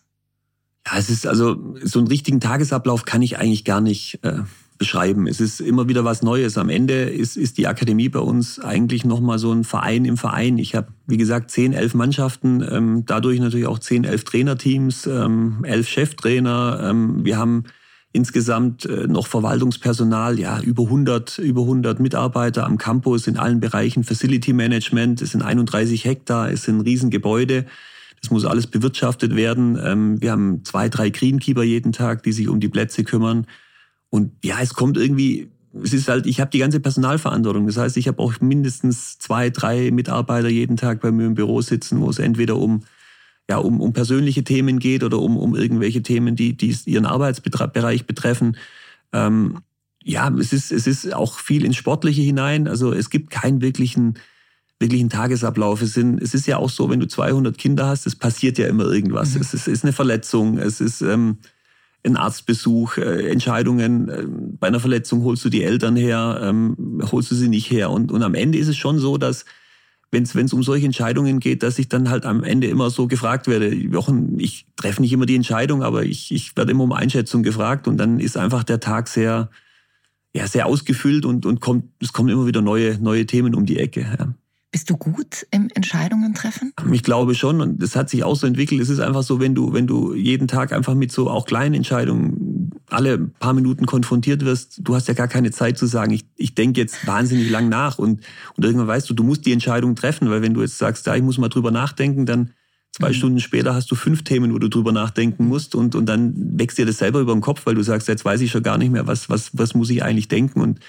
Ja, 0.87 0.97
es 0.97 1.09
ist 1.09 1.27
also 1.27 1.75
so 1.83 1.99
einen 1.99 2.07
richtigen 2.07 2.39
Tagesablauf 2.39 3.05
kann 3.05 3.21
ich 3.21 3.37
eigentlich 3.37 3.63
gar 3.63 3.81
nicht 3.81 4.19
äh, 4.23 4.39
beschreiben. 4.77 5.27
Es 5.27 5.39
ist 5.39 5.59
immer 5.59 5.87
wieder 5.87 6.03
was 6.05 6.21
Neues. 6.21 6.57
Am 6.57 6.69
Ende 6.69 7.03
ist, 7.03 7.37
ist 7.37 7.57
die 7.57 7.67
Akademie 7.67 8.09
bei 8.09 8.19
uns 8.19 8.59
eigentlich 8.59 9.05
nochmal 9.05 9.39
so 9.39 9.51
ein 9.51 9.63
Verein 9.63 10.05
im 10.05 10.17
Verein. 10.17 10.57
Ich 10.57 10.75
habe, 10.75 10.87
wie 11.07 11.17
gesagt, 11.17 11.51
zehn, 11.51 11.73
elf 11.73 11.93
Mannschaften, 11.93 12.65
ähm, 12.69 13.03
dadurch 13.05 13.39
natürlich 13.39 13.67
auch 13.67 13.79
zehn, 13.79 14.03
elf 14.03 14.23
Trainerteams, 14.23 15.07
ähm, 15.07 15.63
elf 15.63 15.87
Cheftrainer. 15.87 16.79
Ähm, 16.83 17.25
wir 17.25 17.37
haben 17.37 17.63
insgesamt 18.13 18.85
äh, 18.85 19.07
noch 19.07 19.27
Verwaltungspersonal, 19.27 20.39
ja, 20.39 20.61
über 20.61 20.83
100, 20.83 21.39
über 21.39 21.61
100 21.61 21.99
Mitarbeiter 21.99 22.65
am 22.65 22.77
Campus 22.77 23.27
in 23.27 23.37
allen 23.37 23.59
Bereichen, 23.59 24.03
Facility 24.03 24.53
Management, 24.53 25.21
es 25.21 25.31
sind 25.31 25.41
31 25.41 26.05
Hektar, 26.05 26.51
es 26.51 26.63
sind 26.63 26.81
Riesengebäude. 26.81 27.65
Das 28.21 28.31
muss 28.31 28.45
alles 28.45 28.67
bewirtschaftet 28.67 29.35
werden. 29.35 29.77
Ähm, 29.83 30.21
wir 30.21 30.31
haben 30.31 30.63
zwei, 30.63 30.87
drei 30.87 31.09
Greenkeeper 31.09 31.63
jeden 31.63 31.91
Tag, 31.91 32.23
die 32.23 32.31
sich 32.31 32.47
um 32.47 32.61
die 32.61 32.69
Plätze 32.69 33.03
kümmern. 33.03 33.47
Und 34.13 34.31
ja, 34.43 34.59
es 34.61 34.75
kommt 34.75 34.95
irgendwie, 34.95 35.49
es 35.81 35.91
ist 35.91 36.07
halt, 36.07 36.27
ich 36.27 36.39
habe 36.39 36.51
die 36.51 36.59
ganze 36.59 36.79
Personalverantwortung. 36.79 37.65
Das 37.65 37.77
heißt, 37.77 37.97
ich 37.97 38.07
habe 38.07 38.21
auch 38.21 38.39
mindestens 38.41 39.17
zwei, 39.17 39.49
drei 39.49 39.89
Mitarbeiter 39.89 40.49
jeden 40.49 40.77
Tag 40.77 41.01
bei 41.01 41.11
mir 41.11 41.25
im 41.25 41.33
Büro 41.33 41.61
sitzen, 41.61 41.99
wo 41.99 42.11
es 42.11 42.19
entweder 42.19 42.57
um 42.57 42.83
ja, 43.49 43.57
um, 43.57 43.81
um 43.81 43.91
persönliche 43.91 44.43
Themen 44.43 44.77
geht 44.77 45.03
oder 45.03 45.17
um, 45.17 45.35
um 45.35 45.55
irgendwelche 45.55 46.03
Themen, 46.03 46.35
die, 46.35 46.55
die 46.55 46.77
ihren 46.85 47.07
Arbeitsbereich 47.07 48.05
betreffen. 48.05 48.55
Ähm, 49.13 49.61
ja, 50.03 50.31
es 50.37 50.53
ist, 50.53 50.71
es 50.71 50.85
ist 50.85 51.11
auch 51.11 51.39
viel 51.39 51.65
ins 51.65 51.77
Sportliche 51.77 52.21
hinein. 52.21 52.67
Also 52.67 52.93
es 52.93 53.09
gibt 53.09 53.31
keinen 53.31 53.61
wirklichen, 53.61 54.19
wirklichen 54.77 55.09
Tagesablauf. 55.09 55.81
Es, 55.81 55.95
sind, 55.95 56.21
es 56.21 56.35
ist 56.35 56.45
ja 56.45 56.57
auch 56.57 56.69
so, 56.69 56.91
wenn 56.91 56.99
du 56.99 57.07
200 57.07 57.57
Kinder 57.57 57.87
hast, 57.87 58.05
es 58.05 58.15
passiert 58.15 58.59
ja 58.59 58.67
immer 58.67 58.85
irgendwas. 58.85 59.33
Mhm. 59.33 59.41
Es, 59.41 59.55
ist, 59.55 59.61
es 59.61 59.73
ist 59.73 59.83
eine 59.83 59.93
Verletzung, 59.93 60.59
es 60.59 60.81
ist 60.81 61.01
ähm, 61.01 61.39
ein 62.05 62.17
Arztbesuch, 62.17 62.97
äh, 62.97 63.29
Entscheidungen, 63.29 64.09
äh, 64.09 64.25
bei 64.59 64.67
einer 64.67 64.79
Verletzung 64.79 65.23
holst 65.23 65.45
du 65.45 65.49
die 65.49 65.63
Eltern 65.63 65.95
her, 65.95 66.39
ähm, 66.43 67.01
holst 67.11 67.31
du 67.31 67.35
sie 67.35 67.47
nicht 67.47 67.71
her. 67.71 67.91
Und, 67.91 68.11
und 68.11 68.23
am 68.23 68.35
Ende 68.35 68.57
ist 68.57 68.67
es 68.67 68.77
schon 68.77 68.99
so, 68.99 69.17
dass 69.17 69.45
wenn 70.11 70.23
es 70.23 70.53
um 70.53 70.61
solche 70.61 70.85
Entscheidungen 70.85 71.39
geht, 71.39 71.63
dass 71.63 71.79
ich 71.79 71.89
dann 71.89 72.09
halt 72.09 72.25
am 72.25 72.43
Ende 72.43 72.67
immer 72.67 72.91
so 72.91 73.07
gefragt 73.07 73.47
werde, 73.47 73.73
Jochen, 73.73 74.39
ich 74.39 74.67
treffe 74.75 75.01
nicht 75.01 75.11
immer 75.11 75.25
die 75.25 75.35
Entscheidung, 75.35 75.81
aber 75.81 76.03
ich, 76.03 76.31
ich 76.31 76.55
werde 76.55 76.71
immer 76.71 76.83
um 76.83 76.91
Einschätzung 76.91 77.41
gefragt 77.41 77.87
und 77.87 77.97
dann 77.97 78.19
ist 78.19 78.37
einfach 78.37 78.63
der 78.63 78.79
Tag 78.79 79.07
sehr, 79.07 79.49
ja, 80.35 80.47
sehr 80.47 80.67
ausgefüllt 80.67 81.25
und, 81.25 81.45
und 81.45 81.61
kommt, 81.61 81.85
es 81.99 82.13
kommen 82.13 82.29
immer 82.29 82.45
wieder 82.45 82.61
neue, 82.61 82.99
neue 82.99 83.25
Themen 83.25 83.55
um 83.55 83.65
die 83.65 83.79
Ecke. 83.79 84.01
Ja. 84.01 84.35
Bist 84.73 84.89
du 84.89 84.97
gut 84.97 85.45
im 85.51 85.69
Entscheidungen 85.75 86.33
treffen? 86.33 86.73
Ich 86.91 87.03
glaube 87.03 87.35
schon 87.35 87.61
und 87.61 87.79
das 87.79 87.95
hat 87.95 88.09
sich 88.09 88.23
auch 88.23 88.35
so 88.35 88.47
entwickelt. 88.47 88.81
Es 88.81 88.89
ist 88.89 88.99
einfach 88.99 89.21
so, 89.21 89.39
wenn 89.39 89.53
du, 89.53 89.71
wenn 89.71 89.85
du 89.85 90.15
jeden 90.15 90.47
Tag 90.47 90.73
einfach 90.73 90.95
mit 90.95 91.11
so 91.11 91.29
auch 91.29 91.45
kleinen 91.45 91.75
Entscheidungen 91.75 92.71
alle 92.89 93.19
paar 93.19 93.53
Minuten 93.53 93.85
konfrontiert 93.85 94.43
wirst, 94.43 94.79
du 94.81 94.95
hast 94.95 95.07
ja 95.07 95.13
gar 95.13 95.27
keine 95.27 95.51
Zeit 95.51 95.77
zu 95.77 95.85
sagen, 95.85 96.11
ich, 96.11 96.25
ich 96.37 96.55
denke 96.55 96.81
jetzt 96.81 97.05
wahnsinnig 97.05 97.51
lang 97.51 97.69
nach 97.69 97.99
und, 97.99 98.21
und 98.57 98.65
irgendwann 98.65 98.87
weißt 98.87 99.07
du, 99.07 99.13
du 99.13 99.21
musst 99.21 99.45
die 99.45 99.51
Entscheidung 99.51 99.93
treffen, 99.95 100.31
weil 100.31 100.41
wenn 100.41 100.55
du 100.55 100.61
jetzt 100.61 100.79
sagst, 100.79 101.05
ja, 101.05 101.15
ich 101.15 101.21
muss 101.21 101.37
mal 101.37 101.49
drüber 101.49 101.69
nachdenken, 101.69 102.25
dann 102.25 102.49
zwei 102.91 103.09
mhm. 103.09 103.13
Stunden 103.13 103.39
später 103.41 103.75
hast 103.75 103.91
du 103.91 103.95
fünf 103.95 104.23
Themen, 104.23 104.55
wo 104.55 104.57
du 104.57 104.69
drüber 104.69 104.91
nachdenken 104.91 105.47
musst 105.47 105.75
und, 105.75 105.93
und 105.93 106.07
dann 106.07 106.33
wächst 106.35 106.79
dir 106.79 106.87
das 106.87 106.97
selber 106.97 107.19
über 107.19 107.33
den 107.33 107.41
Kopf, 107.41 107.67
weil 107.67 107.75
du 107.75 107.83
sagst, 107.83 108.07
jetzt 108.07 108.25
weiß 108.25 108.41
ich 108.41 108.49
schon 108.49 108.63
gar 108.63 108.79
nicht 108.79 108.91
mehr, 108.91 109.05
was, 109.05 109.29
was, 109.29 109.51
was 109.53 109.75
muss 109.75 109.91
ich 109.91 110.01
eigentlich 110.01 110.29
denken 110.29 110.61
und 110.61 110.79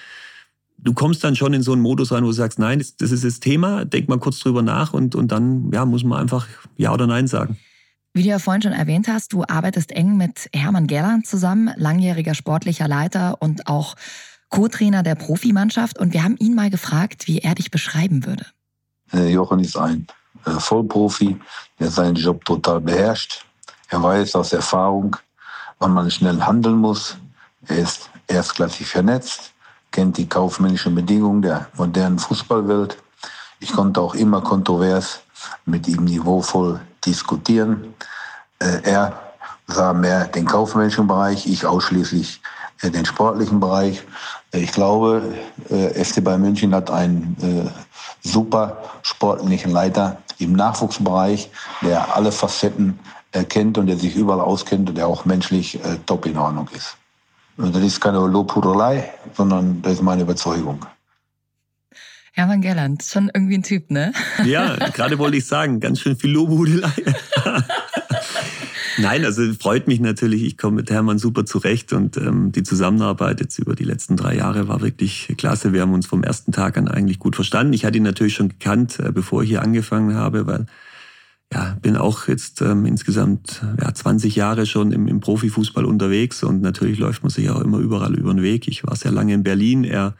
du 0.84 0.92
kommst 0.92 1.24
dann 1.24 1.34
schon 1.34 1.52
in 1.54 1.62
so 1.62 1.72
einen 1.72 1.82
Modus 1.82 2.12
rein, 2.12 2.22
wo 2.22 2.28
du 2.28 2.32
sagst, 2.32 2.58
nein, 2.58 2.84
das, 2.98 3.10
ist 3.10 3.24
das 3.24 3.40
Thema, 3.40 3.84
denk 3.84 4.08
mal 4.08 4.18
kurz 4.18 4.38
drüber 4.38 4.62
nach 4.62 4.92
und, 4.92 5.14
und 5.14 5.32
dann 5.32 5.70
ja, 5.72 5.84
muss 5.84 6.04
man 6.04 6.20
einfach 6.20 6.46
Ja 6.76 6.92
oder 6.92 7.06
Nein 7.06 7.26
sagen. 7.26 7.58
Wie 8.12 8.22
du 8.22 8.28
ja 8.28 8.38
vorhin 8.38 8.62
schon 8.62 8.72
erwähnt 8.72 9.08
hast, 9.08 9.32
du 9.32 9.42
arbeitest 9.42 9.90
eng 9.90 10.16
mit 10.16 10.48
Hermann 10.54 10.86
Gerland 10.86 11.26
zusammen, 11.26 11.72
langjähriger 11.76 12.34
sportlicher 12.34 12.86
Leiter 12.86 13.42
und 13.42 13.66
auch 13.66 13.96
Co-Trainer 14.50 15.02
der 15.02 15.16
Profimannschaft. 15.16 15.98
Und 15.98 16.12
wir 16.12 16.22
haben 16.22 16.36
ihn 16.38 16.54
mal 16.54 16.70
gefragt, 16.70 17.26
wie 17.26 17.38
er 17.38 17.56
dich 17.56 17.72
beschreiben 17.72 18.24
würde. 18.24 18.46
Jochen 19.12 19.58
ist 19.58 19.76
ein 19.76 20.06
äh, 20.46 20.50
Vollprofi, 20.50 21.36
der 21.80 21.90
seinen 21.90 22.14
Job 22.14 22.44
total 22.44 22.80
beherrscht. 22.80 23.44
Er 23.88 24.02
weiß 24.02 24.36
aus 24.36 24.52
Erfahrung, 24.52 25.16
wann 25.80 25.92
man 25.92 26.08
schnell 26.10 26.40
handeln 26.40 26.76
muss. 26.76 27.16
Er 27.66 27.78
ist 27.78 28.10
erstklassig 28.28 28.86
vernetzt 28.86 29.53
kennt 29.94 30.18
die 30.18 30.28
kaufmännischen 30.28 30.96
Bedingungen 30.96 31.40
der 31.40 31.68
modernen 31.76 32.18
Fußballwelt. 32.18 32.98
Ich 33.60 33.72
konnte 33.72 34.00
auch 34.00 34.16
immer 34.16 34.40
kontrovers 34.40 35.20
mit 35.66 35.86
ihm 35.86 36.04
niveauvoll 36.04 36.80
diskutieren. 37.06 37.94
Äh, 38.58 38.80
er 38.82 39.12
sah 39.68 39.92
mehr 39.92 40.26
den 40.26 40.46
kaufmännischen 40.46 41.06
Bereich, 41.06 41.46
ich 41.46 41.64
ausschließlich 41.64 42.40
äh, 42.82 42.90
den 42.90 43.04
sportlichen 43.04 43.60
Bereich. 43.60 44.02
Äh, 44.52 44.64
ich 44.64 44.72
glaube, 44.72 45.22
FC 45.68 46.24
Bayern 46.24 46.42
München 46.42 46.74
hat 46.74 46.90
einen 46.90 47.70
super 48.20 48.76
sportlichen 49.02 49.70
Leiter 49.70 50.18
im 50.38 50.54
Nachwuchsbereich, 50.54 51.50
der 51.82 52.16
alle 52.16 52.32
Facetten 52.32 52.98
kennt 53.48 53.78
und 53.78 53.86
der 53.86 53.96
sich 53.96 54.16
überall 54.16 54.40
auskennt 54.40 54.88
und 54.88 54.96
der 54.96 55.06
auch 55.06 55.24
menschlich 55.24 55.78
top 56.06 56.26
in 56.26 56.36
Ordnung 56.36 56.68
ist. 56.74 56.96
Und 57.56 57.74
das 57.74 57.82
ist 57.82 58.00
keine 58.00 58.26
Lobhudelei, 58.26 59.12
sondern 59.34 59.80
das 59.82 59.94
ist 59.94 60.02
meine 60.02 60.22
Überzeugung. 60.22 60.84
Hermann 62.32 62.62
Gerland, 62.62 63.04
schon 63.04 63.30
irgendwie 63.32 63.58
ein 63.58 63.62
Typ, 63.62 63.90
ne? 63.92 64.12
Ja, 64.44 64.74
gerade 64.90 65.18
wollte 65.18 65.36
ich 65.36 65.46
sagen, 65.46 65.78
ganz 65.78 66.00
schön 66.00 66.16
viel 66.16 66.30
Lobhudelei. 66.30 66.90
Nein, 68.98 69.24
also 69.24 69.42
freut 69.54 69.86
mich 69.86 70.00
natürlich. 70.00 70.42
Ich 70.42 70.56
komme 70.56 70.76
mit 70.76 70.90
Hermann 70.90 71.18
super 71.18 71.44
zurecht 71.44 71.92
und 71.92 72.16
ähm, 72.16 72.52
die 72.52 72.62
Zusammenarbeit 72.62 73.40
jetzt 73.40 73.58
über 73.58 73.74
die 73.74 73.84
letzten 73.84 74.16
drei 74.16 74.36
Jahre 74.36 74.68
war 74.68 74.82
wirklich 74.82 75.32
klasse. 75.36 75.72
Wir 75.72 75.82
haben 75.82 75.92
uns 75.92 76.06
vom 76.06 76.22
ersten 76.22 76.52
Tag 76.52 76.76
an 76.76 76.88
eigentlich 76.88 77.18
gut 77.18 77.34
verstanden. 77.34 77.72
Ich 77.72 77.84
hatte 77.84 77.96
ihn 77.96 78.04
natürlich 78.04 78.34
schon 78.34 78.50
gekannt, 78.50 78.98
äh, 79.00 79.10
bevor 79.12 79.42
ich 79.42 79.48
hier 79.48 79.62
angefangen 79.62 80.14
habe, 80.14 80.46
weil 80.46 80.66
ja, 81.54 81.76
bin 81.80 81.96
auch 81.96 82.26
jetzt 82.26 82.60
ähm, 82.62 82.84
insgesamt 82.84 83.62
ja, 83.80 83.94
20 83.94 84.34
Jahre 84.34 84.66
schon 84.66 84.90
im, 84.90 85.06
im 85.06 85.20
Profifußball 85.20 85.84
unterwegs 85.84 86.42
und 86.42 86.60
natürlich 86.60 86.98
läuft 86.98 87.22
man 87.22 87.30
sich 87.30 87.48
auch 87.48 87.60
immer 87.60 87.78
überall 87.78 88.14
über 88.14 88.34
den 88.34 88.42
Weg. 88.42 88.66
Ich 88.66 88.84
war 88.84 88.96
sehr 88.96 89.12
lange 89.12 89.34
in 89.34 89.44
Berlin, 89.44 89.84
er 89.84 90.16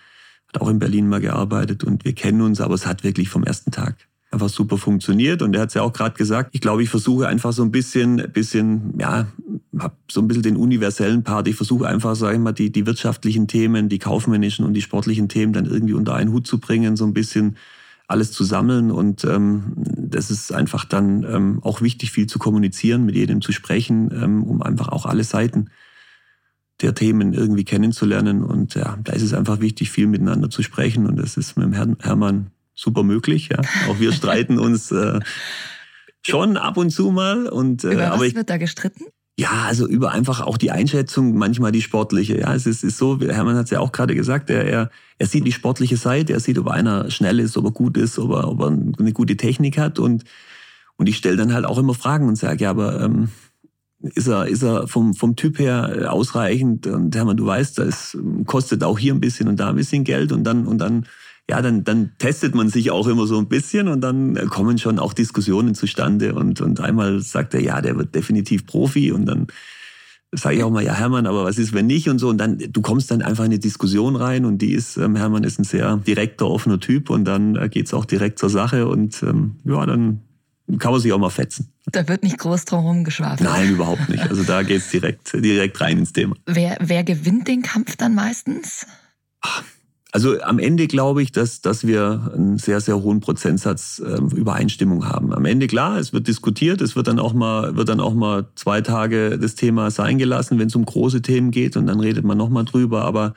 hat 0.49 0.61
auch 0.61 0.69
in 0.69 0.79
Berlin 0.79 1.09
mal 1.09 1.21
gearbeitet 1.21 1.83
und 1.83 2.05
wir 2.05 2.15
kennen 2.15 2.41
uns, 2.41 2.61
aber 2.61 2.75
es 2.75 2.87
hat 2.87 3.03
wirklich 3.03 3.29
vom 3.29 3.43
ersten 3.43 3.73
Tag 3.73 3.97
einfach 4.31 4.49
super 4.49 4.79
funktioniert 4.79 5.43
und 5.43 5.55
er 5.55 5.63
hat 5.63 5.69
es 5.69 5.75
ja 5.75 5.83
auch 5.83 5.93
gerade 5.93 6.17
gesagt. 6.17 6.51
Ich 6.53 6.61
glaube, 6.61 6.83
ich 6.83 6.89
versuche 6.89 7.27
einfach 7.27 7.53
so 7.53 7.63
ein 7.63 7.71
bisschen, 7.73 8.31
bisschen, 8.33 8.95
ja, 8.99 9.27
hab 9.79 9.97
so 10.11 10.21
ein 10.21 10.29
bisschen 10.29 10.43
den 10.43 10.57
universellen 10.57 11.25
Part. 11.25 11.49
Ich 11.49 11.57
versuche 11.57 11.89
einfach, 11.89 12.15
sage 12.15 12.35
ich 12.35 12.41
mal, 12.41 12.53
die, 12.53 12.71
die 12.71 12.87
wirtschaftlichen 12.87 13.49
Themen, 13.49 13.89
die 13.89 13.99
kaufmännischen 13.99 14.65
und 14.65 14.75
die 14.75 14.83
sportlichen 14.83 15.29
Themen 15.29 15.53
dann 15.53 15.67
irgendwie 15.67 15.95
unter 15.95 16.15
einen 16.15 16.33
Hut 16.33 16.47
zu 16.47 16.59
bringen, 16.59 16.97
so 16.97 17.05
ein 17.05 17.15
bisschen 17.15 17.57
alles 18.07 18.33
zu 18.33 18.45
sammeln. 18.45 18.91
Und 18.91 19.25
ähm, 19.25 19.73
das 19.77 20.31
ist 20.31 20.53
einfach 20.53 20.85
dann 20.85 21.25
ähm, 21.25 21.61
auch 21.63 21.81
wichtig, 21.81 22.13
viel 22.13 22.27
zu 22.27 22.39
kommunizieren, 22.39 23.05
mit 23.05 23.15
jedem 23.15 23.41
zu 23.41 23.53
sprechen, 23.53 24.11
ähm, 24.13 24.45
um 24.45 24.63
einfach 24.63 24.89
auch 24.89 25.07
alle 25.07 25.25
Seiten 25.25 25.71
der 26.81 26.95
Themen 26.95 27.33
irgendwie 27.33 27.65
kennenzulernen. 27.65 28.43
Und 28.43 28.75
ja, 28.75 28.99
da 29.03 29.13
ist 29.13 29.23
es 29.23 29.33
einfach 29.33 29.61
wichtig, 29.61 29.91
viel 29.91 30.07
miteinander 30.07 30.51
zu 30.51 30.63
sprechen. 30.63 31.07
Und 31.07 31.17
das 31.17 31.37
ist 31.37 31.57
mit 31.57 31.67
dem 31.67 31.73
Herrn 31.73 31.97
Hermann 32.01 32.51
super 32.75 33.03
möglich. 33.03 33.49
Ja. 33.51 33.61
Auch 33.89 33.99
wir 34.01 34.13
streiten 34.15 34.59
uns 34.59 34.91
äh, 34.91 35.21
schon 36.23 36.57
ab 36.57 36.77
und 36.77 36.91
zu 36.91 37.11
mal. 37.11 37.47
Und, 37.47 37.85
äh, 37.85 37.93
Über 37.93 38.03
was 38.03 38.11
aber 38.13 38.27
ich, 38.27 38.35
wird 38.35 38.51
da 38.51 38.57
gestritten? 38.57 39.05
Ja, 39.37 39.65
also 39.67 39.89
über 39.89 40.13
einfach 40.13 40.41
auch 40.41 40.57
die 40.57 40.71
Einschätzung, 40.71 41.37
manchmal 41.37 41.73
die 41.73 41.83
sportliche. 41.83 42.39
Ja, 42.39 42.55
es 42.55 42.67
ist, 42.67 42.85
ist 42.85 42.99
so, 42.99 43.19
Hermann 43.21 43.57
hat 43.57 43.65
es 43.65 43.71
ja 43.71 43.81
auch 43.81 43.91
gerade 43.91 44.15
gesagt, 44.15 44.49
er, 44.49 44.65
er, 44.65 44.91
er 45.19 45.27
sieht 45.27 45.45
die 45.45 45.53
sportliche 45.53 45.97
Seite, 45.97 46.33
er 46.33 46.41
sieht, 46.41 46.57
ob 46.57 46.69
einer 46.69 47.11
schnell 47.11 47.41
ist, 47.41 47.57
ob 47.57 47.65
er 47.65 47.73
gut 47.73 47.97
ist, 47.97 48.19
ob 48.19 48.31
er, 48.31 48.49
ob 48.49 48.61
er 48.61 48.69
eine 48.69 49.13
gute 49.13 49.37
Technik 49.37 49.77
hat. 49.77 49.99
Und, 49.99 50.23
und 50.97 51.09
ich 51.09 51.17
stelle 51.17 51.37
dann 51.37 51.53
halt 51.53 51.65
auch 51.65 51.79
immer 51.79 51.95
Fragen 51.95 52.29
und 52.29 52.37
sage, 52.37 52.63
ja, 52.63 52.71
aber 52.71 53.01
ähm, 53.01 53.31
ist 54.01 54.29
er, 54.29 54.47
ist 54.47 54.63
er 54.63 54.87
vom, 54.87 55.15
vom 55.15 55.35
Typ 55.35 55.59
her 55.59 56.13
ausreichend? 56.13 56.87
Und 56.87 57.17
Hermann, 57.17 57.37
du 57.37 57.47
weißt, 57.47 57.79
das 57.79 58.17
kostet 58.47 58.85
auch 58.85 59.01
hier 59.01 59.15
ein 59.15 59.21
bisschen 59.21 59.49
und 59.49 59.59
da 59.59 59.71
ein 59.71 59.77
bisschen 59.77 60.05
Geld 60.05 60.31
und 60.31 60.45
dann, 60.45 60.67
und 60.67 60.79
dann 60.79 61.07
ja, 61.49 61.61
dann, 61.61 61.85
dann 61.85 62.13
testet 62.19 62.55
man 62.55 62.71
sich 62.71 62.91
auch 62.91 63.07
immer 63.07 63.27
so 63.27 63.39
ein 63.39 63.49
bisschen 63.49 63.89
und 63.89 64.01
dann 64.01 64.35
kommen 64.49 64.79
schon 64.79 64.99
auch 64.99 65.13
Diskussionen 65.13 65.75
zustande. 65.75 66.35
Und, 66.35 66.61
und 66.61 66.81
einmal 66.81 67.21
sagt 67.21 67.55
er, 67.55 67.61
ja, 67.61 67.81
der 67.83 67.97
wird 67.97 68.15
definitiv 68.15 68.67
Profi 68.67 69.13
und 69.13 69.27
dann 69.27 69.49
sage 70.33 70.57
ich 70.57 70.65
auch 70.65 70.71
mal, 70.71 70.83
ja 70.83 70.95
Hermann, 70.95 71.27
aber 71.27 71.45
was 71.45 71.59
ist, 71.59 71.73
wenn 71.73 71.87
nicht 71.87 72.09
und 72.09 72.19
so. 72.19 72.29
Und 72.29 72.39
dann, 72.39 72.59
du 72.59 72.81
kommst 72.81 73.11
dann 73.11 73.23
einfach 73.23 73.45
in 73.45 73.51
eine 73.51 73.59
Diskussion 73.59 74.17
rein 74.17 74.45
und 74.45 74.59
die 74.59 74.73
ist, 74.73 74.97
ähm, 74.97 75.17
Hermann 75.17 75.45
ist 75.45 75.59
ein 75.61 75.65
sehr 75.65 75.97
direkter, 75.99 76.49
offener 76.49 76.81
Typ 76.81 77.11
und 77.11 77.25
dann 77.25 77.57
äh, 77.57 77.69
geht's 77.69 77.95
auch 77.95 78.05
direkt 78.05 78.39
zur 78.39 78.51
Sache 78.51 78.89
und 78.89 79.23
ähm, 79.23 79.57
ja, 79.65 79.85
dann 79.87 80.23
kann 80.79 80.93
man 80.93 81.01
sich 81.01 81.13
auch 81.13 81.19
mal 81.19 81.31
fetzen. 81.31 81.73
Da 81.87 82.09
wird 82.09 82.23
nicht 82.23 82.39
groß 82.39 82.65
drum 82.65 82.81
herum 82.81 83.05
geschwafelt. 83.05 83.49
Nein, 83.49 83.71
überhaupt 83.71 84.09
nicht. 84.09 84.23
Also 84.23 84.43
da 84.45 84.63
geht's 84.63 84.91
direkt, 84.91 85.33
direkt 85.35 85.81
rein 85.81 85.99
ins 85.99 86.13
Thema. 86.13 86.35
Wer, 86.47 86.79
wer 86.81 87.05
gewinnt 87.05 87.49
den 87.49 87.63
Kampf 87.63 87.97
dann 87.97 88.15
meistens? 88.15 88.87
Ach, 89.43 89.63
also 90.15 90.41
am 90.43 90.61
Ende 90.61 90.87
glaube 90.87 91.25
ich, 91.25 91.33
dass, 91.33 91.61
dass 91.61 91.85
wir 91.85 92.31
einen 92.33 92.57
sehr, 92.59 92.81
sehr 92.81 93.03
hohen 93.03 93.19
Prozentsatz 93.19 93.99
äh, 93.99 94.21
Übereinstimmung 94.37 95.09
haben. 95.09 95.35
Am 95.35 95.45
Ende 95.45 95.67
klar, 95.67 95.99
es 95.99 96.13
wird 96.13 96.29
diskutiert, 96.29 96.81
es 96.83 96.95
wird 96.95 97.09
dann 97.09 97.19
auch 97.19 97.33
mal, 97.33 97.75
wird 97.75 97.89
dann 97.89 97.99
auch 97.99 98.15
mal 98.15 98.47
zwei 98.55 98.81
Tage 98.81 99.41
das 99.41 99.57
Thema 99.57 99.91
sein 99.91 100.17
gelassen, 100.17 100.61
wenn 100.61 100.69
es 100.69 100.77
um 100.77 100.85
große 100.85 101.21
Themen 101.21 101.51
geht 101.51 101.77
und 101.77 101.89
dann 101.89 101.99
redet 101.99 102.25
man 102.25 102.39
nochmal 102.39 102.65
drüber. 102.65 103.03
Aber 103.05 103.35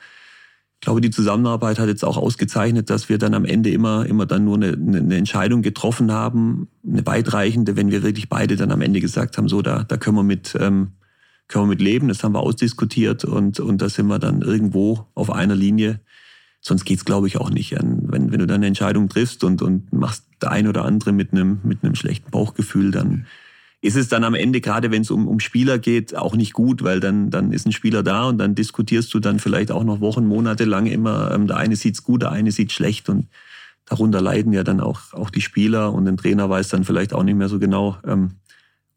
ich 0.74 0.82
glaube, 0.82 1.00
die 1.00 1.10
Zusammenarbeit 1.10 1.80
hat 1.80 1.88
jetzt 1.88 2.04
auch 2.04 2.16
ausgezeichnet, 2.16 2.90
dass 2.90 3.08
wir 3.08 3.18
dann 3.18 3.34
am 3.34 3.44
Ende 3.44 3.70
immer, 3.70 4.06
immer 4.06 4.26
dann 4.26 4.44
nur 4.44 4.54
eine, 4.54 4.74
eine 4.74 5.16
Entscheidung 5.16 5.62
getroffen 5.62 6.12
haben, 6.12 6.68
eine 6.86 7.04
weitreichende, 7.04 7.74
wenn 7.74 7.90
wir 7.90 8.04
wirklich 8.04 8.28
beide 8.28 8.54
dann 8.54 8.70
am 8.70 8.82
Ende 8.82 9.00
gesagt 9.00 9.36
haben, 9.36 9.48
so, 9.48 9.62
da, 9.62 9.82
da 9.82 9.96
können 9.96 10.14
wir 10.14 10.22
mit, 10.22 10.56
ähm, 10.60 10.92
können 11.48 11.64
wir 11.64 11.70
mit 11.70 11.82
leben, 11.82 12.06
das 12.06 12.22
haben 12.22 12.34
wir 12.34 12.40
ausdiskutiert 12.40 13.24
und, 13.24 13.58
und 13.58 13.82
da 13.82 13.88
sind 13.88 14.06
wir 14.06 14.20
dann 14.20 14.42
irgendwo 14.42 15.08
auf 15.16 15.32
einer 15.32 15.56
Linie 15.56 15.98
sonst 16.68 16.84
geht's 16.84 17.04
glaube 17.04 17.26
ich, 17.26 17.38
auch 17.38 17.50
nicht. 17.50 17.72
Wenn, 17.72 18.30
wenn 18.30 18.38
du 18.38 18.46
dann 18.46 18.56
eine 18.56 18.66
Entscheidung 18.66 19.08
triffst 19.08 19.42
und, 19.42 19.62
und 19.62 19.92
machst 19.92 20.24
der 20.40 20.52
ein 20.52 20.68
oder 20.68 20.84
andere 20.84 21.12
mit 21.12 21.32
einem, 21.32 21.60
mit 21.64 21.82
einem 21.82 21.94
schlechten 21.94 22.30
Bauchgefühl, 22.30 22.90
dann 22.90 23.26
ist 23.80 23.96
es 23.96 24.08
dann 24.08 24.24
am 24.24 24.34
Ende, 24.34 24.60
gerade 24.60 24.90
wenn 24.90 25.02
es 25.02 25.10
um, 25.10 25.28
um 25.28 25.40
Spieler 25.40 25.78
geht, 25.78 26.16
auch 26.16 26.34
nicht 26.34 26.52
gut, 26.52 26.82
weil 26.82 27.00
dann, 27.00 27.30
dann 27.30 27.52
ist 27.52 27.66
ein 27.66 27.72
Spieler 27.72 28.02
da 28.02 28.28
und 28.28 28.38
dann 28.38 28.54
diskutierst 28.54 29.12
du 29.14 29.20
dann 29.20 29.38
vielleicht 29.38 29.70
auch 29.70 29.84
noch 29.84 30.00
Wochen, 30.00 30.26
Monate 30.26 30.64
lang 30.64 30.86
immer, 30.86 31.30
ähm, 31.32 31.46
der 31.46 31.58
eine 31.58 31.76
sieht's 31.76 32.02
gut, 32.02 32.22
der 32.22 32.32
eine 32.32 32.50
sieht 32.50 32.72
schlecht 32.72 33.08
und 33.08 33.28
darunter 33.86 34.20
leiden 34.20 34.52
ja 34.52 34.64
dann 34.64 34.80
auch, 34.80 35.12
auch 35.12 35.30
die 35.30 35.40
Spieler 35.40 35.92
und 35.92 36.08
ein 36.08 36.16
Trainer 36.16 36.50
weiß 36.50 36.68
dann 36.68 36.84
vielleicht 36.84 37.14
auch 37.14 37.22
nicht 37.22 37.36
mehr 37.36 37.48
so 37.48 37.58
genau, 37.58 37.96
ähm, 38.04 38.32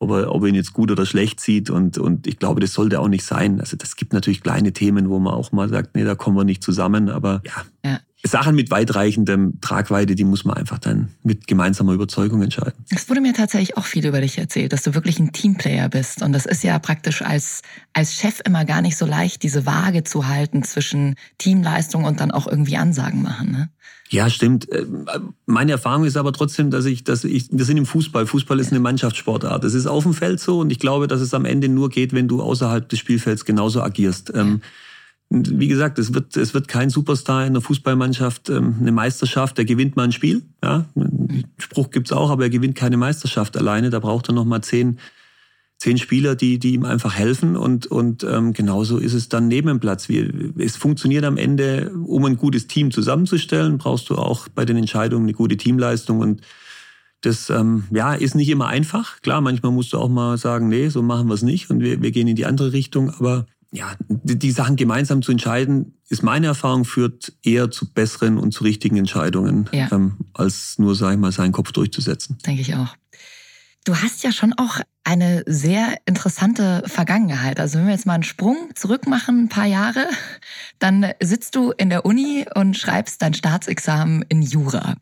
ob 0.02 0.10
er, 0.10 0.34
ob 0.34 0.42
er 0.42 0.50
ihn 0.50 0.56
jetzt 0.56 0.74
gut 0.74 0.90
oder 0.90 1.06
schlecht 1.06 1.40
sieht. 1.40 1.70
Und, 1.70 2.00
und 2.00 2.26
ich 2.26 2.40
glaube, 2.40 2.60
das 2.60 2.74
sollte 2.74 3.00
auch 3.00 3.08
nicht 3.08 3.24
sein. 3.24 3.60
Also 3.60 3.78
das 3.78 3.96
gibt 3.96 4.14
natürlich 4.14 4.42
kleine 4.42 4.74
Themen, 4.74 5.10
wo 5.10 5.20
man 5.20 5.34
auch 5.34 5.52
mal 5.52 5.70
sagt, 5.70 5.96
nee, 5.96 6.04
da 6.04 6.16
kommen 6.16 6.36
wir 6.36 6.44
nicht 6.44 6.64
zusammen. 6.64 7.08
Aber 7.10 7.44
ja, 7.46 7.64
ja. 7.86 8.00
Sachen 8.24 8.56
mit 8.56 8.72
weitreichendem 8.72 9.62
Tragweite, 9.62 10.16
die 10.16 10.24
muss 10.24 10.44
man 10.44 10.58
einfach 10.58 10.80
dann 10.80 11.10
mit 11.22 11.46
gemeinsamer 11.46 11.94
Überzeugung 11.94 12.42
entscheiden. 12.42 12.74
Es 12.90 13.10
wurde 13.10 13.22
mir 13.22 13.34
tatsächlich 13.34 13.78
auch 13.78 13.86
viel 13.86 14.06
über 14.06 14.22
dich 14.22 14.40
erzählt, 14.40 14.74
dass 14.74 14.82
du 14.82 14.96
wirklich 14.96 15.20
ein 15.20 15.34
Teamplayer 15.34 15.88
bist. 15.90 16.24
Und 16.24 16.34
das 16.34 16.48
ist 16.48 16.64
ja 16.64 16.80
praktisch 16.80 17.22
als, 17.22 17.62
als 17.94 18.16
Chef 18.16 18.42
immer 18.44 18.66
gar 18.66 18.82
nicht 18.82 18.98
so 18.98 19.06
leicht, 19.06 19.44
diese 19.44 19.68
Waage 19.68 20.04
zu 20.04 20.28
halten 20.28 20.64
zwischen 20.64 21.16
Teamleistung 21.38 22.06
und 22.06 22.20
dann 22.20 22.32
auch 22.32 22.48
irgendwie 22.48 22.78
Ansagen 22.78 23.22
machen. 23.22 23.52
Ne? 23.52 23.70
Ja, 24.12 24.30
stimmt. 24.30 24.70
Äh, 24.70 24.86
meine 25.46 25.72
Erfahrung 25.72 26.04
ist 26.04 26.18
aber 26.18 26.34
trotzdem, 26.34 26.70
dass 26.70 26.86
ich, 26.86 27.06
dass 27.06 27.24
ich, 27.24 27.48
wir 27.50 27.64
sind 27.64 27.78
im 27.78 27.86
Fußball. 27.86 28.28
Fußball 28.28 28.60
ist 28.60 28.72
eine 28.72 28.82
Mannschaftssportart. 28.82 29.64
Das 29.64 29.74
ist 29.74 29.88
auf 29.88 30.04
dem 30.04 30.14
Feld 30.14 30.42
so 30.42 30.60
und 30.60 30.70
ich 30.70 30.80
glaube, 30.80 31.08
dass 31.08 31.22
es 31.22 31.34
am 31.34 31.46
Ende 31.46 31.70
nur 31.70 31.90
geht, 31.90 32.12
wenn 32.12 32.28
du 32.28 32.42
außerhalb 32.42 32.88
des 32.90 33.00
Spielfelds 33.00 33.46
genauso 33.46 33.82
agierst. 33.82 34.34
Ähm, 34.36 34.62
wie 35.30 35.70
gesagt, 35.70 35.98
es 35.98 36.14
wird, 36.14 36.36
es 36.36 36.54
wird 36.54 36.68
kein 36.68 36.90
Superstar 36.90 37.46
in 37.46 37.54
der 37.54 37.62
Fußballmannschaft 37.62 38.50
ähm, 38.50 38.76
eine 38.82 38.92
Meisterschaft, 38.92 39.58
der 39.58 39.64
gewinnt 39.64 39.96
mal 39.96 40.04
ein 40.04 40.12
Spiel. 40.12 40.42
Ja, 40.62 40.86
Spruch 41.58 41.90
gibt's 41.90 42.12
auch, 42.12 42.32
aber 42.32 42.44
er 42.44 42.50
gewinnt 42.50 42.76
keine 42.76 42.98
Meisterschaft 42.98 43.56
alleine. 43.56 43.92
Da 43.92 44.00
braucht 44.00 44.28
er 44.28 44.34
noch 44.34 44.44
mal 44.44 44.62
zehn 44.62 45.00
zehn 45.82 45.98
Spieler, 45.98 46.36
die, 46.36 46.60
die 46.60 46.74
ihm 46.76 46.86
einfach 46.86 47.16
helfen 47.16 47.58
und, 47.58 47.88
und 47.88 48.24
ähm, 48.24 48.54
genauso 48.54 49.00
ist 49.00 49.14
es 49.14 49.30
dann 49.30 49.48
neben 49.48 49.68
dem 49.68 49.80
Platz. 49.80 50.10
Wie, 50.10 50.54
es 50.60 50.78
funktioniert 50.78 51.26
am 51.26 51.38
Ende, 51.38 51.92
um 52.06 52.24
ein 52.26 52.38
gutes 52.38 52.68
Team 52.68 52.92
zusammenzustellen, 52.92 53.80
brauchst 53.80 54.12
du 54.12 54.16
auch 54.16 54.48
bei 54.48 54.64
den 54.64 54.78
Entscheidungen 54.78 55.26
eine 55.26 55.34
gute 55.34 55.58
Teamleistung 55.58 56.20
und 56.20 56.42
das 57.22 57.50
ähm, 57.50 57.86
ja, 57.90 58.14
ist 58.14 58.36
nicht 58.36 58.50
immer 58.50 58.68
einfach. 58.68 59.22
Klar, 59.22 59.42
manchmal 59.42 59.72
musst 59.72 59.92
du 59.94 59.98
auch 59.98 60.10
mal 60.10 60.38
sagen, 60.38 60.70
nee, 60.70 60.90
so 60.90 61.02
machen 61.02 61.28
wir 61.28 61.34
es 61.34 61.42
nicht 61.42 61.72
und 61.72 61.80
wir, 61.80 62.00
wir 62.00 62.12
gehen 62.12 62.28
in 62.28 62.36
die 62.36 62.46
andere 62.46 62.74
Richtung. 62.74 63.10
Aber 63.10 63.48
ja, 63.72 63.96
die, 64.08 64.38
die 64.38 64.52
Sachen 64.52 64.76
gemeinsam 64.76 65.24
zu 65.24 65.32
entscheiden, 65.32 65.96
ist 66.10 66.22
meine 66.22 66.46
Erfahrung, 66.46 66.86
führt 66.86 67.34
eher 67.42 67.72
zu 67.72 67.92
besseren 67.92 68.38
und 68.38 68.54
zu 68.54 68.64
richtigen 68.64 68.98
Entscheidungen, 68.98 69.68
ja. 69.74 69.92
ähm, 69.92 70.18
als 70.36 70.78
nur, 70.78 70.94
sag 70.94 71.14
ich 71.14 71.20
mal, 71.20 71.32
seinen 71.32 71.54
Kopf 71.54 71.72
durchzusetzen. 71.72 72.38
Denke 72.46 72.62
ich 72.62 72.76
auch. 72.76 72.96
Du 73.84 73.96
hast 73.96 74.22
ja 74.24 74.32
schon 74.32 74.54
auch 74.54 74.80
eine 75.04 75.44
sehr 75.48 75.98
interessante 76.06 76.84
Vergangenheit. 76.86 77.60
Also 77.60 77.80
wenn 77.80 77.88
wir 77.88 77.94
jetzt 77.94 78.06
mal 78.06 78.14
einen 78.14 78.24
Sprung 78.24 78.70
zurück 78.76 79.08
machen, 79.08 79.46
ein 79.46 79.50
paar 79.50 79.66
Jahre, 79.66 80.08
dann 80.80 81.06
sitzt 81.22 81.56
du 81.56 81.72
in 81.72 81.90
der 81.90 82.06
Uni 82.06 82.46
und 82.54 82.78
schreibst 82.78 83.22
dein 83.22 83.34
Staatsexamen 83.34 84.24
in 84.30 84.42
Jura. 84.42 84.96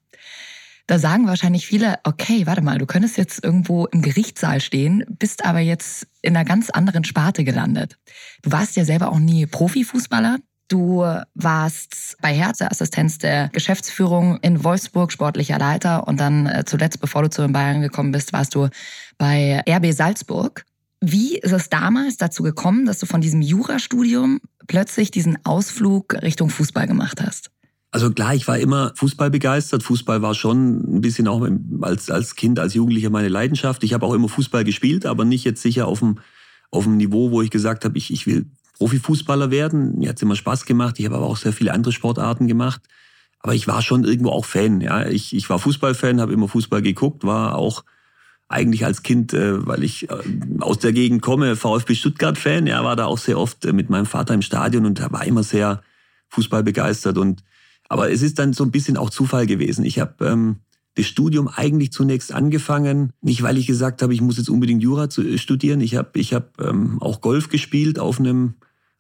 Da 0.88 0.98
sagen 0.98 1.28
wahrscheinlich 1.28 1.68
viele, 1.68 2.00
okay, 2.04 2.48
warte 2.48 2.64
mal, 2.64 2.80
du 2.80 2.88
könntest 2.88 3.16
jetzt 3.18 3.44
irgendwo 3.44 3.86
im 3.86 4.02
Gerichtssaal 4.02 4.60
stehen, 4.60 5.06
bist 5.08 5.46
aber 5.46 5.60
jetzt 5.60 6.08
in 6.24 6.36
einer 6.36 6.46
ganz 6.46 6.72
anderen 6.72 7.04
Sparte 7.04 7.44
gelandet. 7.44 8.00
Du 8.42 8.52
warst 8.52 8.76
ja 8.76 8.86
selber 8.86 9.12
auch 9.12 9.20
nie 9.20 9.46
Profifußballer. 9.46 10.40
Du 10.70 11.04
warst 11.34 12.16
bei 12.22 12.32
Herz 12.32 12.62
Assistenz 12.62 13.18
der 13.18 13.50
Geschäftsführung 13.50 14.38
in 14.44 14.64
Wolfsburg, 14.64 15.12
sportlicher 15.12 15.58
Leiter 15.58 16.08
und 16.08 16.20
dann 16.20 16.46
äh, 16.46 16.64
zuletzt, 16.64 17.02
bevor 17.02 17.24
du 17.24 17.30
zu 17.32 17.42
den 17.42 17.54
Bayern 17.54 17.82
gekommen 17.82 18.12
bist, 18.12 18.34
warst 18.34 18.54
du 18.54 18.70
bei 19.18 19.64
RB 19.68 19.92
Salzburg. 19.92 20.66
Wie 21.02 21.40
ist 21.40 21.54
es 21.54 21.70
damals 21.70 22.18
dazu 22.18 22.44
gekommen, 22.44 22.86
dass 22.86 23.00
du 23.00 23.08
von 23.08 23.20
diesem 23.20 23.42
Jurastudium 23.42 24.42
plötzlich 24.68 25.10
diesen 25.10 25.44
Ausflug 25.44 26.14
Richtung 26.22 26.52
Fußball 26.52 26.86
gemacht 26.86 27.20
hast? 27.20 27.50
Also 27.90 28.12
klar, 28.12 28.36
ich 28.36 28.48
war 28.48 28.60
immer 28.60 28.94
Fußball 28.96 29.32
begeistert. 29.32 29.82
Fußball 29.82 30.22
war 30.22 30.36
schon 30.36 30.98
ein 30.98 31.02
bisschen 31.02 31.28
auch 31.28 31.48
als, 31.82 32.12
als 32.12 32.36
Kind, 32.36 32.60
als 32.60 32.76
Jugendlicher 32.76 33.10
meine 33.10 33.30
Leidenschaft. 33.30 33.84
Ich 33.84 33.94
habe 33.94 34.06
auch 34.06 34.14
immer 34.14 34.30
Fußball 34.30 34.64
gespielt, 34.64 35.08
aber 35.08 35.26
nicht 35.26 35.46
jetzt 35.46 35.64
sicher 35.64 35.88
auf 35.88 36.00
dem, 36.00 36.20
auf 36.70 36.84
dem 36.84 36.98
Niveau, 36.98 37.32
wo 37.32 37.42
ich 37.42 37.50
gesagt 37.50 37.86
habe, 37.86 37.98
ich, 37.98 38.14
ich 38.14 38.28
will 38.28 38.46
Profifußballer 38.80 39.52
werden. 39.52 40.00
Mir 40.00 40.10
hat 40.10 40.16
es 40.16 40.22
immer 40.22 40.38
Spaß 40.38 40.66
gemacht. 40.66 41.00
Ich 41.00 41.06
habe 41.06 41.18
aber 41.18 41.28
auch 41.28 41.38
sehr 41.38 41.54
viele 41.54 41.74
andere 41.74 41.92
Sportarten 41.92 42.48
gemacht. 42.48 42.82
Aber 43.42 43.54
ich 43.54 43.68
war 43.68 43.82
schon 43.82 44.06
irgendwo 44.06 44.30
auch 44.30 44.46
Fan. 44.46 44.82
Ja, 44.82 45.06
ich, 45.06 45.36
ich 45.36 45.50
war 45.50 45.60
Fußballfan, 45.60 46.20
habe 46.20 46.34
immer 46.34 46.48
Fußball 46.48 46.82
geguckt, 46.82 47.24
war 47.24 47.56
auch 47.56 47.84
eigentlich 48.48 48.86
als 48.86 49.04
Kind, 49.04 49.34
äh, 49.34 49.66
weil 49.68 49.84
ich 49.84 50.10
äh, 50.10 50.16
aus 50.60 50.80
der 50.80 50.94
Gegend 50.94 51.22
komme, 51.22 51.56
VfB 51.56 51.94
Stuttgart-Fan. 51.94 52.68
Ja, 52.68 52.84
war 52.84 52.96
da 52.96 53.06
auch 53.06 53.18
sehr 53.18 53.38
oft 53.38 53.64
äh, 53.66 53.74
mit 53.74 53.90
meinem 53.90 54.06
Vater 54.06 54.34
im 54.34 54.42
Stadion 54.42 54.86
und 54.86 55.00
er 55.00 55.12
war 55.12 55.26
immer 55.26 55.44
sehr 55.44 55.82
Fußball 56.30 56.64
begeistert. 56.64 57.18
Und 57.18 57.44
aber 57.90 58.12
es 58.12 58.22
ist 58.22 58.40
dann 58.40 58.54
so 58.54 58.64
ein 58.64 58.72
bisschen 58.72 58.98
auch 58.98 59.10
Zufall 59.10 59.46
gewesen. 59.46 59.84
Ich 59.84 60.00
habe 60.00 60.26
ähm, 60.26 60.58
das 60.96 61.06
Studium 61.06 61.48
eigentlich 61.48 61.92
zunächst 61.92 62.34
angefangen, 62.34 63.12
nicht 63.22 63.44
weil 63.44 63.58
ich 63.58 63.68
gesagt 63.68 64.02
habe, 64.02 64.14
ich 64.14 64.22
muss 64.22 64.38
jetzt 64.38 64.50
unbedingt 64.50 64.82
Jura 64.82 65.10
studieren. 65.36 65.82
Ich 65.82 65.96
habe 65.96 66.18
ich 66.20 66.34
hab, 66.34 66.60
ähm, 66.62 67.02
auch 67.02 67.22
Golf 67.22 67.50
gespielt 67.50 68.00
auf 68.00 68.20
einem 68.20 68.56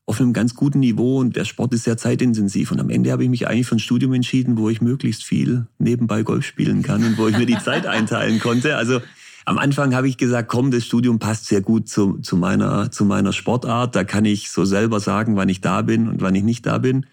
auf 0.10 0.20
einem 0.20 0.34
ganz 0.34 0.56
guten 0.56 0.80
Niveau 0.80 1.20
und 1.20 1.36
der 1.36 1.46
Sport 1.46 1.72
ist 1.72 1.84
sehr 1.84 1.96
zeitintensiv. 1.96 2.72
Und 2.72 2.80
am 2.80 2.90
Ende 2.90 3.12
habe 3.12 3.24
ich 3.24 3.30
mich 3.30 3.48
eigentlich 3.48 3.68
für 3.68 3.76
ein 3.76 3.80
Studium 3.80 4.12
entschieden, 4.14 4.58
wo 4.58 4.68
ich 4.68 4.82
möglichst 4.82 5.24
viel 5.24 5.68
nebenbei 5.78 6.24
Golf 6.24 6.46
spielen 6.46 6.82
kann 6.82 7.04
und 7.04 7.20
wo 7.20 7.28
ich 7.28 7.38
mir 7.38 7.46
die 7.46 7.60
Zeit 7.60 7.86
einteilen 7.88 8.40
konnte. 8.40 8.76
Also 8.76 9.02
am 9.46 9.60
Anfang 9.60 9.94
habe 9.94 10.08
ich 10.08 10.18
gesagt, 10.18 10.50
komm, 10.50 10.72
das 10.72 10.84
Studium 10.84 11.20
passt 11.20 11.46
sehr 11.46 11.62
gut 11.62 11.88
zu, 11.88 12.18
zu, 12.24 12.38
meiner, 12.38 12.90
zu 12.90 13.06
meiner 13.06 13.34
Sportart. 13.34 13.96
Da 13.96 14.04
kann 14.04 14.26
ich 14.26 14.50
so 14.50 14.66
selber 14.66 15.00
sagen, 15.00 15.36
wann 15.36 15.48
ich 15.48 15.62
da 15.62 15.84
bin 15.84 16.08
und 16.08 16.22
wann 16.22 16.34
ich 16.34 16.44
nicht 16.44 16.66
da 16.66 16.80
bin. 16.80 17.06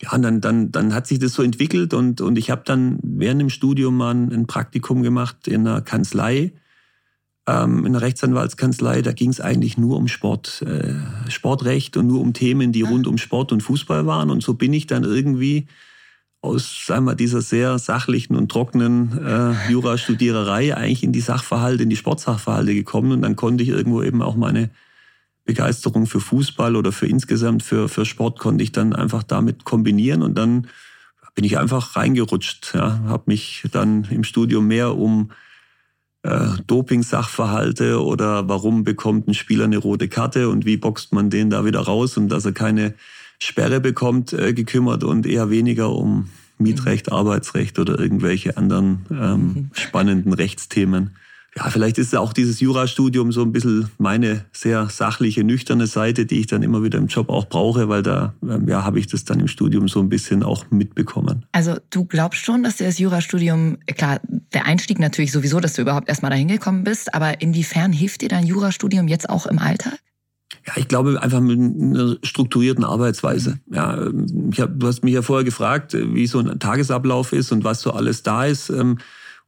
Ja, 0.00 0.12
und 0.12 0.22
dann, 0.22 0.40
dann, 0.40 0.70
dann 0.70 0.94
hat 0.94 1.08
sich 1.08 1.18
das 1.18 1.34
so 1.34 1.42
entwickelt 1.42 1.92
und, 1.92 2.20
und 2.20 2.38
ich 2.38 2.50
habe 2.50 2.62
dann 2.64 3.00
während 3.02 3.40
dem 3.40 3.50
Studium 3.50 3.96
mal 3.96 4.14
ein 4.14 4.46
Praktikum 4.46 5.02
gemacht 5.02 5.48
in 5.48 5.66
einer 5.66 5.80
Kanzlei 5.80 6.52
in 7.44 7.92
der 7.92 8.02
Rechtsanwaltskanzlei, 8.02 9.02
da 9.02 9.12
ging 9.12 9.30
es 9.30 9.40
eigentlich 9.40 9.76
nur 9.76 9.96
um 9.96 10.06
Sport, 10.06 10.62
äh, 10.62 10.94
Sportrecht 11.28 11.96
und 11.96 12.06
nur 12.06 12.20
um 12.20 12.34
Themen, 12.34 12.70
die 12.70 12.84
ah. 12.84 12.88
rund 12.88 13.08
um 13.08 13.18
Sport 13.18 13.50
und 13.50 13.62
Fußball 13.62 14.06
waren. 14.06 14.30
Und 14.30 14.44
so 14.44 14.54
bin 14.54 14.72
ich 14.72 14.86
dann 14.86 15.02
irgendwie 15.02 15.66
aus 16.40 16.86
sagen 16.86 17.04
wir, 17.04 17.14
dieser 17.14 17.40
sehr 17.40 17.78
sachlichen 17.78 18.36
und 18.36 18.50
trockenen 18.50 19.18
äh, 19.24 19.70
Jurastudiererei 19.70 20.76
eigentlich 20.76 21.04
in 21.04 21.12
die 21.12 21.20
Sachverhalte, 21.20 21.84
in 21.84 21.90
die 21.90 21.96
Sportsachverhalte 21.96 22.74
gekommen. 22.74 23.12
Und 23.12 23.22
dann 23.22 23.36
konnte 23.36 23.62
ich 23.62 23.70
irgendwo 23.70 24.02
eben 24.02 24.22
auch 24.22 24.36
meine 24.36 24.70
Begeisterung 25.44 26.06
für 26.06 26.20
Fußball 26.20 26.76
oder 26.76 26.92
für 26.92 27.06
insgesamt 27.06 27.62
für, 27.62 27.88
für 27.88 28.04
Sport 28.04 28.38
konnte 28.38 28.62
ich 28.62 28.72
dann 28.72 28.92
einfach 28.92 29.22
damit 29.22 29.64
kombinieren 29.64 30.22
und 30.22 30.36
dann 30.36 30.68
bin 31.34 31.44
ich 31.44 31.58
einfach 31.58 31.96
reingerutscht. 31.96 32.72
Ja, 32.74 33.00
habe 33.06 33.24
mich 33.26 33.64
dann 33.72 34.04
im 34.10 34.22
Studium 34.22 34.66
mehr 34.66 34.96
um 34.96 35.30
äh, 36.22 36.48
Doping-Sachverhalte 36.66 38.02
oder 38.02 38.48
warum 38.48 38.84
bekommt 38.84 39.28
ein 39.28 39.34
Spieler 39.34 39.64
eine 39.64 39.78
rote 39.78 40.08
Karte 40.08 40.48
und 40.48 40.64
wie 40.64 40.76
boxt 40.76 41.12
man 41.12 41.30
den 41.30 41.50
da 41.50 41.64
wieder 41.64 41.80
raus 41.80 42.16
und 42.16 42.28
dass 42.28 42.44
er 42.44 42.52
keine 42.52 42.94
Sperre 43.38 43.80
bekommt, 43.80 44.32
äh, 44.32 44.52
gekümmert 44.52 45.02
und 45.04 45.26
eher 45.26 45.50
weniger 45.50 45.90
um 45.90 46.28
Mietrecht, 46.58 47.08
mhm. 47.08 47.16
Arbeitsrecht 47.16 47.78
oder 47.78 47.98
irgendwelche 47.98 48.56
anderen 48.56 49.06
ähm, 49.10 49.42
mhm. 49.42 49.70
spannenden 49.72 50.32
Rechtsthemen 50.32 51.16
ja, 51.54 51.68
vielleicht 51.68 51.98
ist 51.98 52.16
auch 52.16 52.32
dieses 52.32 52.60
Jurastudium 52.60 53.30
so 53.30 53.42
ein 53.42 53.52
bisschen 53.52 53.90
meine 53.98 54.46
sehr 54.52 54.88
sachliche, 54.88 55.44
nüchterne 55.44 55.86
Seite, 55.86 56.24
die 56.24 56.40
ich 56.40 56.46
dann 56.46 56.62
immer 56.62 56.82
wieder 56.82 56.98
im 56.98 57.08
Job 57.08 57.28
auch 57.28 57.46
brauche, 57.46 57.90
weil 57.90 58.02
da 58.02 58.34
ähm, 58.42 58.66
ja, 58.68 58.84
habe 58.84 58.98
ich 58.98 59.06
das 59.06 59.24
dann 59.24 59.38
im 59.38 59.48
Studium 59.48 59.86
so 59.86 60.00
ein 60.00 60.08
bisschen 60.08 60.42
auch 60.42 60.70
mitbekommen. 60.70 61.44
Also 61.52 61.76
du 61.90 62.06
glaubst 62.06 62.42
schon, 62.42 62.62
dass 62.62 62.76
dir 62.76 62.86
das 62.86 62.98
Jurastudium, 62.98 63.78
klar, 63.98 64.20
der 64.54 64.64
Einstieg 64.64 64.98
natürlich 64.98 65.30
sowieso, 65.30 65.60
dass 65.60 65.74
du 65.74 65.82
überhaupt 65.82 66.08
erstmal 66.08 66.30
dahin 66.30 66.48
gekommen 66.48 66.84
bist, 66.84 67.14
aber 67.14 67.42
inwiefern 67.42 67.92
hilft 67.92 68.22
dir 68.22 68.30
dein 68.30 68.46
Jurastudium 68.46 69.06
jetzt 69.08 69.28
auch 69.28 69.44
im 69.44 69.58
Alltag? 69.58 69.98
Ja, 70.66 70.74
ich 70.76 70.88
glaube 70.88 71.20
einfach 71.20 71.40
mit 71.40 71.58
einer 71.58 72.16
strukturierten 72.22 72.84
Arbeitsweise. 72.84 73.58
Ja, 73.70 74.10
ich 74.50 74.60
hab, 74.60 74.78
du 74.78 74.86
hast 74.86 75.04
mich 75.04 75.12
ja 75.12 75.22
vorher 75.22 75.44
gefragt, 75.44 75.94
wie 75.94 76.26
so 76.26 76.38
ein 76.38 76.58
Tagesablauf 76.58 77.32
ist 77.32 77.52
und 77.52 77.64
was 77.64 77.80
so 77.80 77.92
alles 77.92 78.22
da 78.22 78.46
ist. 78.46 78.70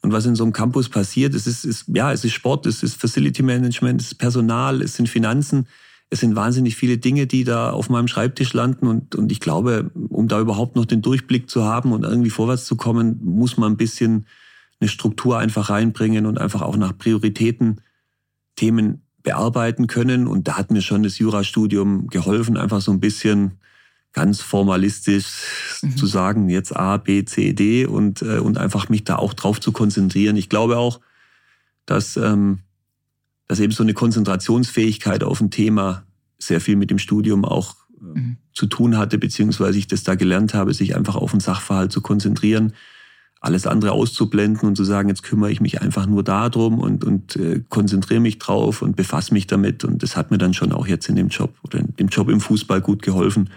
Und 0.04 0.12
was 0.12 0.26
in 0.26 0.34
so 0.34 0.44
einem 0.44 0.52
Campus 0.52 0.90
passiert, 0.90 1.34
es 1.34 1.46
ist, 1.46 1.64
ist, 1.64 1.86
ja, 1.88 2.12
es 2.12 2.26
ist 2.26 2.34
Sport, 2.34 2.66
es 2.66 2.82
ist 2.82 3.00
Facility 3.00 3.42
Management, 3.42 4.02
es 4.02 4.08
ist 4.08 4.14
Personal, 4.16 4.82
es 4.82 4.96
sind 4.96 5.08
Finanzen. 5.08 5.66
Es 6.10 6.20
sind 6.20 6.36
wahnsinnig 6.36 6.76
viele 6.76 6.98
Dinge, 6.98 7.26
die 7.26 7.42
da 7.42 7.70
auf 7.70 7.88
meinem 7.88 8.06
Schreibtisch 8.06 8.52
landen. 8.52 8.86
Und, 8.86 9.14
und 9.14 9.32
ich 9.32 9.40
glaube, 9.40 9.90
um 10.10 10.28
da 10.28 10.40
überhaupt 10.40 10.76
noch 10.76 10.84
den 10.84 11.00
Durchblick 11.00 11.48
zu 11.48 11.64
haben 11.64 11.90
und 11.92 12.04
irgendwie 12.04 12.28
vorwärts 12.28 12.66
zu 12.66 12.76
kommen, 12.76 13.18
muss 13.24 13.56
man 13.56 13.72
ein 13.72 13.76
bisschen 13.78 14.26
eine 14.78 14.90
Struktur 14.90 15.38
einfach 15.38 15.70
reinbringen 15.70 16.26
und 16.26 16.38
einfach 16.38 16.60
auch 16.60 16.76
nach 16.76 16.98
Prioritäten 16.98 17.80
Themen 18.56 19.06
bearbeiten 19.22 19.86
können. 19.86 20.26
Und 20.26 20.48
da 20.48 20.58
hat 20.58 20.70
mir 20.70 20.82
schon 20.82 21.02
das 21.02 21.18
Jurastudium 21.18 22.08
geholfen, 22.08 22.58
einfach 22.58 22.82
so 22.82 22.92
ein 22.92 23.00
bisschen 23.00 23.52
ganz 24.14 24.40
formalistisch 24.40 25.26
mhm. 25.82 25.96
zu 25.96 26.06
sagen, 26.06 26.48
jetzt 26.48 26.74
A, 26.74 26.96
B, 26.96 27.24
C, 27.24 27.52
D 27.52 27.84
und, 27.84 28.22
äh, 28.22 28.38
und 28.38 28.56
einfach 28.56 28.88
mich 28.88 29.04
da 29.04 29.16
auch 29.16 29.34
drauf 29.34 29.60
zu 29.60 29.72
konzentrieren. 29.72 30.36
Ich 30.36 30.48
glaube 30.48 30.78
auch, 30.78 31.00
dass, 31.84 32.16
ähm, 32.16 32.60
dass 33.48 33.60
eben 33.60 33.72
so 33.72 33.82
eine 33.82 33.92
Konzentrationsfähigkeit 33.92 35.22
auf 35.22 35.40
ein 35.40 35.50
Thema 35.50 36.06
sehr 36.38 36.60
viel 36.60 36.76
mit 36.76 36.90
dem 36.90 36.98
Studium 36.98 37.44
auch 37.44 37.74
äh, 38.00 38.18
mhm. 38.18 38.36
zu 38.54 38.66
tun 38.66 38.96
hatte, 38.96 39.18
beziehungsweise 39.18 39.78
ich 39.78 39.88
das 39.88 40.04
da 40.04 40.14
gelernt 40.14 40.54
habe, 40.54 40.72
sich 40.72 40.96
einfach 40.96 41.16
auf 41.16 41.32
einen 41.32 41.40
Sachverhalt 41.40 41.90
zu 41.90 42.00
konzentrieren, 42.00 42.72
alles 43.40 43.66
andere 43.66 43.92
auszublenden 43.92 44.68
und 44.68 44.76
zu 44.76 44.84
sagen, 44.84 45.08
jetzt 45.08 45.24
kümmere 45.24 45.50
ich 45.50 45.60
mich 45.60 45.82
einfach 45.82 46.06
nur 46.06 46.22
darum 46.22 46.78
und, 46.78 47.04
und 47.04 47.36
äh, 47.36 47.62
konzentriere 47.68 48.20
mich 48.20 48.38
drauf 48.38 48.80
und 48.80 48.94
befasse 48.94 49.34
mich 49.34 49.48
damit. 49.48 49.84
Und 49.84 50.02
das 50.04 50.16
hat 50.16 50.30
mir 50.30 50.38
dann 50.38 50.54
schon 50.54 50.72
auch 50.72 50.86
jetzt 50.86 51.08
in 51.08 51.16
dem 51.16 51.28
Job 51.28 51.52
oder 51.64 51.80
in 51.80 51.94
dem 51.96 52.08
Job 52.08 52.30
im 52.30 52.40
Fußball 52.40 52.80
gut 52.80 53.02
geholfen 53.02 53.50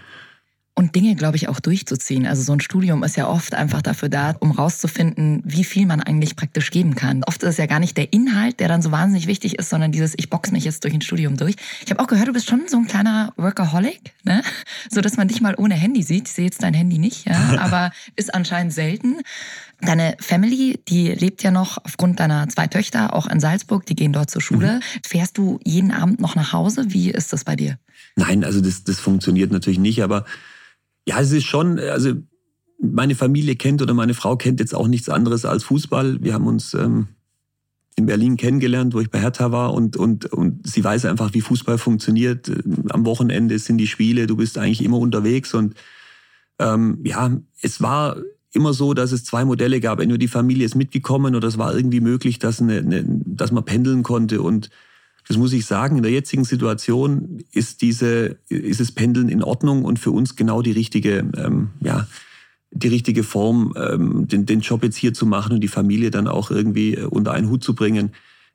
und 0.78 0.94
Dinge, 0.94 1.16
glaube 1.16 1.36
ich, 1.36 1.48
auch 1.48 1.58
durchzuziehen. 1.58 2.24
Also 2.24 2.44
so 2.44 2.52
ein 2.52 2.60
Studium 2.60 3.02
ist 3.02 3.16
ja 3.16 3.26
oft 3.26 3.52
einfach 3.52 3.82
dafür 3.82 4.08
da, 4.08 4.36
um 4.38 4.52
rauszufinden, 4.52 5.42
wie 5.44 5.64
viel 5.64 5.86
man 5.86 6.00
eigentlich 6.00 6.36
praktisch 6.36 6.70
geben 6.70 6.94
kann. 6.94 7.24
Oft 7.24 7.42
ist 7.42 7.48
es 7.48 7.56
ja 7.56 7.66
gar 7.66 7.80
nicht 7.80 7.96
der 7.96 8.12
Inhalt, 8.12 8.60
der 8.60 8.68
dann 8.68 8.80
so 8.80 8.92
wahnsinnig 8.92 9.26
wichtig 9.26 9.58
ist, 9.58 9.70
sondern 9.70 9.90
dieses, 9.90 10.14
ich 10.16 10.30
box 10.30 10.52
mich 10.52 10.62
jetzt 10.62 10.84
durch 10.84 10.94
ein 10.94 11.00
Studium 11.00 11.36
durch. 11.36 11.56
Ich 11.84 11.90
habe 11.90 12.00
auch 12.00 12.06
gehört, 12.06 12.28
du 12.28 12.32
bist 12.32 12.48
schon 12.48 12.68
so 12.68 12.76
ein 12.76 12.86
kleiner 12.86 13.32
Workaholic, 13.36 14.14
ne? 14.22 14.40
so 14.88 15.00
dass 15.00 15.16
man 15.16 15.26
dich 15.26 15.40
mal 15.40 15.56
ohne 15.58 15.74
Handy 15.74 16.04
sieht. 16.04 16.28
Ich 16.28 16.34
sehe 16.34 16.44
jetzt 16.44 16.62
dein 16.62 16.74
Handy 16.74 16.98
nicht, 16.98 17.26
ja? 17.28 17.58
aber 17.58 17.90
ist 18.14 18.32
anscheinend 18.32 18.72
selten. 18.72 19.16
Deine 19.80 20.16
Family, 20.20 20.80
die 20.86 21.08
lebt 21.08 21.42
ja 21.42 21.50
noch 21.50 21.78
aufgrund 21.82 22.20
deiner 22.20 22.48
zwei 22.50 22.68
Töchter 22.68 23.14
auch 23.14 23.26
in 23.26 23.40
Salzburg, 23.40 23.84
die 23.84 23.96
gehen 23.96 24.12
dort 24.12 24.30
zur 24.30 24.42
Schule. 24.42 24.74
Mhm. 24.74 25.00
Fährst 25.04 25.38
du 25.38 25.58
jeden 25.64 25.90
Abend 25.90 26.20
noch 26.20 26.36
nach 26.36 26.52
Hause? 26.52 26.92
Wie 26.92 27.10
ist 27.10 27.32
das 27.32 27.42
bei 27.42 27.56
dir? 27.56 27.80
Nein, 28.14 28.44
also 28.44 28.60
das, 28.60 28.84
das 28.84 29.00
funktioniert 29.00 29.50
natürlich 29.50 29.80
nicht, 29.80 30.04
aber 30.04 30.24
ja, 31.08 31.18
es 31.20 31.32
ist 31.32 31.46
schon, 31.46 31.78
also 31.78 32.12
meine 32.78 33.14
Familie 33.14 33.56
kennt 33.56 33.80
oder 33.80 33.94
meine 33.94 34.12
Frau 34.12 34.36
kennt 34.36 34.60
jetzt 34.60 34.74
auch 34.74 34.86
nichts 34.86 35.08
anderes 35.08 35.46
als 35.46 35.64
Fußball. 35.64 36.22
Wir 36.22 36.34
haben 36.34 36.46
uns 36.46 36.74
ähm, 36.74 37.08
in 37.96 38.04
Berlin 38.04 38.36
kennengelernt, 38.36 38.92
wo 38.92 39.00
ich 39.00 39.10
bei 39.10 39.18
Hertha 39.18 39.50
war 39.50 39.72
und, 39.72 39.96
und, 39.96 40.26
und 40.26 40.66
sie 40.66 40.84
weiß 40.84 41.06
einfach, 41.06 41.32
wie 41.32 41.40
Fußball 41.40 41.78
funktioniert. 41.78 42.52
Am 42.90 43.06
Wochenende 43.06 43.58
sind 43.58 43.78
die 43.78 43.86
Spiele, 43.86 44.26
du 44.26 44.36
bist 44.36 44.58
eigentlich 44.58 44.84
immer 44.84 44.98
unterwegs 44.98 45.54
und 45.54 45.74
ähm, 46.58 47.00
ja, 47.04 47.34
es 47.62 47.80
war 47.80 48.18
immer 48.52 48.74
so, 48.74 48.92
dass 48.92 49.12
es 49.12 49.24
zwei 49.24 49.46
Modelle 49.46 49.80
gab. 49.80 50.00
Entweder 50.00 50.18
die 50.18 50.28
Familie 50.28 50.66
ist 50.66 50.74
mitgekommen 50.74 51.36
oder 51.36 51.48
es 51.48 51.56
war 51.56 51.74
irgendwie 51.74 52.00
möglich, 52.00 52.38
dass, 52.38 52.60
eine, 52.60 52.78
eine, 52.78 53.02
dass 53.06 53.50
man 53.50 53.64
pendeln 53.64 54.02
konnte 54.02 54.42
und 54.42 54.68
das 55.28 55.36
muss 55.36 55.52
ich 55.52 55.66
sagen, 55.66 55.98
in 55.98 56.02
der 56.02 56.12
jetzigen 56.12 56.44
Situation 56.44 57.44
ist 57.52 57.82
diese, 57.82 58.38
ist 58.48 58.80
das 58.80 58.92
Pendeln 58.92 59.28
in 59.28 59.42
Ordnung 59.42 59.84
und 59.84 59.98
für 59.98 60.10
uns 60.10 60.36
genau 60.36 60.62
die 60.62 60.72
richtige, 60.72 61.18
ähm, 61.36 61.68
ja, 61.80 62.08
die 62.70 62.88
richtige 62.88 63.22
Form, 63.22 63.74
ähm, 63.76 64.26
den, 64.26 64.46
den 64.46 64.60
Job 64.60 64.82
jetzt 64.82 64.96
hier 64.96 65.12
zu 65.12 65.26
machen 65.26 65.52
und 65.52 65.60
die 65.60 65.68
Familie 65.68 66.10
dann 66.10 66.28
auch 66.28 66.50
irgendwie 66.50 66.94
äh, 66.94 67.04
unter 67.04 67.32
einen 67.32 67.50
Hut 67.50 67.62
zu 67.62 67.74
bringen. 67.74 68.12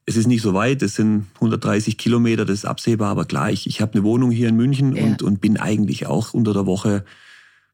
Es 0.07 0.17
ist 0.17 0.27
nicht 0.27 0.41
so 0.41 0.55
weit, 0.55 0.81
es 0.81 0.95
sind 0.95 1.27
130 1.35 1.97
Kilometer, 1.97 2.43
das 2.43 2.59
ist 2.59 2.65
absehbar, 2.65 3.11
aber 3.11 3.25
klar, 3.25 3.51
ich, 3.51 3.67
ich 3.67 3.79
habe 3.79 3.93
eine 3.93 4.03
Wohnung 4.03 4.31
hier 4.31 4.49
in 4.49 4.55
München 4.55 4.95
ja. 4.95 5.03
und, 5.03 5.21
und 5.21 5.41
bin 5.41 5.57
eigentlich 5.57 6.07
auch 6.07 6.33
unter 6.33 6.53
der 6.53 6.65
Woche 6.65 7.05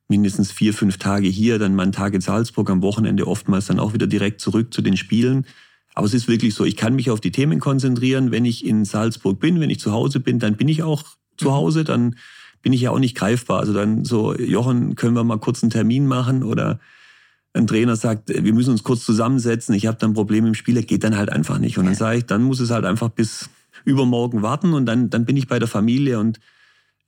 mindestens 0.09 0.51
vier, 0.51 0.73
fünf 0.73 0.97
Tage 0.97 1.27
hier, 1.29 1.57
dann 1.57 1.73
mal 1.73 1.83
einen 1.83 1.91
Tag 1.93 2.13
in 2.13 2.21
Salzburg, 2.21 2.69
am 2.69 2.81
Wochenende 2.81 3.27
oftmals 3.27 3.67
dann 3.67 3.79
auch 3.79 3.93
wieder 3.93 4.07
direkt 4.07 4.41
zurück 4.41 4.73
zu 4.73 4.81
den 4.81 4.97
Spielen. 4.97 5.45
Aber 5.99 6.05
es 6.05 6.13
ist 6.13 6.29
wirklich 6.29 6.55
so, 6.55 6.63
ich 6.63 6.77
kann 6.77 6.95
mich 6.95 7.11
auf 7.11 7.19
die 7.19 7.33
Themen 7.33 7.59
konzentrieren. 7.59 8.31
Wenn 8.31 8.45
ich 8.45 8.65
in 8.65 8.85
Salzburg 8.85 9.37
bin, 9.37 9.59
wenn 9.59 9.69
ich 9.69 9.81
zu 9.81 9.91
Hause 9.91 10.21
bin, 10.21 10.39
dann 10.39 10.55
bin 10.55 10.69
ich 10.69 10.81
auch 10.81 11.03
zu 11.35 11.49
mhm. 11.49 11.53
Hause, 11.55 11.83
dann 11.83 12.15
bin 12.61 12.71
ich 12.71 12.79
ja 12.79 12.91
auch 12.91 12.99
nicht 12.99 13.17
greifbar. 13.17 13.59
Also 13.59 13.73
dann 13.73 14.05
so, 14.05 14.33
Jochen, 14.33 14.95
können 14.95 15.13
wir 15.13 15.25
mal 15.25 15.39
kurz 15.39 15.61
einen 15.61 15.71
Termin 15.71 16.07
machen 16.07 16.43
oder 16.43 16.79
ein 17.51 17.67
Trainer 17.67 17.97
sagt, 17.97 18.29
wir 18.29 18.53
müssen 18.53 18.71
uns 18.71 18.83
kurz 18.83 19.03
zusammensetzen, 19.03 19.75
ich 19.75 19.87
habe 19.87 19.97
dann 19.99 20.11
ein 20.11 20.13
Problem 20.13 20.45
im 20.45 20.53
Spiel, 20.53 20.81
geht 20.83 21.03
dann 21.03 21.17
halt 21.17 21.33
einfach 21.33 21.59
nicht. 21.59 21.77
Und 21.77 21.83
dann 21.83 21.95
sage 21.95 22.19
ich, 22.19 22.25
dann 22.25 22.43
muss 22.43 22.61
es 22.61 22.69
halt 22.69 22.85
einfach 22.85 23.09
bis 23.09 23.49
übermorgen 23.83 24.41
warten 24.41 24.73
und 24.73 24.85
dann, 24.85 25.09
dann 25.09 25.25
bin 25.25 25.35
ich 25.35 25.49
bei 25.49 25.59
der 25.59 25.67
Familie 25.67 26.17
und 26.19 26.39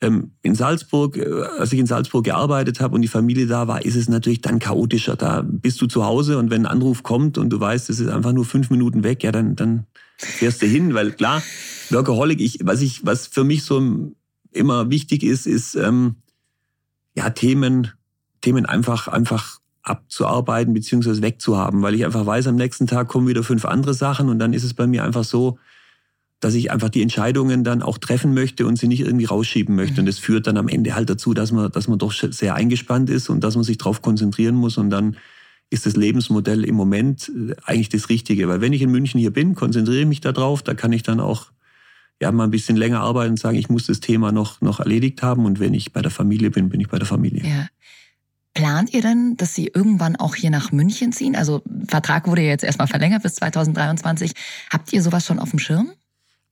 in 0.02 0.56
Salzburg, 0.56 1.16
äh, 1.18 1.44
als 1.60 1.72
ich 1.74 1.80
in 1.80 1.86
Salzburg 1.86 2.26
gearbeitet 2.26 2.80
habe 2.80 2.96
und 2.96 3.02
die 3.02 3.08
Familie 3.08 3.46
da 3.46 3.68
war, 3.68 3.86
ist 3.86 3.96
es 3.96 4.10
natürlich 4.10 4.42
dann 4.42 4.58
chaotischer. 4.58 5.16
Da 5.16 5.44
bist 5.46 5.80
du 5.80 5.86
zu 5.86 6.04
Hause 6.04 6.40
und 6.40 6.50
wenn 6.50 6.66
ein 6.66 6.72
Anruf 6.72 7.04
kommt 7.04 7.38
und 7.38 7.52
du 7.52 7.60
weißt, 7.60 7.90
es 7.90 8.00
ist 8.00 8.10
einfach 8.10 8.34
nur 8.34 8.46
fünf 8.46 8.72
Minuten 8.72 9.04
weg, 9.04 9.24
ja, 9.24 9.32
dann, 9.32 9.56
dann 9.56 9.86
fährst 10.18 10.62
du 10.62 10.66
hin, 10.66 10.96
weil 10.96 11.12
klar, 11.12 11.44
Workaholic, 11.92 12.42
ich, 12.42 12.60
was 12.64 12.82
ich, 12.82 13.06
was 13.06 13.28
für 13.28 13.44
mich 13.44 13.64
so 13.64 14.12
immer 14.52 14.90
wichtig 14.90 15.24
ist, 15.24 15.46
ist, 15.46 15.76
ähm, 15.76 16.16
ja, 17.16 17.30
Themen, 17.30 17.92
Themen 18.42 18.66
einfach, 18.66 19.08
einfach 19.08 19.60
abzuarbeiten 19.84 20.74
beziehungsweise 20.74 21.22
wegzuhaben, 21.22 21.82
weil 21.84 21.94
ich 21.94 22.06
einfach 22.06 22.26
weiß, 22.26 22.48
am 22.48 22.56
nächsten 22.56 22.88
Tag 22.88 23.08
kommen 23.08 23.28
wieder 23.28 23.44
fünf 23.44 23.66
andere 23.66 23.94
Sachen 23.94 24.30
und 24.30 24.40
dann 24.40 24.54
ist 24.54 24.64
es 24.64 24.74
bei 24.74 24.88
mir 24.88 25.04
einfach 25.04 25.24
so, 25.24 25.60
dass 26.42 26.56
ich 26.56 26.72
einfach 26.72 26.90
die 26.90 27.02
Entscheidungen 27.02 27.64
dann 27.64 27.82
auch 27.82 27.98
treffen 27.98 28.34
möchte 28.34 28.66
und 28.68 28.78
sie 28.78 28.88
nicht 28.88 29.02
irgendwie 29.02 29.26
rausschieben 29.26 29.76
möchte. 29.76 29.94
Mhm. 29.94 30.00
Und 30.00 30.06
das 30.08 30.20
führt 30.20 30.48
dann 30.48 30.58
am 30.58 30.68
Ende 30.68 30.96
halt 30.96 31.10
dazu, 31.10 31.34
dass 31.34 31.52
man, 31.52 31.72
dass 31.72 31.88
man 31.88 32.00
doch 32.00 32.12
sehr 32.12 32.56
eingespannt 32.56 33.10
ist 33.10 33.30
und 33.30 33.44
dass 33.44 33.56
man 33.56 33.64
sich 33.64 33.78
darauf 33.78 34.02
konzentrieren 34.02 34.56
muss 34.56 34.78
und 34.78 34.90
dann 34.90 35.16
ist 35.70 35.86
das 35.86 35.96
Lebensmodell 35.96 36.66
im 36.66 36.76
Moment 36.76 37.30
äh, 37.30 37.56
eigentlich 37.64 37.90
das 37.90 38.10
Richtige. 38.10 38.50
Weil 38.50 38.60
wenn 38.60 38.74
ich 38.74 38.82
in 38.82 38.92
München 38.92 39.20
hier 39.20 39.32
bin, 39.32 39.56
konzentriere 39.56 40.02
ich 40.02 40.08
mich 40.08 40.20
darauf, 40.20 40.64
da 40.64 40.74
kann 40.74 40.92
ich 40.92 41.04
dann 41.04 41.20
auch 41.20 41.52
ja, 42.22 42.32
mal 42.32 42.44
ein 42.44 42.52
bisschen 42.52 42.76
länger 42.76 43.00
arbeiten 43.00 43.32
und 43.32 43.40
sagen, 43.40 43.58
ich 43.58 43.70
muss 43.70 43.88
das 43.88 44.00
Thema 44.00 44.32
noch, 44.32 44.62
noch 44.62 44.80
erledigt 44.80 45.24
haben. 45.24 45.46
Und 45.46 45.60
wenn 45.60 45.74
ich 45.74 45.94
bei 45.94 46.02
der 46.02 46.12
Familie 46.12 46.52
bin, 46.52 46.70
bin 46.70 46.82
ich 46.82 46.90
bei 46.90 47.00
der 47.00 47.08
Familie. 47.08 47.44
Ja. 47.44 47.68
Plant 48.54 48.94
ihr 48.94 49.02
denn, 49.02 49.38
dass 49.38 49.56
Sie 49.56 49.72
irgendwann 49.74 50.18
auch 50.18 50.36
hier 50.36 50.50
nach 50.50 50.74
München 50.74 51.14
ziehen? 51.14 51.38
Also 51.38 51.64
Vertrag 51.88 52.28
wurde 52.28 52.42
jetzt 52.42 52.66
erstmal 52.66 52.88
verlängert 52.88 53.24
bis 53.24 53.36
2023. 53.36 54.34
Habt 54.70 54.92
ihr 54.92 55.02
sowas 55.02 55.26
schon 55.26 55.40
auf 55.40 55.52
dem 55.52 55.60
Schirm? 55.60 55.94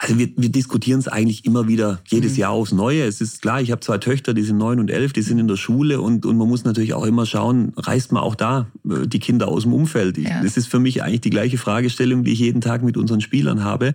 Also 0.01 0.17
wir, 0.17 0.29
wir 0.37 0.49
diskutieren 0.49 1.01
es 1.01 1.09
eigentlich 1.09 1.43
immer 1.43 1.67
wieder, 1.67 1.99
jedes 2.07 2.33
mhm. 2.33 2.39
Jahr 2.39 2.51
aufs 2.51 2.71
Neue. 2.71 3.03
Es 3.03 3.19
ist 3.19 3.41
klar, 3.41 3.61
ich 3.61 3.69
habe 3.69 3.81
zwei 3.81 3.97
Töchter, 3.97 4.33
die 4.33 4.43
sind 4.43 4.57
neun 4.57 4.79
und 4.79 4.89
elf, 4.89 5.11
die 5.11 5.21
sind 5.21 5.39
in 5.39 5.49
der 5.49 5.57
Schule 5.57 5.99
und, 5.99 6.25
und 6.25 6.37
man 6.37 6.47
muss 6.47 6.63
natürlich 6.63 6.93
auch 6.93 7.05
immer 7.05 7.25
schauen, 7.25 7.73
reißt 7.75 8.13
man 8.13 8.23
auch 8.23 8.35
da 8.35 8.67
äh, 8.89 9.07
die 9.07 9.19
Kinder 9.19 9.49
aus 9.49 9.63
dem 9.63 9.73
Umfeld. 9.73 10.17
Ja. 10.17 10.41
Das 10.41 10.55
ist 10.55 10.67
für 10.67 10.79
mich 10.79 11.03
eigentlich 11.03 11.19
die 11.19 11.29
gleiche 11.29 11.57
Fragestellung, 11.57 12.23
die 12.23 12.31
ich 12.31 12.39
jeden 12.39 12.61
Tag 12.61 12.81
mit 12.81 12.95
unseren 12.95 13.19
Spielern 13.19 13.65
habe. 13.65 13.93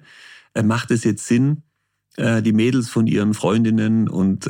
Äh, 0.53 0.63
macht 0.63 0.91
es 0.91 1.05
jetzt 1.05 1.27
Sinn, 1.27 1.63
äh, 2.19 2.43
die 2.43 2.53
Mädels 2.53 2.91
von 2.91 3.07
ihren 3.07 3.33
Freundinnen 3.33 4.07
und 4.07 4.47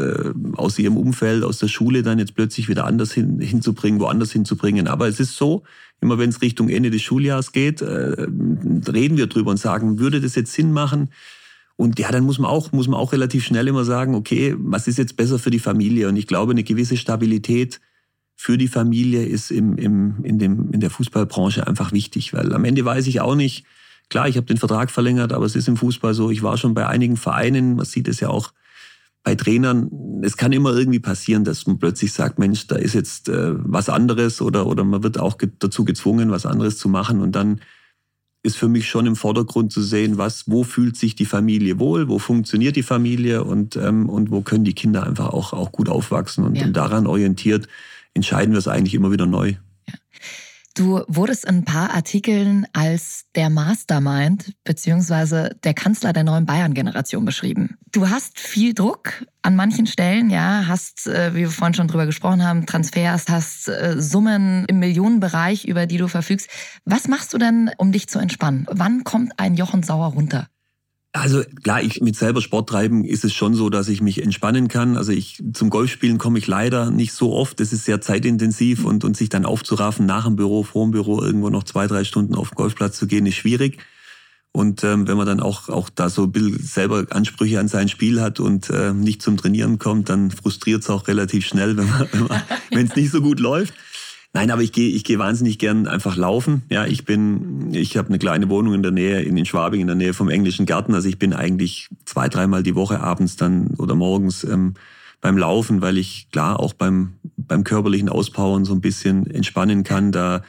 aus 0.54 0.76
ihrem 0.80 0.96
Umfeld, 0.96 1.44
aus 1.44 1.58
der 1.58 1.68
Schule 1.68 2.02
dann 2.02 2.18
jetzt 2.18 2.34
plötzlich 2.34 2.68
wieder 2.68 2.84
anders 2.84 3.12
hin, 3.12 3.38
hinzubringen, 3.38 4.00
woanders 4.00 4.32
hinzubringen? 4.32 4.88
Aber 4.88 5.06
es 5.06 5.20
ist 5.20 5.36
so, 5.36 5.62
immer 6.00 6.18
wenn 6.18 6.30
es 6.30 6.42
Richtung 6.42 6.68
Ende 6.68 6.90
des 6.90 7.02
Schuljahres 7.02 7.52
geht, 7.52 7.80
reden 7.80 9.16
wir 9.16 9.28
drüber 9.28 9.52
und 9.52 9.58
sagen, 9.58 10.00
würde 10.00 10.20
das 10.20 10.34
jetzt 10.34 10.52
Sinn 10.52 10.72
machen, 10.72 11.10
und 11.76 11.98
ja, 11.98 12.10
dann 12.12 12.24
muss 12.24 12.38
man 12.38 12.50
auch, 12.50 12.72
muss 12.72 12.86
man 12.88 13.00
auch 13.00 13.12
relativ 13.12 13.44
schnell 13.44 13.66
immer 13.66 13.84
sagen, 13.84 14.14
okay, 14.14 14.54
was 14.58 14.86
ist 14.86 14.98
jetzt 14.98 15.16
besser 15.16 15.38
für 15.38 15.50
die 15.50 15.58
Familie? 15.58 16.08
Und 16.08 16.16
ich 16.16 16.26
glaube, 16.26 16.52
eine 16.52 16.62
gewisse 16.62 16.96
Stabilität 16.96 17.80
für 18.36 18.58
die 18.58 18.68
Familie 18.68 19.24
ist 19.24 19.50
im, 19.50 19.76
im, 19.76 20.24
in, 20.24 20.38
dem, 20.38 20.70
in 20.72 20.80
der 20.80 20.90
Fußballbranche 20.90 21.66
einfach 21.66 21.92
wichtig, 21.92 22.32
weil 22.32 22.52
am 22.52 22.64
Ende 22.64 22.84
weiß 22.84 23.06
ich 23.06 23.20
auch 23.20 23.34
nicht, 23.34 23.64
klar, 24.08 24.28
ich 24.28 24.36
habe 24.36 24.46
den 24.46 24.56
Vertrag 24.56 24.90
verlängert, 24.90 25.32
aber 25.32 25.46
es 25.46 25.56
ist 25.56 25.68
im 25.68 25.76
Fußball 25.76 26.14
so, 26.14 26.30
ich 26.30 26.42
war 26.42 26.56
schon 26.58 26.74
bei 26.74 26.86
einigen 26.86 27.16
Vereinen, 27.16 27.76
man 27.76 27.86
sieht 27.86 28.08
es 28.08 28.20
ja 28.20 28.28
auch 28.28 28.52
bei 29.24 29.34
Trainern, 29.34 30.20
es 30.22 30.36
kann 30.36 30.52
immer 30.52 30.74
irgendwie 30.74 31.00
passieren, 31.00 31.44
dass 31.44 31.66
man 31.66 31.78
plötzlich 31.78 32.12
sagt, 32.12 32.38
Mensch, 32.38 32.66
da 32.66 32.76
ist 32.76 32.94
jetzt 32.94 33.28
äh, 33.28 33.54
was 33.56 33.88
anderes 33.88 34.42
oder, 34.42 34.66
oder 34.66 34.84
man 34.84 35.02
wird 35.02 35.18
auch 35.18 35.38
ge 35.38 35.50
dazu 35.58 35.84
gezwungen, 35.84 36.30
was 36.30 36.44
anderes 36.44 36.76
zu 36.76 36.88
machen. 36.88 37.20
Und 37.20 37.32
dann 37.32 37.60
ist 38.44 38.56
für 38.56 38.68
mich 38.68 38.88
schon 38.88 39.06
im 39.06 39.16
Vordergrund 39.16 39.72
zu 39.72 39.82
sehen, 39.82 40.18
was, 40.18 40.44
wo 40.46 40.64
fühlt 40.64 40.96
sich 40.96 41.16
die 41.16 41.24
Familie 41.24 41.78
wohl, 41.78 42.08
wo 42.08 42.18
funktioniert 42.18 42.76
die 42.76 42.82
Familie 42.82 43.42
und, 43.42 43.74
ähm, 43.76 44.08
und 44.08 44.30
wo 44.30 44.42
können 44.42 44.64
die 44.64 44.74
Kinder 44.74 45.04
einfach 45.04 45.30
auch, 45.30 45.54
auch 45.54 45.72
gut 45.72 45.88
aufwachsen. 45.88 46.44
Und, 46.44 46.56
ja. 46.56 46.66
und 46.66 46.74
daran 46.74 47.06
orientiert 47.06 47.66
entscheiden 48.12 48.52
wir 48.52 48.58
es 48.58 48.68
eigentlich 48.68 48.94
immer 48.94 49.10
wieder 49.10 49.24
neu. 49.24 49.54
Du 50.76 51.02
wurdest 51.06 51.44
in 51.44 51.58
ein 51.58 51.64
paar 51.64 51.94
Artikeln 51.94 52.66
als 52.72 53.24
der 53.34 53.48
Mastermind 53.48 54.52
beziehungsweise 54.64 55.56
der 55.64 55.72
Kanzler 55.72 56.12
der 56.12 56.24
neuen 56.24 56.46
Bayern-Generation 56.46 57.24
beschrieben. 57.24 57.78
Du 57.94 58.10
hast 58.10 58.40
viel 58.40 58.74
Druck 58.74 59.24
an 59.42 59.54
manchen 59.54 59.86
Stellen, 59.86 60.28
ja, 60.28 60.64
hast, 60.66 61.06
äh, 61.06 61.32
wie 61.32 61.42
wir 61.42 61.50
vorhin 61.50 61.74
schon 61.74 61.86
drüber 61.86 62.06
gesprochen 62.06 62.42
haben, 62.42 62.66
Transfers, 62.66 63.26
hast 63.28 63.68
äh, 63.68 63.94
Summen 64.00 64.64
im 64.66 64.80
Millionenbereich, 64.80 65.64
über 65.64 65.86
die 65.86 65.98
du 65.98 66.08
verfügst. 66.08 66.48
Was 66.84 67.06
machst 67.06 67.32
du 67.32 67.38
denn, 67.38 67.70
um 67.76 67.92
dich 67.92 68.08
zu 68.08 68.18
entspannen? 68.18 68.66
Wann 68.68 69.04
kommt 69.04 69.38
ein 69.38 69.54
Jochen 69.54 69.84
Sauer 69.84 70.08
runter? 70.08 70.48
Also 71.12 71.44
klar, 71.62 71.84
ich 71.84 72.00
mit 72.00 72.16
selber 72.16 72.40
Sport 72.40 72.68
treiben 72.68 73.04
ist 73.04 73.24
es 73.24 73.32
schon 73.32 73.54
so, 73.54 73.70
dass 73.70 73.86
ich 73.86 74.00
mich 74.00 74.20
entspannen 74.20 74.66
kann. 74.66 74.96
Also 74.96 75.12
ich 75.12 75.40
zum 75.52 75.70
Golfspielen 75.70 76.18
komme 76.18 76.40
ich 76.40 76.48
leider 76.48 76.90
nicht 76.90 77.12
so 77.12 77.32
oft. 77.32 77.60
Das 77.60 77.72
ist 77.72 77.84
sehr 77.84 78.00
zeitintensiv 78.00 78.84
und, 78.84 79.04
und 79.04 79.16
sich 79.16 79.28
dann 79.28 79.46
aufzuraffen, 79.46 80.04
nach 80.04 80.24
dem 80.24 80.34
Büro, 80.34 80.64
vor 80.64 80.84
dem 80.84 80.90
Büro 80.90 81.22
irgendwo 81.22 81.48
noch 81.48 81.62
zwei, 81.62 81.86
drei 81.86 82.02
Stunden 82.02 82.34
auf 82.34 82.48
den 82.48 82.56
Golfplatz 82.56 82.98
zu 82.98 83.06
gehen, 83.06 83.24
ist 83.26 83.36
schwierig. 83.36 83.78
Und 84.56 84.84
ähm, 84.84 85.08
wenn 85.08 85.16
man 85.16 85.26
dann 85.26 85.40
auch, 85.40 85.68
auch 85.68 85.88
da 85.88 86.08
so 86.08 86.22
ein 86.22 86.30
bisschen 86.30 86.62
selber 86.62 87.06
Ansprüche 87.10 87.58
an 87.58 87.66
sein 87.66 87.88
Spiel 87.88 88.20
hat 88.20 88.38
und 88.38 88.70
äh, 88.70 88.92
nicht 88.92 89.20
zum 89.20 89.36
Trainieren 89.36 89.80
kommt, 89.80 90.08
dann 90.08 90.30
frustriert 90.30 90.82
es 90.82 90.90
auch 90.90 91.08
relativ 91.08 91.44
schnell, 91.44 91.76
wenn 91.76 91.88
man, 91.88 92.06
wenn 92.12 92.28
wenn 92.70 92.86
es 92.86 92.94
nicht 92.94 93.10
so 93.10 93.20
gut 93.20 93.40
läuft. 93.40 93.74
Nein, 94.32 94.52
aber 94.52 94.62
ich 94.62 94.70
gehe 94.70 94.90
ich 94.90 95.02
gehe 95.02 95.18
wahnsinnig 95.18 95.58
gern 95.58 95.88
einfach 95.88 96.16
laufen. 96.16 96.62
Ja, 96.70 96.86
ich 96.86 97.04
bin 97.04 97.74
ich 97.74 97.96
habe 97.96 98.10
eine 98.10 98.20
kleine 98.20 98.48
Wohnung 98.48 98.74
in 98.74 98.84
der 98.84 98.92
Nähe 98.92 99.22
in 99.22 99.34
den 99.34 99.44
Schwabing 99.44 99.80
in 99.80 99.88
der 99.88 99.96
Nähe 99.96 100.14
vom 100.14 100.28
englischen 100.28 100.66
Garten, 100.66 100.94
also 100.94 101.08
ich 101.08 101.18
bin 101.18 101.32
eigentlich 101.32 101.88
zwei, 102.04 102.28
dreimal 102.28 102.62
die 102.62 102.76
Woche 102.76 103.00
abends 103.00 103.34
dann 103.34 103.74
oder 103.78 103.96
morgens 103.96 104.44
ähm, 104.44 104.74
beim 105.20 105.36
Laufen, 105.36 105.82
weil 105.82 105.98
ich 105.98 106.28
klar 106.30 106.60
auch 106.60 106.74
beim 106.74 107.14
beim 107.36 107.64
körperlichen 107.64 108.08
Auspowern 108.08 108.64
so 108.64 108.72
ein 108.72 108.80
bisschen 108.80 109.28
entspannen 109.28 109.82
kann, 109.82 110.12
da 110.12 110.42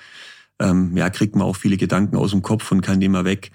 ähm, 0.60 0.96
ja, 0.96 1.10
kriegt 1.10 1.36
man 1.36 1.48
auch 1.48 1.56
viele 1.56 1.78
Gedanken 1.78 2.18
aus 2.18 2.30
dem 2.30 2.44
Kopf 2.44 2.72
und 2.72 2.82
kann 2.82 3.00
die 3.00 3.10
mal 3.10 3.26
weg 3.26 3.52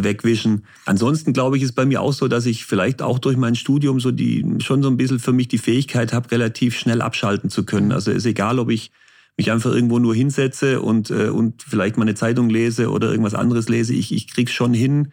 wegwischen. 0.00 0.64
Ansonsten 0.86 1.32
glaube 1.32 1.56
ich, 1.56 1.62
ist 1.62 1.72
bei 1.72 1.84
mir 1.84 2.00
auch 2.00 2.12
so, 2.12 2.28
dass 2.28 2.46
ich 2.46 2.64
vielleicht 2.66 3.02
auch 3.02 3.18
durch 3.18 3.36
mein 3.36 3.54
Studium 3.54 4.00
so 4.00 4.10
die 4.10 4.44
schon 4.60 4.82
so 4.82 4.88
ein 4.88 4.96
bisschen 4.96 5.18
für 5.18 5.32
mich 5.32 5.48
die 5.48 5.58
Fähigkeit 5.58 6.12
habe, 6.12 6.30
relativ 6.30 6.76
schnell 6.76 7.02
abschalten 7.02 7.50
zu 7.50 7.64
können. 7.64 7.92
Also 7.92 8.10
ist 8.10 8.26
egal, 8.26 8.58
ob 8.58 8.70
ich 8.70 8.90
mich 9.36 9.50
einfach 9.50 9.72
irgendwo 9.72 9.98
nur 9.98 10.14
hinsetze 10.14 10.80
und, 10.80 11.10
äh, 11.10 11.28
und 11.28 11.62
vielleicht 11.62 11.96
mal 11.96 12.04
eine 12.04 12.14
Zeitung 12.14 12.50
lese 12.50 12.90
oder 12.90 13.10
irgendwas 13.10 13.34
anderes 13.34 13.68
lese. 13.68 13.94
Ich, 13.94 14.12
ich 14.12 14.28
krieg's 14.28 14.52
schon 14.52 14.74
hin, 14.74 15.12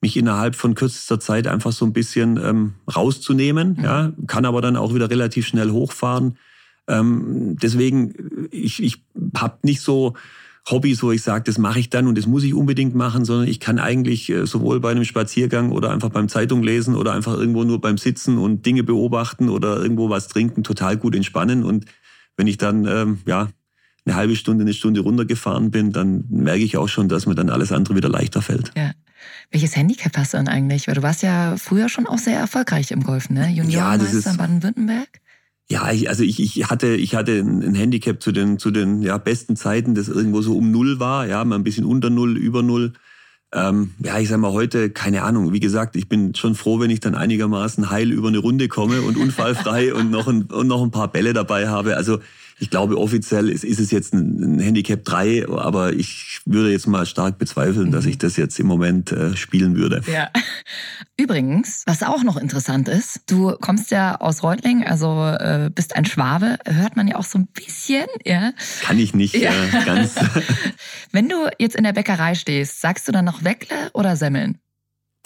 mich 0.00 0.16
innerhalb 0.16 0.54
von 0.54 0.74
kürzester 0.74 1.20
Zeit 1.20 1.46
einfach 1.46 1.72
so 1.72 1.84
ein 1.84 1.92
bisschen 1.92 2.38
ähm, 2.42 2.74
rauszunehmen. 2.94 3.76
Mhm. 3.78 3.84
Ja, 3.84 4.12
kann 4.26 4.44
aber 4.44 4.60
dann 4.60 4.76
auch 4.76 4.94
wieder 4.94 5.10
relativ 5.10 5.46
schnell 5.46 5.70
hochfahren. 5.70 6.38
Ähm, 6.86 7.56
deswegen, 7.60 8.48
ich, 8.50 8.82
ich 8.82 9.02
habe 9.36 9.58
nicht 9.62 9.80
so 9.80 10.14
Hobbys, 10.68 11.02
wo 11.02 11.12
ich 11.12 11.22
sage, 11.22 11.44
das 11.44 11.58
mache 11.58 11.78
ich 11.78 11.90
dann 11.90 12.06
und 12.06 12.18
das 12.18 12.26
muss 12.26 12.44
ich 12.44 12.54
unbedingt 12.54 12.94
machen, 12.94 13.24
sondern 13.24 13.48
ich 13.48 13.60
kann 13.60 13.78
eigentlich 13.78 14.28
äh, 14.30 14.46
sowohl 14.46 14.80
bei 14.80 14.90
einem 14.90 15.04
Spaziergang 15.04 15.72
oder 15.72 15.90
einfach 15.90 16.10
beim 16.10 16.28
Zeitung 16.28 16.62
lesen 16.62 16.94
oder 16.94 17.12
einfach 17.12 17.34
irgendwo 17.34 17.64
nur 17.64 17.80
beim 17.80 17.98
Sitzen 17.98 18.38
und 18.38 18.66
Dinge 18.66 18.82
beobachten 18.82 19.48
oder 19.48 19.80
irgendwo 19.80 20.10
was 20.10 20.28
trinken 20.28 20.64
total 20.64 20.96
gut 20.96 21.14
entspannen. 21.14 21.64
Und 21.64 21.86
wenn 22.36 22.46
ich 22.46 22.58
dann 22.58 22.86
ähm, 22.86 23.18
ja 23.26 23.48
eine 24.04 24.16
halbe 24.16 24.36
Stunde, 24.36 24.62
eine 24.62 24.74
Stunde 24.74 25.00
runtergefahren 25.00 25.70
bin, 25.70 25.92
dann 25.92 26.24
merke 26.28 26.62
ich 26.62 26.76
auch 26.76 26.88
schon, 26.88 27.08
dass 27.08 27.26
mir 27.26 27.34
dann 27.34 27.50
alles 27.50 27.72
andere 27.72 27.96
wieder 27.96 28.08
leichter 28.08 28.42
fällt. 28.42 28.72
Ja. 28.76 28.92
Welches 29.50 29.76
Handicap 29.76 30.16
hast 30.16 30.34
du 30.34 30.36
denn 30.38 30.48
eigentlich? 30.48 30.88
Weil 30.88 30.94
du 30.94 31.02
warst 31.02 31.22
ja 31.22 31.56
früher 31.56 31.88
schon 31.88 32.06
auch 32.06 32.18
sehr 32.18 32.38
erfolgreich 32.38 32.90
im 32.90 33.02
Golfen, 33.02 33.34
ne? 33.34 33.48
Juniorenmeister 33.48 34.30
ja, 34.30 34.36
Baden-Württemberg. 34.36 35.08
Ja, 35.70 35.92
ich, 35.92 36.08
also 36.08 36.22
ich, 36.22 36.40
ich 36.40 36.70
hatte 36.70 36.88
ich 36.94 37.14
hatte 37.14 37.38
ein 37.38 37.74
Handicap 37.74 38.22
zu 38.22 38.32
den 38.32 38.58
zu 38.58 38.70
den 38.70 39.02
ja 39.02 39.18
besten 39.18 39.54
Zeiten, 39.54 39.94
das 39.94 40.08
irgendwo 40.08 40.40
so 40.40 40.56
um 40.56 40.70
null 40.70 40.98
war, 40.98 41.26
ja, 41.26 41.44
mal 41.44 41.56
ein 41.56 41.64
bisschen 41.64 41.84
unter 41.84 42.08
null, 42.08 42.38
über 42.38 42.62
null. 42.62 42.94
Ähm, 43.52 43.94
ja, 44.02 44.18
ich 44.18 44.28
sag 44.28 44.38
mal 44.38 44.52
heute, 44.52 44.90
keine 44.90 45.22
Ahnung. 45.22 45.52
Wie 45.52 45.60
gesagt, 45.60 45.96
ich 45.96 46.08
bin 46.08 46.34
schon 46.34 46.54
froh, 46.54 46.80
wenn 46.80 46.90
ich 46.90 47.00
dann 47.00 47.14
einigermaßen 47.14 47.90
heil 47.90 48.12
über 48.12 48.28
eine 48.28 48.38
Runde 48.38 48.68
komme 48.68 49.02
und 49.02 49.16
unfallfrei 49.16 49.94
und 49.98 50.10
noch 50.10 50.28
ein, 50.28 50.42
und 50.44 50.66
noch 50.68 50.82
ein 50.82 50.90
paar 50.90 51.08
Bälle 51.08 51.32
dabei 51.32 51.68
habe. 51.68 51.96
Also 51.96 52.18
ich 52.60 52.70
glaube, 52.70 52.98
offiziell 52.98 53.48
ist, 53.48 53.64
ist 53.64 53.78
es 53.78 53.90
jetzt 53.90 54.14
ein, 54.14 54.58
Handicap 54.58 55.04
3, 55.04 55.48
aber 55.48 55.92
ich 55.92 56.40
würde 56.44 56.70
jetzt 56.72 56.86
mal 56.86 57.06
stark 57.06 57.38
bezweifeln, 57.38 57.88
mhm. 57.88 57.92
dass 57.92 58.06
ich 58.06 58.18
das 58.18 58.36
jetzt 58.36 58.58
im 58.58 58.66
Moment 58.66 59.12
äh, 59.12 59.36
spielen 59.36 59.76
würde. 59.76 60.02
Ja. 60.12 60.30
Übrigens, 61.20 61.82
was 61.86 62.02
auch 62.02 62.22
noch 62.22 62.36
interessant 62.36 62.88
ist, 62.88 63.22
du 63.26 63.56
kommst 63.60 63.90
ja 63.90 64.20
aus 64.20 64.42
Reutling, 64.42 64.84
also 64.84 65.24
äh, 65.24 65.70
bist 65.74 65.96
ein 65.96 66.04
Schwabe, 66.04 66.58
hört 66.64 66.96
man 66.96 67.08
ja 67.08 67.16
auch 67.16 67.24
so 67.24 67.38
ein 67.38 67.46
bisschen, 67.48 68.06
ja. 68.24 68.52
Kann 68.82 68.98
ich 68.98 69.14
nicht 69.14 69.34
ja. 69.34 69.50
äh, 69.50 69.84
ganz. 69.84 70.14
Wenn 71.12 71.28
du 71.28 71.48
jetzt 71.58 71.76
in 71.76 71.84
der 71.84 71.92
Bäckerei 71.92 72.34
stehst, 72.34 72.80
sagst 72.80 73.08
du 73.08 73.12
dann 73.12 73.24
noch 73.24 73.44
Weckle 73.44 73.90
oder 73.94 74.16
Semmeln? 74.16 74.58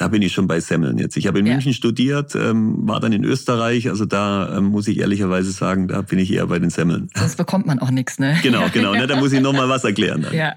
Da 0.03 0.09
bin 0.09 0.21
ich 0.21 0.33
schon 0.33 0.49
bei 0.49 0.59
Semmeln 0.59 0.99
jetzt. 0.99 1.17
Ich 1.17 1.29
habe 1.29 1.39
in 1.39 1.47
ja. 1.47 1.53
München 1.53 1.73
studiert, 1.73 2.35
ähm, 2.35 2.89
war 2.89 2.99
dann 2.99 3.13
in 3.13 3.23
Österreich. 3.23 3.89
Also 3.89 4.05
da 4.05 4.59
ähm, 4.59 4.65
muss 4.65 4.89
ich 4.89 4.99
ehrlicherweise 4.99 5.53
sagen, 5.53 5.87
da 5.87 6.03
bin 6.03 6.19
ich 6.19 6.33
eher 6.33 6.45
bei 6.49 6.59
den 6.59 6.71
Semmeln. 6.71 7.09
Sonst 7.15 7.37
bekommt 7.37 7.67
man 7.67 7.79
auch 7.79 7.93
nichts, 7.93 8.19
ne? 8.19 8.37
Genau, 8.43 8.65
genau. 8.73 8.95
Ne? 8.95 9.07
Da 9.07 9.15
muss 9.15 9.33
ich 9.33 9.41
noch 9.41 9.53
mal 9.53 9.69
was 9.69 9.85
erklären. 9.85 10.23
Dann. 10.23 10.35
Ja. 10.35 10.55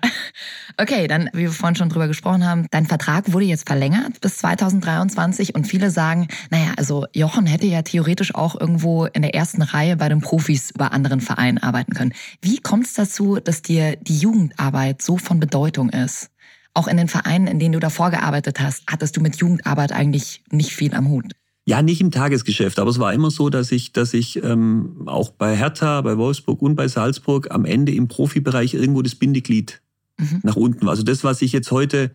Okay, 0.78 1.08
dann, 1.08 1.30
wie 1.34 1.42
wir 1.42 1.52
vorhin 1.52 1.76
schon 1.76 1.90
drüber 1.90 2.08
gesprochen 2.08 2.44
haben, 2.44 2.66
dein 2.72 2.88
Vertrag 2.88 3.32
wurde 3.34 3.46
jetzt 3.46 3.68
verlängert 3.68 4.20
bis 4.20 4.38
2023 4.38 5.54
und 5.54 5.68
viele 5.68 5.92
sagen, 5.92 6.28
naja, 6.50 6.74
also 6.78 7.06
Jochen 7.14 7.46
hätte 7.46 7.68
ja 7.68 7.84
theoretisch 7.84 8.34
auch 8.34 8.60
irgendwo 8.60 9.06
in 9.06 9.22
der 9.22 9.36
ersten 9.36 9.62
Reihe 9.62 9.96
bei 9.96 10.10
den 10.10 10.22
Profis 10.22 10.74
bei 10.76 10.88
anderen 10.88 11.22
Vereinen 11.22 11.60
arbeiten 11.60 11.94
können. 11.94 12.14
Wie 12.42 12.58
kommt 12.58 12.88
es 12.88 12.96
dazu, 12.96 13.38
dass 13.38 13.62
dir 13.62 13.96
die 13.96 14.18
Jugendarbeit 14.18 15.04
so 15.04 15.18
von 15.18 15.40
Bedeutung 15.40 15.92
ist? 15.92 16.32
Auch 16.76 16.88
in 16.88 16.98
den 16.98 17.08
Vereinen, 17.08 17.48
in 17.48 17.58
denen 17.58 17.72
du 17.72 17.80
davor 17.80 18.12
gearbeitet 18.12 18.60
hast, 18.60 18.84
hattest 18.88 19.16
du 19.16 19.22
mit 19.22 19.38
Jugendarbeit 19.38 19.94
eigentlich 19.94 20.44
nicht 20.52 20.72
viel 20.72 20.94
am 20.94 21.08
Hut. 21.10 21.32
Ja, 21.64 21.82
nicht 21.82 22.02
im 22.02 22.12
Tagesgeschäft, 22.12 22.78
aber 22.78 22.92
es 22.92 23.00
war 23.00 23.14
immer 23.14 23.32
so, 23.32 23.50
dass 23.50 23.72
ich, 23.72 23.94
dass 23.94 24.14
ich 24.14 24.44
ähm, 24.44 25.04
auch 25.08 25.32
bei 25.32 25.56
Hertha, 25.56 26.02
bei 26.02 26.18
Wolfsburg 26.18 26.62
und 26.62 26.76
bei 26.76 26.88
Salzburg 26.88 27.50
am 27.50 27.66
Ende 27.66 27.94
im 27.94 28.08
Profibereich 28.08 28.74
irgendwo 28.74 29.02
das 29.02 29.16
Bindeglied 29.16 29.82
mhm. 30.18 30.42
nach 30.44 30.58
unten 30.58 30.86
war. 30.86 30.92
Also 30.92 31.04
das, 31.04 31.24
was 31.24 31.42
ich 31.42 31.54
jetzt 31.54 31.72
heute, 31.72 32.14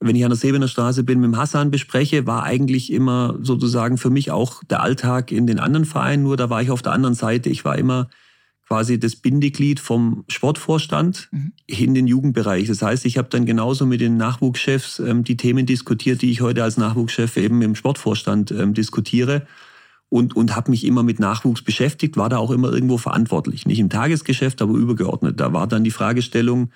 wenn 0.00 0.16
ich 0.16 0.24
an 0.24 0.30
der 0.30 0.36
Sebener 0.36 0.68
Straße 0.68 1.04
bin, 1.04 1.20
mit 1.20 1.28
dem 1.28 1.38
Hassan 1.38 1.70
bespreche, 1.70 2.26
war 2.26 2.42
eigentlich 2.42 2.92
immer 2.92 3.38
sozusagen 3.40 3.96
für 3.96 4.10
mich 4.10 4.32
auch 4.32 4.62
der 4.64 4.82
Alltag 4.82 5.30
in 5.30 5.46
den 5.46 5.60
anderen 5.60 5.86
Vereinen. 5.86 6.24
Nur 6.24 6.36
da 6.36 6.50
war 6.50 6.60
ich 6.60 6.70
auf 6.70 6.82
der 6.82 6.92
anderen 6.92 7.14
Seite. 7.14 7.48
Ich 7.48 7.64
war 7.64 7.78
immer 7.78 8.10
quasi 8.74 8.98
das 8.98 9.14
Bindeglied 9.14 9.78
vom 9.78 10.24
Sportvorstand 10.26 11.28
mhm. 11.30 11.52
in 11.66 11.94
den 11.94 12.08
Jugendbereich. 12.08 12.66
Das 12.66 12.82
heißt, 12.82 13.04
ich 13.04 13.18
habe 13.18 13.28
dann 13.28 13.46
genauso 13.46 13.86
mit 13.86 14.00
den 14.00 14.16
Nachwuchschefs 14.16 14.98
ähm, 14.98 15.22
die 15.22 15.36
Themen 15.36 15.64
diskutiert, 15.64 16.22
die 16.22 16.30
ich 16.32 16.40
heute 16.40 16.64
als 16.64 16.76
Nachwuchschef 16.76 17.36
eben 17.36 17.62
im 17.62 17.76
Sportvorstand 17.76 18.50
ähm, 18.50 18.74
diskutiere 18.74 19.46
und, 20.08 20.34
und 20.34 20.56
habe 20.56 20.72
mich 20.72 20.84
immer 20.84 21.04
mit 21.04 21.20
Nachwuchs 21.20 21.62
beschäftigt, 21.62 22.16
war 22.16 22.28
da 22.28 22.38
auch 22.38 22.50
immer 22.50 22.72
irgendwo 22.72 22.98
verantwortlich. 22.98 23.64
Nicht 23.64 23.78
im 23.78 23.90
Tagesgeschäft, 23.90 24.60
aber 24.60 24.74
übergeordnet. 24.74 25.38
Da 25.38 25.52
war 25.52 25.68
dann 25.68 25.84
die 25.84 25.92
Fragestellung, 25.92 26.72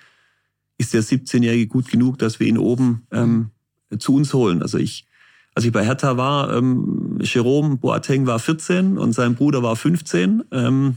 ist 0.77 0.93
der 0.93 1.03
17-Jährige 1.03 1.67
gut 1.67 1.89
genug, 1.89 2.17
dass 2.17 2.39
wir 2.39 2.47
ihn 2.47 2.57
oben 2.57 3.07
ähm, 3.11 3.49
zu 3.97 4.15
uns 4.15 4.33
holen? 4.33 4.61
Also 4.61 4.77
ich, 4.77 5.05
als 5.53 5.65
ich 5.65 5.73
bei 5.73 5.85
Hertha 5.85 6.15
war, 6.15 6.55
ähm, 6.55 7.19
Jerome 7.19 7.75
Boateng 7.75 8.25
war 8.25 8.39
14 8.39 8.97
und 8.97 9.11
sein 9.11 9.35
Bruder 9.35 9.63
war 9.63 9.75
15. 9.75 10.45
Ähm, 10.53 10.95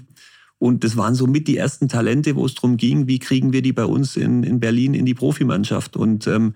und 0.63 0.85
das 0.85 0.97
waren 0.97 1.17
so 1.17 1.27
mit 1.27 1.49
die 1.49 1.57
ersten 1.57 1.89
Talente, 1.89 2.37
wo 2.37 2.47
es 2.47 2.55
darum 2.55 2.77
ging, 2.77 3.09
wie 3.09 3.19
kriegen 3.19 3.53
wir 3.53 3.63
die 3.63 3.73
bei 3.73 3.85
uns 3.85 4.17
in, 4.17 4.45
in 4.45 4.61
Berlin 4.61 4.95
in 4.95 5.05
die 5.05 5.13
Profimannschaft. 5.13 5.97
Und 5.97 6.29
ähm, 6.29 6.55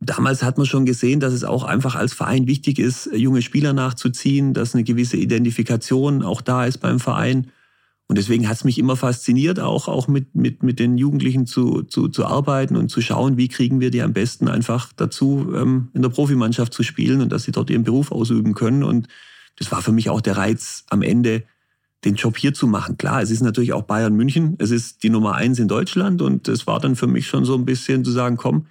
damals 0.00 0.42
hat 0.42 0.58
man 0.58 0.66
schon 0.66 0.84
gesehen, 0.84 1.18
dass 1.18 1.32
es 1.32 1.44
auch 1.44 1.64
einfach 1.64 1.94
als 1.94 2.12
Verein 2.12 2.46
wichtig 2.46 2.78
ist, 2.78 3.08
junge 3.14 3.40
Spieler 3.40 3.72
nachzuziehen, 3.72 4.52
dass 4.52 4.74
eine 4.74 4.84
gewisse 4.84 5.16
Identifikation 5.16 6.22
auch 6.22 6.42
da 6.42 6.66
ist 6.66 6.76
beim 6.76 7.00
Verein. 7.00 7.46
Und 8.06 8.18
deswegen 8.18 8.50
hat 8.50 8.58
es 8.58 8.64
mich 8.64 8.78
immer 8.78 8.96
fasziniert, 8.96 9.60
auch, 9.60 9.88
auch 9.88 10.06
mit, 10.06 10.34
mit, 10.34 10.62
mit 10.62 10.78
den 10.78 10.98
Jugendlichen 10.98 11.46
zu, 11.46 11.84
zu, 11.84 12.08
zu 12.08 12.26
arbeiten 12.26 12.76
und 12.76 12.90
zu 12.90 13.00
schauen, 13.00 13.38
wie 13.38 13.48
kriegen 13.48 13.80
wir 13.80 13.90
die 13.90 14.02
am 14.02 14.12
besten 14.12 14.46
einfach 14.46 14.92
dazu, 14.94 15.54
ähm, 15.56 15.88
in 15.94 16.02
der 16.02 16.10
Profimannschaft 16.10 16.74
zu 16.74 16.82
spielen 16.82 17.22
und 17.22 17.32
dass 17.32 17.44
sie 17.44 17.52
dort 17.52 17.70
ihren 17.70 17.84
Beruf 17.84 18.12
ausüben 18.12 18.52
können. 18.52 18.84
Und 18.84 19.08
das 19.56 19.72
war 19.72 19.80
für 19.80 19.92
mich 19.92 20.10
auch 20.10 20.20
der 20.20 20.36
Reiz 20.36 20.84
am 20.90 21.00
Ende, 21.00 21.44
den 22.04 22.14
Job 22.14 22.36
hier 22.36 22.54
zu 22.54 22.66
machen. 22.66 22.96
Klar, 22.96 23.22
es 23.22 23.30
ist 23.30 23.42
natürlich 23.42 23.72
auch 23.72 23.82
Bayern 23.82 24.14
München, 24.14 24.56
es 24.58 24.70
ist 24.70 25.02
die 25.02 25.10
Nummer 25.10 25.34
eins 25.34 25.58
in 25.58 25.68
Deutschland 25.68 26.22
und 26.22 26.48
es 26.48 26.66
war 26.66 26.80
dann 26.80 26.96
für 26.96 27.06
mich 27.06 27.26
schon 27.26 27.44
so 27.44 27.54
ein 27.54 27.64
bisschen 27.64 28.04
zu 28.04 28.10
sagen, 28.10 28.36
komm, 28.36 28.66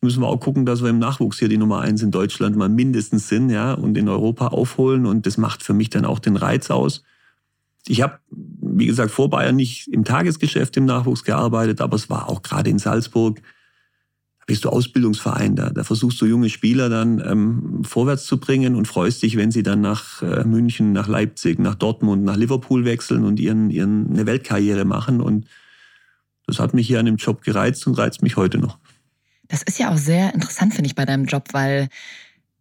müssen 0.00 0.20
wir 0.20 0.28
auch 0.28 0.38
gucken, 0.38 0.66
dass 0.66 0.82
wir 0.82 0.90
im 0.90 0.98
Nachwuchs 0.98 1.38
hier 1.38 1.48
die 1.48 1.56
Nummer 1.56 1.80
eins 1.80 2.02
in 2.02 2.10
Deutschland 2.10 2.56
mal 2.56 2.68
mindestens 2.68 3.28
sind, 3.28 3.50
ja, 3.50 3.72
und 3.72 3.96
in 3.96 4.08
Europa 4.08 4.48
aufholen 4.48 5.06
und 5.06 5.26
das 5.26 5.38
macht 5.38 5.62
für 5.62 5.74
mich 5.74 5.90
dann 5.90 6.04
auch 6.04 6.18
den 6.18 6.36
Reiz 6.36 6.70
aus. 6.70 7.02
Ich 7.86 8.00
habe, 8.00 8.18
wie 8.30 8.86
gesagt, 8.86 9.10
vor 9.10 9.28
Bayern 9.28 9.56
nicht 9.56 9.88
im 9.88 10.04
Tagesgeschäft 10.04 10.76
im 10.76 10.86
Nachwuchs 10.86 11.24
gearbeitet, 11.24 11.80
aber 11.80 11.96
es 11.96 12.08
war 12.08 12.28
auch 12.28 12.42
gerade 12.42 12.70
in 12.70 12.78
Salzburg 12.78 13.40
bist 14.46 14.64
du 14.64 14.68
Ausbildungsverein 14.68 15.56
da. 15.56 15.70
Da 15.70 15.84
versuchst 15.84 16.20
du 16.20 16.26
junge 16.26 16.50
Spieler 16.50 16.88
dann 16.88 17.20
ähm, 17.20 17.82
vorwärts 17.84 18.24
zu 18.26 18.38
bringen 18.38 18.74
und 18.74 18.86
freust 18.86 19.22
dich, 19.22 19.36
wenn 19.36 19.50
sie 19.50 19.62
dann 19.62 19.80
nach 19.80 20.22
äh, 20.22 20.44
München, 20.44 20.92
nach 20.92 21.08
Leipzig, 21.08 21.58
nach 21.58 21.74
Dortmund, 21.74 22.24
nach 22.24 22.36
Liverpool 22.36 22.84
wechseln 22.84 23.24
und 23.24 23.40
ihren, 23.40 23.70
ihren 23.70 24.10
eine 24.10 24.26
Weltkarriere 24.26 24.84
machen. 24.84 25.20
Und 25.20 25.46
das 26.46 26.58
hat 26.58 26.74
mich 26.74 26.86
hier 26.86 27.00
an 27.00 27.06
dem 27.06 27.16
Job 27.16 27.42
gereizt 27.42 27.86
und 27.86 27.94
reizt 27.94 28.22
mich 28.22 28.36
heute 28.36 28.58
noch. 28.58 28.78
Das 29.48 29.62
ist 29.62 29.78
ja 29.78 29.92
auch 29.92 29.98
sehr 29.98 30.34
interessant, 30.34 30.74
finde 30.74 30.88
ich, 30.88 30.94
bei 30.94 31.04
deinem 31.04 31.26
Job, 31.26 31.48
weil 31.52 31.88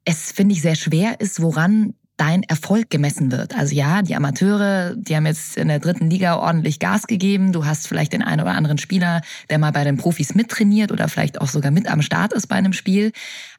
es, 0.06 0.32
finde 0.32 0.54
ich, 0.54 0.62
sehr 0.62 0.76
schwer 0.76 1.20
ist, 1.20 1.42
woran 1.42 1.94
dein 2.18 2.44
Erfolg 2.44 2.90
gemessen 2.90 3.32
wird. 3.32 3.58
Also 3.58 3.74
ja, 3.76 4.02
die 4.02 4.16
Amateure, 4.16 4.96
die 4.96 5.16
haben 5.16 5.26
jetzt 5.26 5.58
in 5.58 5.68
der 5.68 5.80
dritten 5.80 6.10
Liga 6.10 6.38
ordentlich 6.38 6.80
Gas 6.80 7.08
gegeben. 7.08 7.52
Du 7.52 7.66
hast 7.66 7.88
vielleicht 7.88 8.14
den 8.14 8.22
einen 8.22 8.42
oder 8.42 8.52
anderen 8.52 8.78
Spieler, 8.78 9.22
der 9.50 9.58
mal 9.58 9.72
bei 9.72 9.84
den 9.84 9.98
Profis 9.98 10.36
mittrainiert 10.36 10.92
oder 10.92 11.08
vielleicht 11.08 11.42
auch 11.42 11.48
sogar 11.48 11.72
mit 11.72 11.88
am 11.88 12.02
Start 12.02 12.34
ist 12.34 12.48
bei 12.48 12.56
einem 12.56 12.74
Spiel. 12.74 13.12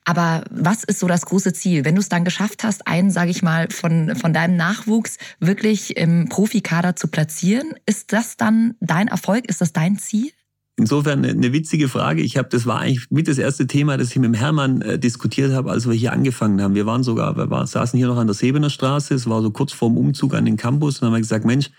Aber 0.05 0.45
was 0.51 0.85
ist 0.85 1.01
so 1.01 1.09
das 1.09 1.27
große 1.27 1.53
Ziel? 1.53 1.85
Wenn 1.85 1.95
du 1.95 2.01
es 2.01 2.09
dann 2.09 2.25
geschafft 2.25 2.63
hast, 2.63 2.87
einen, 2.87 3.11
sage 3.11 3.31
ich 3.31 3.43
mal, 3.43 3.69
von, 3.71 4.15
von 4.15 4.33
deinem 4.33 4.57
Nachwuchs 4.57 5.17
wirklich 5.41 5.97
im 5.97 6.29
Profikader 6.29 6.95
zu 6.95 7.09
platzieren, 7.09 7.75
ist 7.87 8.13
das 8.13 8.37
dann 8.37 8.77
dein 8.81 9.09
Erfolg? 9.09 9.47
Ist 9.47 9.61
das 9.61 9.73
dein 9.73 9.99
Ziel? 9.99 10.31
Insofern 10.77 11.25
eine 11.25 11.53
witzige 11.53 11.89
Frage. 11.89 12.23
Ich 12.23 12.37
habe, 12.37 12.49
das 12.49 12.67
war 12.67 12.81
eigentlich 12.81 13.09
mit 13.11 13.29
das 13.29 13.39
erste 13.39 13.69
Thema, 13.69 13.97
das 13.97 14.11
ich 14.11 14.17
mit 14.17 14.25
dem 14.25 14.35
Hermann 14.35 14.83
äh, 14.83 14.99
diskutiert 14.99 15.53
habe, 15.53 15.71
als 15.71 15.87
wir 15.87 15.95
hier 15.95 16.13
angefangen 16.13 16.61
haben. 16.61 16.75
Wir 16.75 16.85
waren 16.85 17.05
sogar, 17.05 17.37
wir 17.37 17.49
waren, 17.49 17.67
saßen 17.67 17.97
hier 17.97 18.09
noch 18.09 18.17
an 18.17 18.27
der 18.27 18.35
Sebener 18.35 18.71
Straße. 18.71 19.15
Es 19.15 19.29
war 19.29 19.41
so 19.41 19.53
kurz 19.53 19.73
vorm 19.73 19.97
Umzug 19.97 20.35
an 20.35 20.45
den 20.45 20.57
Campus 20.57 21.01
und 21.01 21.09
haben 21.09 21.17
gesagt, 21.17 21.45
Mensch, 21.45 21.71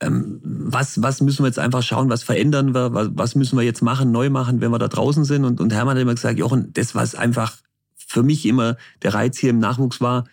ähm, 0.00 0.40
was, 0.42 1.00
was 1.00 1.20
müssen 1.20 1.44
wir 1.44 1.46
jetzt 1.46 1.60
einfach 1.60 1.84
schauen, 1.84 2.10
was 2.10 2.24
verändern 2.24 2.74
wir, 2.74 2.92
was, 2.92 3.10
was 3.14 3.34
müssen 3.36 3.56
wir 3.56 3.62
jetzt 3.62 3.82
machen, 3.82 4.10
neu 4.10 4.30
machen, 4.30 4.60
wenn 4.60 4.72
wir 4.72 4.80
da 4.80 4.88
draußen 4.88 5.24
sind? 5.24 5.44
Und, 5.44 5.60
und 5.60 5.72
Hermann 5.72 5.96
hat 5.96 6.02
immer 6.02 6.14
gesagt, 6.14 6.40
Jochen, 6.40 6.72
das 6.72 6.96
was 6.96 7.14
einfach 7.14 7.56
für 7.94 8.24
mich 8.24 8.46
immer 8.46 8.76
der 9.02 9.14
Reiz 9.14 9.38
hier 9.38 9.50
im 9.50 9.60
Nachwuchs 9.60 10.00
war, 10.00 10.24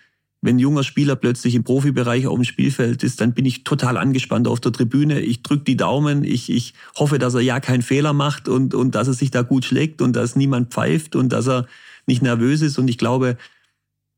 wenn 0.42 0.56
ein 0.56 0.60
junger 0.60 0.84
Spieler 0.84 1.16
plötzlich 1.16 1.56
im 1.56 1.64
Profibereich 1.64 2.26
auf 2.28 2.36
dem 2.36 2.46
Spielfeld 2.46 3.04
ist, 3.04 3.20
dann 3.20 3.34
bin 3.34 3.46
ich 3.46 3.66
total 3.66 3.98
angespannt 3.98 4.48
auf 4.48 4.62
der 4.62 4.72
Tribüne. 4.72 5.20
Ich 5.20 5.44
drücke 5.44 5.66
die 5.66 5.76
Daumen, 5.76 6.24
ich, 6.24 6.50
ich 6.50 6.74
hoffe, 6.96 7.20
dass 7.20 7.34
er 7.34 7.42
ja 7.42 7.60
keinen 7.60 7.82
Fehler 7.82 8.14
macht 8.14 8.48
und, 8.48 8.74
und 8.74 8.96
dass 8.96 9.08
er 9.08 9.14
sich 9.14 9.32
da 9.32 9.42
gut 9.42 9.66
schlägt 9.66 10.02
und 10.02 10.16
dass 10.16 10.38
niemand 10.38 10.74
pfeift 10.74 11.16
und 11.16 11.34
dass 11.34 11.48
er 11.48 11.68
nicht 12.06 12.22
nervös 12.22 12.62
ist. 12.62 12.78
Und 12.78 12.88
ich 12.88 12.98
glaube, 12.98 13.38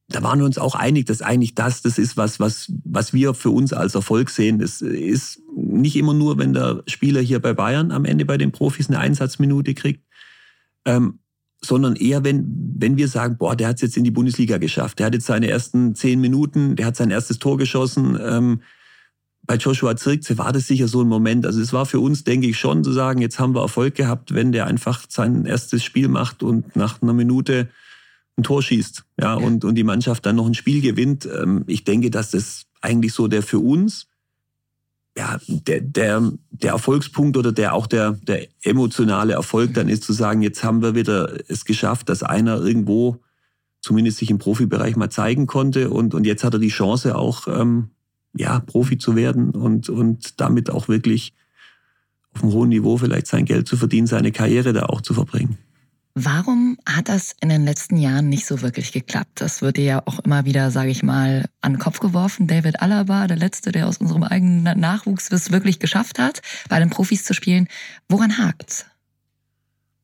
da 0.09 0.21
waren 0.21 0.39
wir 0.39 0.45
uns 0.45 0.59
auch 0.59 0.75
einig, 0.75 1.07
dass 1.07 1.23
eigentlich 1.23 1.55
das, 1.55 1.81
das 1.81 1.97
ist 1.97 2.17
was, 2.17 2.39
was, 2.39 2.71
was 2.83 3.13
wir 3.13 3.33
für 3.33 3.49
uns 3.49 3.73
als 3.73 3.95
Erfolg 3.95 4.29
sehen. 4.29 4.59
Das 4.59 4.81
ist 4.81 5.41
nicht 5.55 5.95
immer 5.95 6.13
nur, 6.13 6.37
wenn 6.37 6.53
der 6.53 6.83
Spieler 6.85 7.21
hier 7.21 7.39
bei 7.39 7.53
Bayern 7.53 7.91
am 7.91 8.05
Ende 8.05 8.25
bei 8.25 8.37
den 8.37 8.51
Profis 8.51 8.89
eine 8.89 8.99
Einsatzminute 8.99 9.73
kriegt, 9.73 10.05
ähm, 10.85 11.19
sondern 11.63 11.95
eher, 11.95 12.23
wenn, 12.23 12.73
wenn 12.77 12.97
wir 12.97 13.07
sagen, 13.07 13.37
boah, 13.37 13.55
der 13.55 13.67
hat 13.67 13.75
es 13.75 13.81
jetzt 13.81 13.97
in 13.97 14.03
die 14.03 14.11
Bundesliga 14.11 14.57
geschafft, 14.57 14.99
der 14.99 15.07
hat 15.07 15.13
jetzt 15.13 15.27
seine 15.27 15.47
ersten 15.47 15.95
zehn 15.95 16.19
Minuten, 16.19 16.75
der 16.75 16.87
hat 16.87 16.95
sein 16.95 17.11
erstes 17.11 17.39
Tor 17.39 17.57
geschossen. 17.57 18.17
Ähm, 18.21 18.61
bei 19.43 19.55
Joshua 19.55 19.95
Zirkze 19.95 20.37
war 20.37 20.51
das 20.53 20.67
sicher 20.67 20.87
so 20.87 21.01
ein 21.01 21.07
Moment. 21.07 21.45
Also 21.45 21.61
es 21.61 21.73
war 21.73 21.85
für 21.85 21.99
uns, 21.99 22.23
denke 22.23 22.47
ich, 22.47 22.57
schon 22.57 22.83
zu 22.83 22.91
sagen, 22.91 23.21
jetzt 23.21 23.39
haben 23.39 23.53
wir 23.53 23.61
Erfolg 23.61 23.95
gehabt, 23.95 24.33
wenn 24.33 24.51
der 24.51 24.67
einfach 24.67 25.05
sein 25.07 25.45
erstes 25.45 25.83
Spiel 25.83 26.07
macht 26.07 26.43
und 26.43 26.75
nach 26.75 27.01
einer 27.01 27.13
Minute 27.13 27.69
ein 28.37 28.43
Tor 28.43 28.63
schießt, 28.63 29.03
ja, 29.19 29.33
und, 29.33 29.65
und 29.65 29.75
die 29.75 29.83
Mannschaft 29.83 30.25
dann 30.25 30.37
noch 30.37 30.47
ein 30.47 30.53
Spiel 30.53 30.81
gewinnt. 30.81 31.25
Ähm, 31.25 31.63
ich 31.67 31.83
denke, 31.83 32.09
dass 32.09 32.31
das 32.31 32.65
eigentlich 32.81 33.13
so 33.13 33.27
der 33.27 33.43
für 33.43 33.59
uns 33.59 34.07
ja, 35.17 35.39
der, 35.47 35.81
der, 35.81 36.31
der 36.51 36.71
Erfolgspunkt 36.71 37.35
oder 37.35 37.51
der 37.51 37.73
auch 37.73 37.87
der, 37.87 38.13
der 38.23 38.47
emotionale 38.63 39.33
Erfolg 39.33 39.73
dann 39.73 39.89
ist 39.89 40.03
zu 40.03 40.13
sagen, 40.13 40.41
jetzt 40.41 40.63
haben 40.63 40.81
wir 40.81 40.95
wieder 40.95 41.37
es 41.49 41.65
geschafft, 41.65 42.09
dass 42.09 42.23
einer 42.23 42.61
irgendwo 42.61 43.17
zumindest 43.81 44.19
sich 44.19 44.29
im 44.29 44.37
Profibereich 44.37 44.95
mal 44.95 45.09
zeigen 45.09 45.47
konnte 45.47 45.89
und, 45.89 46.13
und 46.13 46.25
jetzt 46.25 46.43
hat 46.43 46.53
er 46.53 46.59
die 46.59 46.69
Chance 46.69 47.15
auch, 47.15 47.47
ähm, 47.47 47.89
ja, 48.33 48.59
Profi 48.59 48.97
zu 48.97 49.15
werden 49.15 49.51
und, 49.51 49.89
und 49.89 50.39
damit 50.39 50.69
auch 50.69 50.87
wirklich 50.87 51.33
auf 52.33 52.43
einem 52.43 52.53
hohen 52.53 52.69
Niveau 52.69 52.97
vielleicht 52.97 53.27
sein 53.27 53.43
Geld 53.43 53.67
zu 53.67 53.75
verdienen, 53.75 54.07
seine 54.07 54.31
Karriere 54.31 54.71
da 54.71 54.83
auch 54.83 55.01
zu 55.01 55.13
verbringen. 55.13 55.57
Warum 56.13 56.77
hat 56.85 57.07
das 57.07 57.33
in 57.39 57.47
den 57.47 57.63
letzten 57.63 57.95
Jahren 57.95 58.27
nicht 58.27 58.45
so 58.45 58.61
wirklich 58.61 58.91
geklappt? 58.91 59.39
Das 59.39 59.61
wird 59.61 59.77
dir 59.77 59.85
ja 59.85 60.03
auch 60.05 60.19
immer 60.19 60.43
wieder, 60.43 60.69
sage 60.69 60.89
ich 60.89 61.03
mal, 61.03 61.45
an 61.61 61.73
den 61.73 61.79
Kopf 61.79 61.99
geworfen. 61.99 62.47
David 62.47 62.81
Alaba, 62.81 63.27
der 63.27 63.37
Letzte, 63.37 63.71
der 63.71 63.87
aus 63.87 63.97
unserem 63.97 64.23
eigenen 64.23 64.79
Nachwuchs 64.79 65.31
es 65.31 65.51
wirklich 65.51 65.79
geschafft 65.79 66.19
hat, 66.19 66.41
bei 66.67 66.79
den 66.79 66.89
Profis 66.89 67.23
zu 67.23 67.33
spielen. 67.33 67.67
Woran 68.09 68.37
hakt's? 68.37 68.85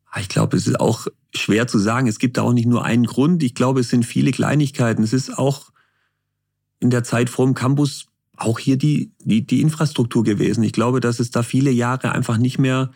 Ah, 0.09 0.21
ich 0.21 0.29
glaube, 0.29 0.55
es 0.55 0.65
ist 0.65 0.79
auch 0.79 1.07
schwer 1.35 1.67
zu 1.67 1.77
sagen. 1.77 2.07
Es 2.07 2.19
gibt 2.19 2.37
da 2.37 2.43
auch 2.43 2.53
nicht 2.53 2.67
nur 2.67 2.85
einen 2.85 3.05
Grund. 3.05 3.43
Ich 3.43 3.53
glaube, 3.53 3.81
es 3.81 3.89
sind 3.89 4.05
viele 4.05 4.31
Kleinigkeiten. 4.31 5.03
Es 5.03 5.11
ist 5.11 5.37
auch 5.37 5.71
in 6.79 6.89
der 6.89 7.03
Zeit 7.03 7.29
vor 7.29 7.45
dem 7.45 7.53
Campus 7.53 8.07
auch 8.37 8.59
hier 8.59 8.77
die, 8.77 9.11
die, 9.19 9.45
die 9.45 9.61
Infrastruktur 9.61 10.23
gewesen. 10.23 10.63
Ich 10.63 10.71
glaube, 10.71 11.01
dass 11.01 11.19
es 11.19 11.31
da 11.31 11.43
viele 11.43 11.71
Jahre 11.71 12.13
einfach 12.13 12.37
nicht 12.37 12.59
mehr 12.59 12.91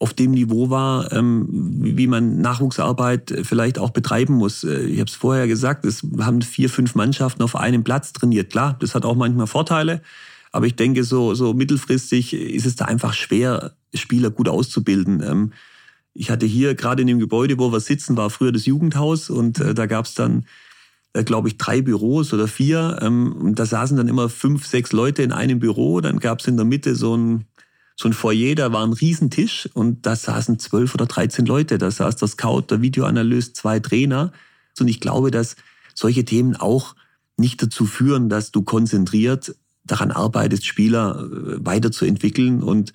auf 0.00 0.14
dem 0.14 0.30
Niveau 0.30 0.70
war, 0.70 1.12
ähm, 1.12 1.48
wie 1.50 2.06
man 2.06 2.40
Nachwuchsarbeit 2.40 3.34
vielleicht 3.42 3.78
auch 3.78 3.90
betreiben 3.90 4.34
muss. 4.34 4.62
Äh, 4.62 4.84
ich 4.86 5.00
habe 5.00 5.08
es 5.08 5.16
vorher 5.16 5.48
gesagt, 5.48 5.84
es 5.84 6.04
haben 6.20 6.40
vier, 6.42 6.70
fünf 6.70 6.94
Mannschaften 6.94 7.42
auf 7.42 7.56
einem 7.56 7.82
Platz 7.82 8.12
trainiert. 8.12 8.50
Klar, 8.50 8.76
das 8.80 8.94
hat 8.94 9.04
auch 9.04 9.16
manchmal 9.16 9.48
Vorteile, 9.48 10.02
aber 10.52 10.66
ich 10.66 10.76
denke, 10.76 11.02
so, 11.02 11.34
so 11.34 11.52
mittelfristig 11.52 12.32
ist 12.32 12.66
es 12.66 12.76
da 12.76 12.84
einfach 12.84 13.12
schwer, 13.12 13.72
Spieler 13.94 14.30
gut 14.30 14.48
auszubilden. 14.48 15.22
Ähm, 15.22 15.52
ich 16.14 16.30
hatte 16.30 16.46
hier 16.46 16.74
gerade 16.74 17.02
in 17.02 17.08
dem 17.08 17.18
Gebäude, 17.18 17.58
wo 17.58 17.72
wir 17.72 17.80
sitzen, 17.80 18.16
war 18.16 18.30
früher 18.30 18.52
das 18.52 18.66
Jugendhaus 18.66 19.30
und 19.30 19.60
äh, 19.60 19.74
da 19.74 19.86
gab 19.86 20.04
es 20.04 20.14
dann 20.14 20.44
äh, 21.14 21.24
glaube 21.24 21.48
ich, 21.48 21.58
drei 21.58 21.82
Büros 21.82 22.32
oder 22.32 22.46
vier. 22.46 22.98
Ähm, 23.02 23.32
und 23.32 23.58
da 23.58 23.66
saßen 23.66 23.96
dann 23.96 24.08
immer 24.08 24.28
fünf, 24.28 24.66
sechs 24.66 24.92
Leute 24.92 25.22
in 25.22 25.32
einem 25.32 25.58
Büro. 25.58 26.00
Dann 26.00 26.18
gab 26.18 26.40
es 26.40 26.46
in 26.46 26.56
der 26.56 26.66
Mitte 26.66 26.94
so 26.94 27.16
ein 27.16 27.46
so 28.00 28.08
ein 28.08 28.12
Foyer, 28.12 28.54
da 28.54 28.72
war 28.72 28.86
ein 28.86 28.92
Riesentisch 28.92 29.68
und 29.74 30.06
da 30.06 30.14
saßen 30.14 30.60
zwölf 30.60 30.94
oder 30.94 31.06
dreizehn 31.06 31.46
Leute. 31.46 31.78
Da 31.78 31.90
saß 31.90 32.14
der 32.14 32.28
Scout, 32.28 32.66
der 32.70 32.80
Videoanalyst, 32.80 33.56
zwei 33.56 33.80
Trainer. 33.80 34.32
Und 34.78 34.86
ich 34.86 35.00
glaube, 35.00 35.32
dass 35.32 35.56
solche 35.94 36.24
Themen 36.24 36.54
auch 36.54 36.94
nicht 37.36 37.60
dazu 37.60 37.86
führen, 37.86 38.28
dass 38.28 38.52
du 38.52 38.62
konzentriert 38.62 39.56
daran 39.82 40.12
arbeitest, 40.12 40.64
Spieler 40.64 41.18
äh, 41.18 41.66
weiterzuentwickeln. 41.66 42.62
Und, 42.62 42.92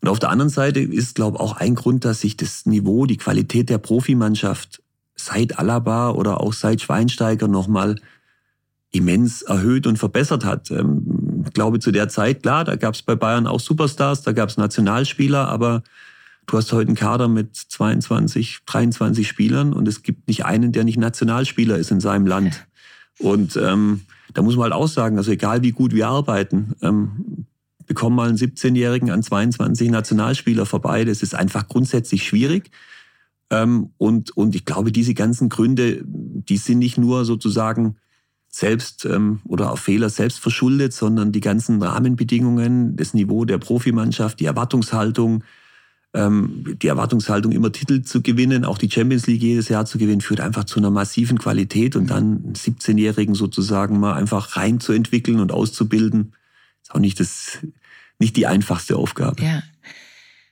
und 0.00 0.08
auf 0.08 0.20
der 0.20 0.30
anderen 0.30 0.50
Seite 0.50 0.78
ist, 0.78 1.16
glaube 1.16 1.38
ich, 1.38 1.40
auch 1.40 1.56
ein 1.56 1.74
Grund, 1.74 2.04
dass 2.04 2.20
sich 2.20 2.36
das 2.36 2.64
Niveau, 2.64 3.06
die 3.06 3.16
Qualität 3.16 3.70
der 3.70 3.78
Profimannschaft 3.78 4.82
seit 5.16 5.58
Alaba 5.58 6.10
oder 6.10 6.40
auch 6.40 6.52
seit 6.52 6.80
Schweinsteiger 6.80 7.48
nochmal 7.48 7.96
immens 8.92 9.42
erhöht 9.42 9.88
und 9.88 9.98
verbessert 9.98 10.44
hat. 10.44 10.70
Ich 11.46 11.52
glaube, 11.52 11.78
zu 11.78 11.90
der 11.90 12.08
Zeit, 12.08 12.42
klar, 12.42 12.64
da 12.64 12.76
gab 12.76 12.94
es 12.94 13.02
bei 13.02 13.14
Bayern 13.14 13.46
auch 13.46 13.60
Superstars, 13.60 14.22
da 14.22 14.32
gab 14.32 14.48
es 14.48 14.56
Nationalspieler, 14.56 15.48
aber 15.48 15.82
du 16.46 16.56
hast 16.56 16.72
heute 16.72 16.88
einen 16.88 16.96
Kader 16.96 17.28
mit 17.28 17.54
22, 17.56 18.60
23 18.66 19.26
Spielern 19.26 19.72
und 19.72 19.88
es 19.88 20.02
gibt 20.02 20.28
nicht 20.28 20.44
einen, 20.44 20.72
der 20.72 20.84
nicht 20.84 20.98
Nationalspieler 20.98 21.76
ist 21.76 21.90
in 21.90 22.00
seinem 22.00 22.26
Land. 22.26 22.66
Und 23.18 23.56
ähm, 23.56 24.02
da 24.32 24.42
muss 24.42 24.56
man 24.56 24.64
halt 24.64 24.74
auch 24.74 24.88
sagen, 24.88 25.16
also 25.18 25.30
egal 25.30 25.62
wie 25.62 25.72
gut 25.72 25.94
wir 25.94 26.08
arbeiten, 26.08 26.74
ähm, 26.82 27.46
bekommen 27.86 28.16
mal 28.16 28.28
einen 28.28 28.38
17-Jährigen 28.38 29.10
an 29.10 29.22
22 29.22 29.90
Nationalspieler 29.90 30.66
vorbei. 30.66 31.04
Das 31.04 31.22
ist 31.22 31.34
einfach 31.34 31.68
grundsätzlich 31.68 32.26
schwierig. 32.26 32.70
Ähm, 33.50 33.90
und, 33.98 34.36
und 34.36 34.54
ich 34.54 34.64
glaube, 34.64 34.90
diese 34.90 35.14
ganzen 35.14 35.48
Gründe, 35.48 36.02
die 36.04 36.56
sind 36.56 36.78
nicht 36.78 36.98
nur 36.98 37.24
sozusagen 37.24 37.96
selbst 38.54 39.04
ähm, 39.04 39.40
oder 39.44 39.72
auf 39.72 39.80
Fehler 39.80 40.08
selbst 40.10 40.38
verschuldet, 40.38 40.92
sondern 40.92 41.32
die 41.32 41.40
ganzen 41.40 41.82
Rahmenbedingungen, 41.82 42.96
das 42.96 43.12
Niveau 43.12 43.44
der 43.44 43.58
Profimannschaft, 43.58 44.38
die 44.38 44.44
Erwartungshaltung, 44.44 45.42
ähm, 46.14 46.76
die 46.80 46.86
Erwartungshaltung, 46.86 47.50
immer 47.50 47.72
Titel 47.72 48.02
zu 48.02 48.22
gewinnen, 48.22 48.64
auch 48.64 48.78
die 48.78 48.90
Champions 48.90 49.26
League 49.26 49.42
jedes 49.42 49.68
Jahr 49.68 49.86
zu 49.86 49.98
gewinnen, 49.98 50.20
führt 50.20 50.40
einfach 50.40 50.64
zu 50.64 50.78
einer 50.78 50.90
massiven 50.90 51.38
Qualität 51.38 51.96
und 51.96 52.10
dann 52.10 52.44
einen 52.44 52.54
17-Jährigen 52.54 53.34
sozusagen 53.34 53.98
mal 53.98 54.14
einfach 54.14 54.56
reinzuentwickeln 54.56 55.40
und 55.40 55.50
auszubilden, 55.50 56.34
ist 56.80 56.94
auch 56.94 57.00
nicht, 57.00 57.18
das, 57.18 57.58
nicht 58.20 58.36
die 58.36 58.46
einfachste 58.46 58.96
Aufgabe. 58.96 59.42
Ja. 59.42 59.64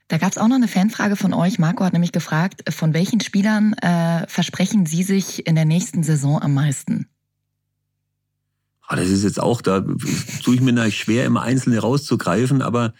Da 0.08 0.18
gab 0.18 0.32
es 0.32 0.38
auch 0.38 0.48
noch 0.48 0.56
eine 0.56 0.68
Fanfrage 0.68 1.16
von 1.16 1.32
euch. 1.32 1.58
Marco 1.58 1.84
hat 1.84 1.92
nämlich 1.92 2.12
gefragt, 2.12 2.64
von 2.68 2.92
welchen 2.92 3.20
Spielern 3.20 3.74
äh, 3.74 4.26
versprechen 4.26 4.84
Sie 4.86 5.04
sich 5.04 5.46
in 5.46 5.54
der 5.54 5.64
nächsten 5.64 6.02
Saison 6.02 6.42
am 6.42 6.52
meisten? 6.52 7.06
Ah, 8.92 8.96
das 8.96 9.08
ist 9.08 9.24
jetzt 9.24 9.40
auch, 9.40 9.62
da 9.62 9.80
tue 10.44 10.54
ich 10.54 10.60
mir 10.60 10.90
schwer, 10.90 11.24
immer 11.24 11.40
Einzelne 11.40 11.78
rauszugreifen, 11.78 12.60
aber 12.60 12.92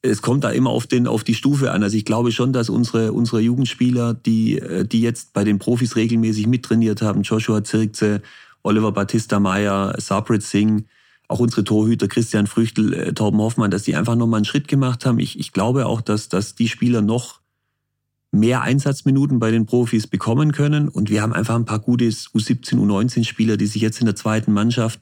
es 0.00 0.22
kommt 0.22 0.42
da 0.42 0.48
immer 0.48 0.70
auf, 0.70 0.86
den, 0.86 1.06
auf 1.06 1.22
die 1.22 1.34
Stufe 1.34 1.70
an. 1.70 1.82
Also 1.82 1.98
ich 1.98 2.06
glaube 2.06 2.32
schon, 2.32 2.54
dass 2.54 2.70
unsere, 2.70 3.12
unsere 3.12 3.42
Jugendspieler, 3.42 4.14
die, 4.14 4.58
äh, 4.58 4.86
die 4.86 5.02
jetzt 5.02 5.34
bei 5.34 5.44
den 5.44 5.58
Profis 5.58 5.96
regelmäßig 5.96 6.46
mittrainiert 6.46 7.02
haben, 7.02 7.24
Joshua 7.24 7.62
Zirkze, 7.62 8.22
Oliver 8.62 8.92
Battista 8.92 9.38
Meyer, 9.38 9.94
Sabrit 9.98 10.42
Singh, 10.42 10.84
auch 11.28 11.40
unsere 11.40 11.62
Torhüter 11.62 12.08
Christian 12.08 12.46
Früchtel, 12.46 12.94
äh, 12.94 13.12
Torben 13.12 13.40
Hoffmann, 13.40 13.70
dass 13.70 13.82
die 13.82 13.96
einfach 13.96 14.16
nochmal 14.16 14.38
einen 14.38 14.46
Schritt 14.46 14.66
gemacht 14.66 15.04
haben. 15.04 15.18
Ich, 15.18 15.38
ich 15.38 15.52
glaube 15.52 15.84
auch, 15.84 16.00
dass, 16.00 16.30
dass 16.30 16.54
die 16.54 16.68
Spieler 16.68 17.02
noch 17.02 17.40
mehr 18.30 18.62
Einsatzminuten 18.62 19.40
bei 19.40 19.50
den 19.50 19.66
Profis 19.66 20.06
bekommen 20.06 20.52
können. 20.52 20.88
Und 20.88 21.10
wir 21.10 21.20
haben 21.20 21.34
einfach 21.34 21.54
ein 21.54 21.66
paar 21.66 21.80
gute 21.80 22.06
U17, 22.06 22.76
U19-Spieler, 22.76 23.58
die 23.58 23.66
sich 23.66 23.82
jetzt 23.82 24.00
in 24.00 24.06
der 24.06 24.16
zweiten 24.16 24.50
Mannschaft 24.50 25.00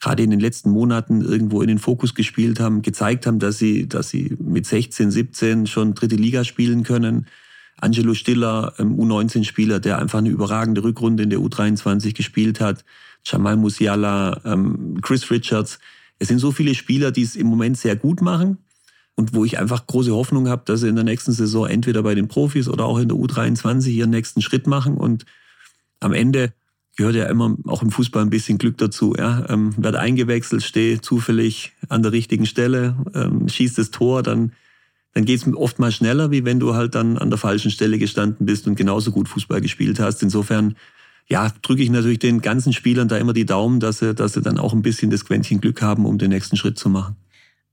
gerade 0.00 0.22
in 0.22 0.30
den 0.30 0.40
letzten 0.40 0.70
Monaten 0.70 1.22
irgendwo 1.22 1.60
in 1.62 1.68
den 1.68 1.78
Fokus 1.78 2.14
gespielt 2.14 2.60
haben, 2.60 2.82
gezeigt 2.82 3.26
haben, 3.26 3.38
dass 3.38 3.58
sie, 3.58 3.88
dass 3.88 4.10
sie 4.10 4.36
mit 4.38 4.66
16, 4.66 5.10
17 5.10 5.66
schon 5.66 5.94
dritte 5.94 6.16
Liga 6.16 6.44
spielen 6.44 6.84
können. 6.84 7.26
Angelo 7.80 8.14
Stiller, 8.14 8.74
U19-Spieler, 8.78 9.80
der 9.80 9.98
einfach 9.98 10.18
eine 10.18 10.30
überragende 10.30 10.82
Rückrunde 10.82 11.22
in 11.22 11.30
der 11.30 11.38
U23 11.38 12.14
gespielt 12.14 12.60
hat. 12.60 12.84
Jamal 13.24 13.56
Musiala, 13.56 14.40
ähm, 14.44 15.00
Chris 15.00 15.30
Richards. 15.30 15.78
Es 16.18 16.28
sind 16.28 16.38
so 16.38 16.50
viele 16.50 16.74
Spieler, 16.74 17.10
die 17.10 17.22
es 17.22 17.36
im 17.36 17.46
Moment 17.46 17.78
sehr 17.78 17.96
gut 17.96 18.20
machen 18.20 18.58
und 19.14 19.34
wo 19.34 19.44
ich 19.44 19.58
einfach 19.58 19.86
große 19.86 20.12
Hoffnung 20.12 20.48
habe, 20.48 20.62
dass 20.64 20.80
sie 20.80 20.88
in 20.88 20.94
der 20.94 21.04
nächsten 21.04 21.32
Saison 21.32 21.66
entweder 21.66 22.02
bei 22.02 22.14
den 22.14 22.28
Profis 22.28 22.68
oder 22.68 22.84
auch 22.84 22.98
in 22.98 23.08
der 23.08 23.16
U23 23.16 23.88
ihren 23.88 24.10
nächsten 24.10 24.42
Schritt 24.42 24.66
machen 24.66 24.96
und 24.96 25.24
am 26.00 26.12
Ende 26.12 26.52
gehört 26.98 27.14
ja 27.14 27.26
immer 27.26 27.56
auch 27.66 27.82
im 27.82 27.92
Fußball 27.92 28.22
ein 28.22 28.28
bisschen 28.28 28.58
Glück 28.58 28.76
dazu. 28.76 29.14
Ja? 29.16 29.46
Ähm, 29.48 29.72
wird 29.76 29.94
eingewechselt, 29.94 30.64
stehe 30.64 31.00
zufällig 31.00 31.72
an 31.88 32.02
der 32.02 32.12
richtigen 32.12 32.44
Stelle, 32.44 32.96
ähm, 33.14 33.48
schießt 33.48 33.78
das 33.78 33.92
Tor, 33.92 34.24
dann, 34.24 34.52
dann 35.14 35.24
geht 35.24 35.40
es 35.40 35.54
oft 35.54 35.78
mal 35.78 35.92
schneller, 35.92 36.32
wie 36.32 36.44
wenn 36.44 36.58
du 36.58 36.74
halt 36.74 36.96
dann 36.96 37.16
an 37.16 37.30
der 37.30 37.38
falschen 37.38 37.70
Stelle 37.70 37.98
gestanden 37.98 38.46
bist 38.46 38.66
und 38.66 38.74
genauso 38.74 39.12
gut 39.12 39.28
Fußball 39.28 39.60
gespielt 39.60 40.00
hast. 40.00 40.24
Insofern 40.24 40.74
ja, 41.28 41.52
drücke 41.62 41.82
ich 41.82 41.90
natürlich 41.90 42.18
den 42.18 42.40
ganzen 42.40 42.72
Spielern 42.72 43.06
da 43.06 43.16
immer 43.16 43.32
die 43.32 43.46
Daumen, 43.46 43.78
dass 43.78 44.00
sie, 44.00 44.12
dass 44.12 44.32
sie 44.32 44.42
dann 44.42 44.58
auch 44.58 44.72
ein 44.72 44.82
bisschen 44.82 45.10
das 45.10 45.24
Quäntchen 45.24 45.60
Glück 45.60 45.80
haben, 45.80 46.04
um 46.04 46.18
den 46.18 46.30
nächsten 46.30 46.56
Schritt 46.56 46.78
zu 46.78 46.88
machen. 46.88 47.14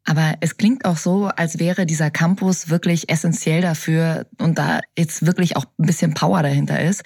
Aber 0.03 0.36
es 0.39 0.57
klingt 0.57 0.86
auch 0.86 0.97
so, 0.97 1.26
als 1.36 1.57
wäre 1.57 1.88
dieser 1.88 2.11
Campus 2.11 2.69
wirklich 2.69 3.09
essentiell 3.09 3.61
dafür 3.61 4.28
und 4.38 4.59
da 4.59 4.82
jetzt 4.95 5.26
wirklich 5.26 5.57
auch 5.57 5.65
ein 5.80 5.88
bisschen 5.88 6.13
Power 6.13 6.43
dahinter 6.43 6.80
ist. 6.80 7.03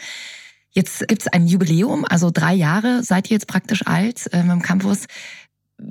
Jetzt 0.80 1.10
gibt 1.10 1.24
es 1.24 1.28
ein 1.28 1.46
Jubiläum, 1.46 2.06
also 2.08 2.32
drei 2.32 2.54
Jahre 2.54 3.04
seid 3.04 3.30
ihr 3.30 3.36
jetzt 3.36 3.48
praktisch 3.48 3.86
alt 3.86 4.30
ähm, 4.32 4.50
im 4.50 4.62
Campus. 4.62 5.08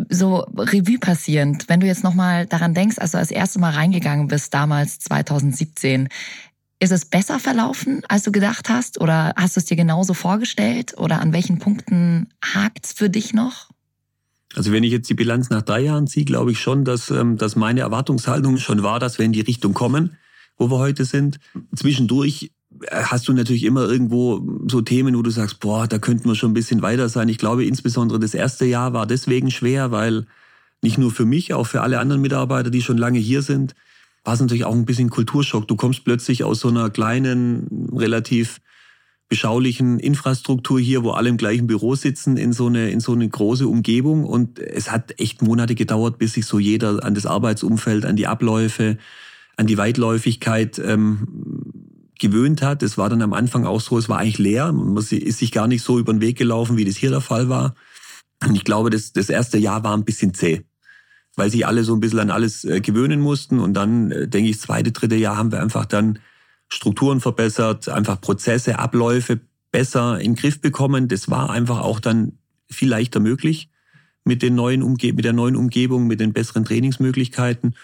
So 0.08 0.46
Revue 0.56 0.98
passierend, 0.98 1.68
wenn 1.68 1.80
du 1.80 1.86
jetzt 1.86 2.04
nochmal 2.04 2.46
daran 2.46 2.72
denkst, 2.72 2.96
als 2.96 3.10
du 3.10 3.18
das 3.18 3.30
erste 3.30 3.58
Mal 3.58 3.74
reingegangen 3.74 4.28
bist, 4.28 4.54
damals 4.54 4.98
2017, 5.00 6.08
ist 6.80 6.90
es 6.90 7.04
besser 7.04 7.38
verlaufen, 7.38 8.00
als 8.08 8.22
du 8.22 8.32
gedacht 8.32 8.70
hast? 8.70 8.98
Oder 8.98 9.34
hast 9.36 9.56
du 9.56 9.60
es 9.60 9.66
dir 9.66 9.76
genauso 9.76 10.14
vorgestellt? 10.14 10.96
Oder 10.96 11.20
an 11.20 11.34
welchen 11.34 11.58
Punkten 11.58 12.28
hakt 12.42 12.86
es 12.86 12.92
für 12.94 13.10
dich 13.10 13.34
noch? 13.34 13.68
Also 14.54 14.72
wenn 14.72 14.84
ich 14.84 14.92
jetzt 14.92 15.10
die 15.10 15.14
Bilanz 15.14 15.50
nach 15.50 15.60
drei 15.60 15.80
Jahren 15.80 16.06
ziehe, 16.06 16.24
glaube 16.24 16.52
ich 16.52 16.60
schon, 16.60 16.86
dass, 16.86 17.10
ähm, 17.10 17.36
dass 17.36 17.56
meine 17.56 17.80
Erwartungshaltung 17.80 18.56
schon 18.56 18.82
war, 18.82 19.00
dass 19.00 19.18
wir 19.18 19.26
in 19.26 19.34
die 19.34 19.42
Richtung 19.42 19.74
kommen, 19.74 20.16
wo 20.56 20.70
wir 20.70 20.78
heute 20.78 21.04
sind. 21.04 21.40
Zwischendurch 21.76 22.52
hast 22.90 23.28
du 23.28 23.32
natürlich 23.32 23.64
immer 23.64 23.88
irgendwo 23.88 24.42
so 24.68 24.80
Themen, 24.80 25.16
wo 25.16 25.22
du 25.22 25.30
sagst, 25.30 25.60
boah, 25.60 25.86
da 25.86 25.98
könnten 25.98 26.28
wir 26.28 26.34
schon 26.34 26.50
ein 26.50 26.54
bisschen 26.54 26.82
weiter 26.82 27.08
sein. 27.08 27.28
Ich 27.28 27.38
glaube, 27.38 27.64
insbesondere 27.64 28.18
das 28.18 28.34
erste 28.34 28.64
Jahr 28.64 28.92
war 28.92 29.06
deswegen 29.06 29.50
schwer, 29.50 29.90
weil 29.90 30.26
nicht 30.82 30.98
nur 30.98 31.10
für 31.10 31.24
mich, 31.24 31.54
auch 31.54 31.66
für 31.66 31.82
alle 31.82 31.98
anderen 31.98 32.22
Mitarbeiter, 32.22 32.70
die 32.70 32.82
schon 32.82 32.98
lange 32.98 33.18
hier 33.18 33.42
sind, 33.42 33.74
war 34.24 34.34
es 34.34 34.40
natürlich 34.40 34.64
auch 34.64 34.74
ein 34.74 34.84
bisschen 34.84 35.10
Kulturschock. 35.10 35.66
Du 35.66 35.76
kommst 35.76 36.04
plötzlich 36.04 36.44
aus 36.44 36.60
so 36.60 36.68
einer 36.68 36.90
kleinen, 36.90 37.88
relativ 37.94 38.60
beschaulichen 39.28 39.98
Infrastruktur 39.98 40.80
hier, 40.80 41.02
wo 41.02 41.10
alle 41.10 41.28
im 41.28 41.36
gleichen 41.36 41.66
Büro 41.66 41.94
sitzen, 41.94 42.36
in 42.36 42.52
so 42.52 42.66
eine, 42.66 42.90
in 42.90 43.00
so 43.00 43.12
eine 43.12 43.28
große 43.28 43.68
Umgebung. 43.68 44.24
Und 44.24 44.58
es 44.58 44.90
hat 44.90 45.18
echt 45.20 45.42
Monate 45.42 45.74
gedauert, 45.74 46.18
bis 46.18 46.34
sich 46.34 46.46
so 46.46 46.58
jeder 46.58 47.04
an 47.04 47.14
das 47.14 47.26
Arbeitsumfeld, 47.26 48.06
an 48.06 48.16
die 48.16 48.26
Abläufe, 48.26 48.96
an 49.56 49.66
die 49.66 49.76
Weitläufigkeit 49.76 50.78
ähm, 50.78 51.28
gewöhnt 52.18 52.62
hat. 52.62 52.82
Es 52.82 52.98
war 52.98 53.08
dann 53.08 53.22
am 53.22 53.32
Anfang 53.32 53.64
auch 53.64 53.80
so, 53.80 53.98
es 53.98 54.08
war 54.08 54.18
eigentlich 54.18 54.38
leer. 54.38 54.72
Man 54.72 54.96
ist 54.96 55.10
sich 55.10 55.52
gar 55.52 55.66
nicht 55.66 55.82
so 55.82 55.98
über 55.98 56.12
den 56.12 56.20
Weg 56.20 56.36
gelaufen, 56.38 56.76
wie 56.76 56.84
das 56.84 56.96
hier 56.96 57.10
der 57.10 57.20
Fall 57.20 57.48
war. 57.48 57.74
Und 58.46 58.54
ich 58.54 58.64
glaube, 58.64 58.90
das, 58.90 59.12
das 59.12 59.30
erste 59.30 59.58
Jahr 59.58 59.82
war 59.84 59.96
ein 59.96 60.04
bisschen 60.04 60.34
zäh, 60.34 60.64
weil 61.36 61.50
sich 61.50 61.66
alle 61.66 61.84
so 61.84 61.94
ein 61.94 62.00
bisschen 62.00 62.20
an 62.20 62.30
alles 62.30 62.64
äh, 62.64 62.80
gewöhnen 62.80 63.20
mussten. 63.20 63.58
Und 63.58 63.74
dann, 63.74 64.10
äh, 64.10 64.28
denke 64.28 64.50
ich, 64.50 64.56
das 64.56 64.66
zweite, 64.66 64.92
dritte 64.92 65.16
Jahr 65.16 65.36
haben 65.36 65.52
wir 65.52 65.60
einfach 65.60 65.86
dann 65.86 66.18
Strukturen 66.68 67.20
verbessert, 67.20 67.88
einfach 67.88 68.20
Prozesse, 68.20 68.78
Abläufe 68.78 69.40
besser 69.72 70.20
in 70.20 70.32
den 70.32 70.36
Griff 70.36 70.60
bekommen. 70.60 71.08
Das 71.08 71.30
war 71.30 71.50
einfach 71.50 71.80
auch 71.80 72.00
dann 72.00 72.38
viel 72.70 72.88
leichter 72.88 73.20
möglich 73.20 73.70
mit, 74.24 74.42
den 74.42 74.54
neuen 74.54 74.82
Umge 74.82 75.12
mit 75.12 75.24
der 75.24 75.32
neuen 75.32 75.56
Umgebung, 75.56 76.06
mit 76.06 76.20
den 76.20 76.32
besseren 76.32 76.64
Trainingsmöglichkeiten. 76.64 77.74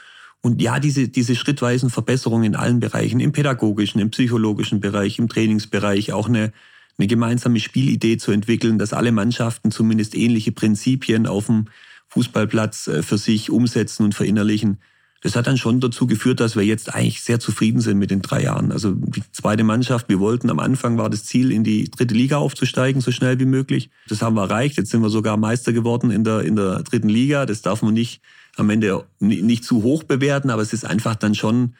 Und 0.44 0.60
ja, 0.60 0.78
diese, 0.78 1.08
diese 1.08 1.36
schrittweisen 1.36 1.88
Verbesserungen 1.88 2.44
in 2.44 2.54
allen 2.54 2.78
Bereichen, 2.78 3.18
im 3.18 3.32
pädagogischen, 3.32 3.98
im 3.98 4.10
psychologischen 4.10 4.78
Bereich, 4.78 5.18
im 5.18 5.26
Trainingsbereich, 5.26 6.12
auch 6.12 6.28
eine, 6.28 6.52
eine 6.98 7.06
gemeinsame 7.06 7.60
Spielidee 7.60 8.18
zu 8.18 8.30
entwickeln, 8.30 8.78
dass 8.78 8.92
alle 8.92 9.10
Mannschaften 9.10 9.70
zumindest 9.70 10.14
ähnliche 10.14 10.52
Prinzipien 10.52 11.26
auf 11.26 11.46
dem 11.46 11.68
Fußballplatz 12.08 12.88
äh, 12.88 13.02
für 13.02 13.16
sich 13.16 13.48
umsetzen 13.48 14.04
und 14.04 14.14
verinnerlichen. 14.14 14.80
Das 15.22 15.34
hat 15.34 15.46
dann 15.46 15.56
schon 15.56 15.80
dazu 15.80 16.06
geführt, 16.06 16.40
dass 16.40 16.56
wir 16.56 16.62
jetzt 16.62 16.94
eigentlich 16.94 17.22
sehr 17.22 17.40
zufrieden 17.40 17.80
sind 17.80 17.96
mit 17.96 18.10
den 18.10 18.20
drei 18.20 18.42
Jahren. 18.42 18.70
Also 18.70 18.90
die 18.92 19.22
zweite 19.32 19.64
Mannschaft, 19.64 20.10
wir 20.10 20.20
wollten 20.20 20.50
am 20.50 20.58
Anfang 20.58 20.98
war 20.98 21.08
das 21.08 21.24
Ziel, 21.24 21.52
in 21.52 21.64
die 21.64 21.90
dritte 21.90 22.12
Liga 22.12 22.36
aufzusteigen, 22.36 23.00
so 23.00 23.12
schnell 23.12 23.40
wie 23.40 23.46
möglich. 23.46 23.88
Das 24.10 24.20
haben 24.20 24.36
wir 24.36 24.42
erreicht. 24.42 24.76
Jetzt 24.76 24.90
sind 24.90 25.00
wir 25.00 25.08
sogar 25.08 25.38
Meister 25.38 25.72
geworden 25.72 26.10
in 26.10 26.22
der, 26.22 26.42
in 26.42 26.54
der 26.54 26.82
dritten 26.82 27.08
Liga. 27.08 27.46
Das 27.46 27.62
darf 27.62 27.80
man 27.80 27.94
nicht 27.94 28.20
am 28.56 28.70
Ende 28.70 29.04
nicht 29.18 29.64
zu 29.64 29.82
hoch 29.82 30.04
bewerten, 30.04 30.50
aber 30.50 30.62
es 30.62 30.72
ist 30.72 30.84
einfach 30.84 31.14
dann 31.14 31.34
schon 31.34 31.74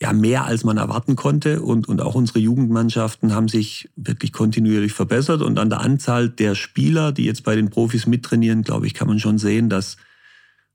ja 0.00 0.12
mehr 0.12 0.44
als 0.44 0.64
man 0.64 0.76
erwarten 0.76 1.16
konnte 1.16 1.60
und 1.60 1.88
und 1.88 2.00
auch 2.00 2.14
unsere 2.14 2.38
Jugendmannschaften 2.38 3.34
haben 3.34 3.48
sich 3.48 3.90
wirklich 3.96 4.32
kontinuierlich 4.32 4.92
verbessert 4.92 5.42
und 5.42 5.58
an 5.58 5.70
der 5.70 5.80
Anzahl 5.80 6.28
der 6.28 6.54
Spieler, 6.54 7.12
die 7.12 7.24
jetzt 7.24 7.42
bei 7.42 7.56
den 7.56 7.70
Profis 7.70 8.06
mittrainieren, 8.06 8.62
glaube 8.62 8.86
ich, 8.86 8.94
kann 8.94 9.08
man 9.08 9.18
schon 9.18 9.38
sehen, 9.38 9.68
dass 9.68 9.96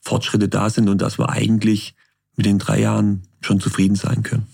Fortschritte 0.01 0.49
da 0.49 0.69
sind 0.69 0.89
und 0.89 1.01
dass 1.01 1.17
wir 1.17 1.29
eigentlich 1.29 1.95
mit 2.35 2.45
den 2.45 2.59
drei 2.59 2.81
Jahren 2.81 3.23
schon 3.41 3.59
zufrieden 3.59 3.95
sein 3.95 4.23
können. 4.23 4.47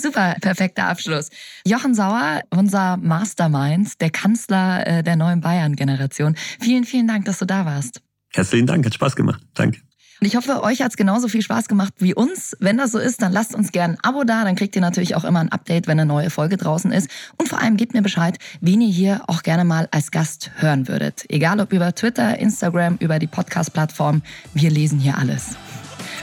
Super, 0.00 0.34
perfekter 0.40 0.86
Abschluss. 0.86 1.28
Jochen 1.64 1.94
Sauer, 1.94 2.40
unser 2.50 2.96
Mastermind, 2.96 4.00
der 4.00 4.10
Kanzler 4.10 4.86
äh, 4.86 5.02
der 5.02 5.16
neuen 5.16 5.40
Bayern-Generation. 5.40 6.36
Vielen, 6.60 6.84
vielen 6.84 7.06
Dank, 7.06 7.26
dass 7.26 7.38
du 7.38 7.44
da 7.44 7.64
warst. 7.64 8.00
Herzlichen 8.32 8.66
Dank, 8.66 8.84
hat 8.84 8.94
Spaß 8.94 9.14
gemacht. 9.14 9.42
Danke. 9.54 9.80
Und 10.24 10.28
ich 10.28 10.36
hoffe, 10.36 10.62
euch 10.62 10.80
hat 10.80 10.90
es 10.90 10.96
genauso 10.96 11.28
viel 11.28 11.42
Spaß 11.42 11.68
gemacht 11.68 11.92
wie 11.98 12.14
uns. 12.14 12.56
Wenn 12.58 12.78
das 12.78 12.92
so 12.92 12.98
ist, 12.98 13.20
dann 13.20 13.30
lasst 13.30 13.54
uns 13.54 13.72
gerne 13.72 13.92
ein 13.92 14.00
Abo 14.02 14.24
da. 14.24 14.42
Dann 14.44 14.56
kriegt 14.56 14.74
ihr 14.74 14.80
natürlich 14.80 15.16
auch 15.16 15.24
immer 15.24 15.40
ein 15.40 15.52
Update, 15.52 15.86
wenn 15.86 16.00
eine 16.00 16.06
neue 16.06 16.30
Folge 16.30 16.56
draußen 16.56 16.92
ist. 16.92 17.10
Und 17.36 17.50
vor 17.50 17.60
allem 17.60 17.76
gebt 17.76 17.92
mir 17.92 18.00
Bescheid, 18.00 18.38
wen 18.62 18.80
ihr 18.80 18.88
hier 18.88 19.20
auch 19.26 19.42
gerne 19.42 19.66
mal 19.66 19.86
als 19.90 20.10
Gast 20.10 20.50
hören 20.56 20.88
würdet. 20.88 21.26
Egal 21.28 21.60
ob 21.60 21.74
über 21.74 21.94
Twitter, 21.94 22.38
Instagram, 22.38 22.96
über 23.00 23.18
die 23.18 23.26
Podcast-Plattform. 23.26 24.22
Wir 24.54 24.70
lesen 24.70 24.98
hier 24.98 25.18
alles. 25.18 25.58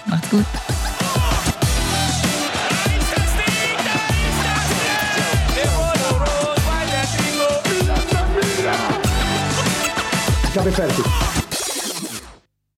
Macht's 0.07 0.31
gut. 0.31 0.45
Chiave 10.51 10.71
fertig. 10.71 11.30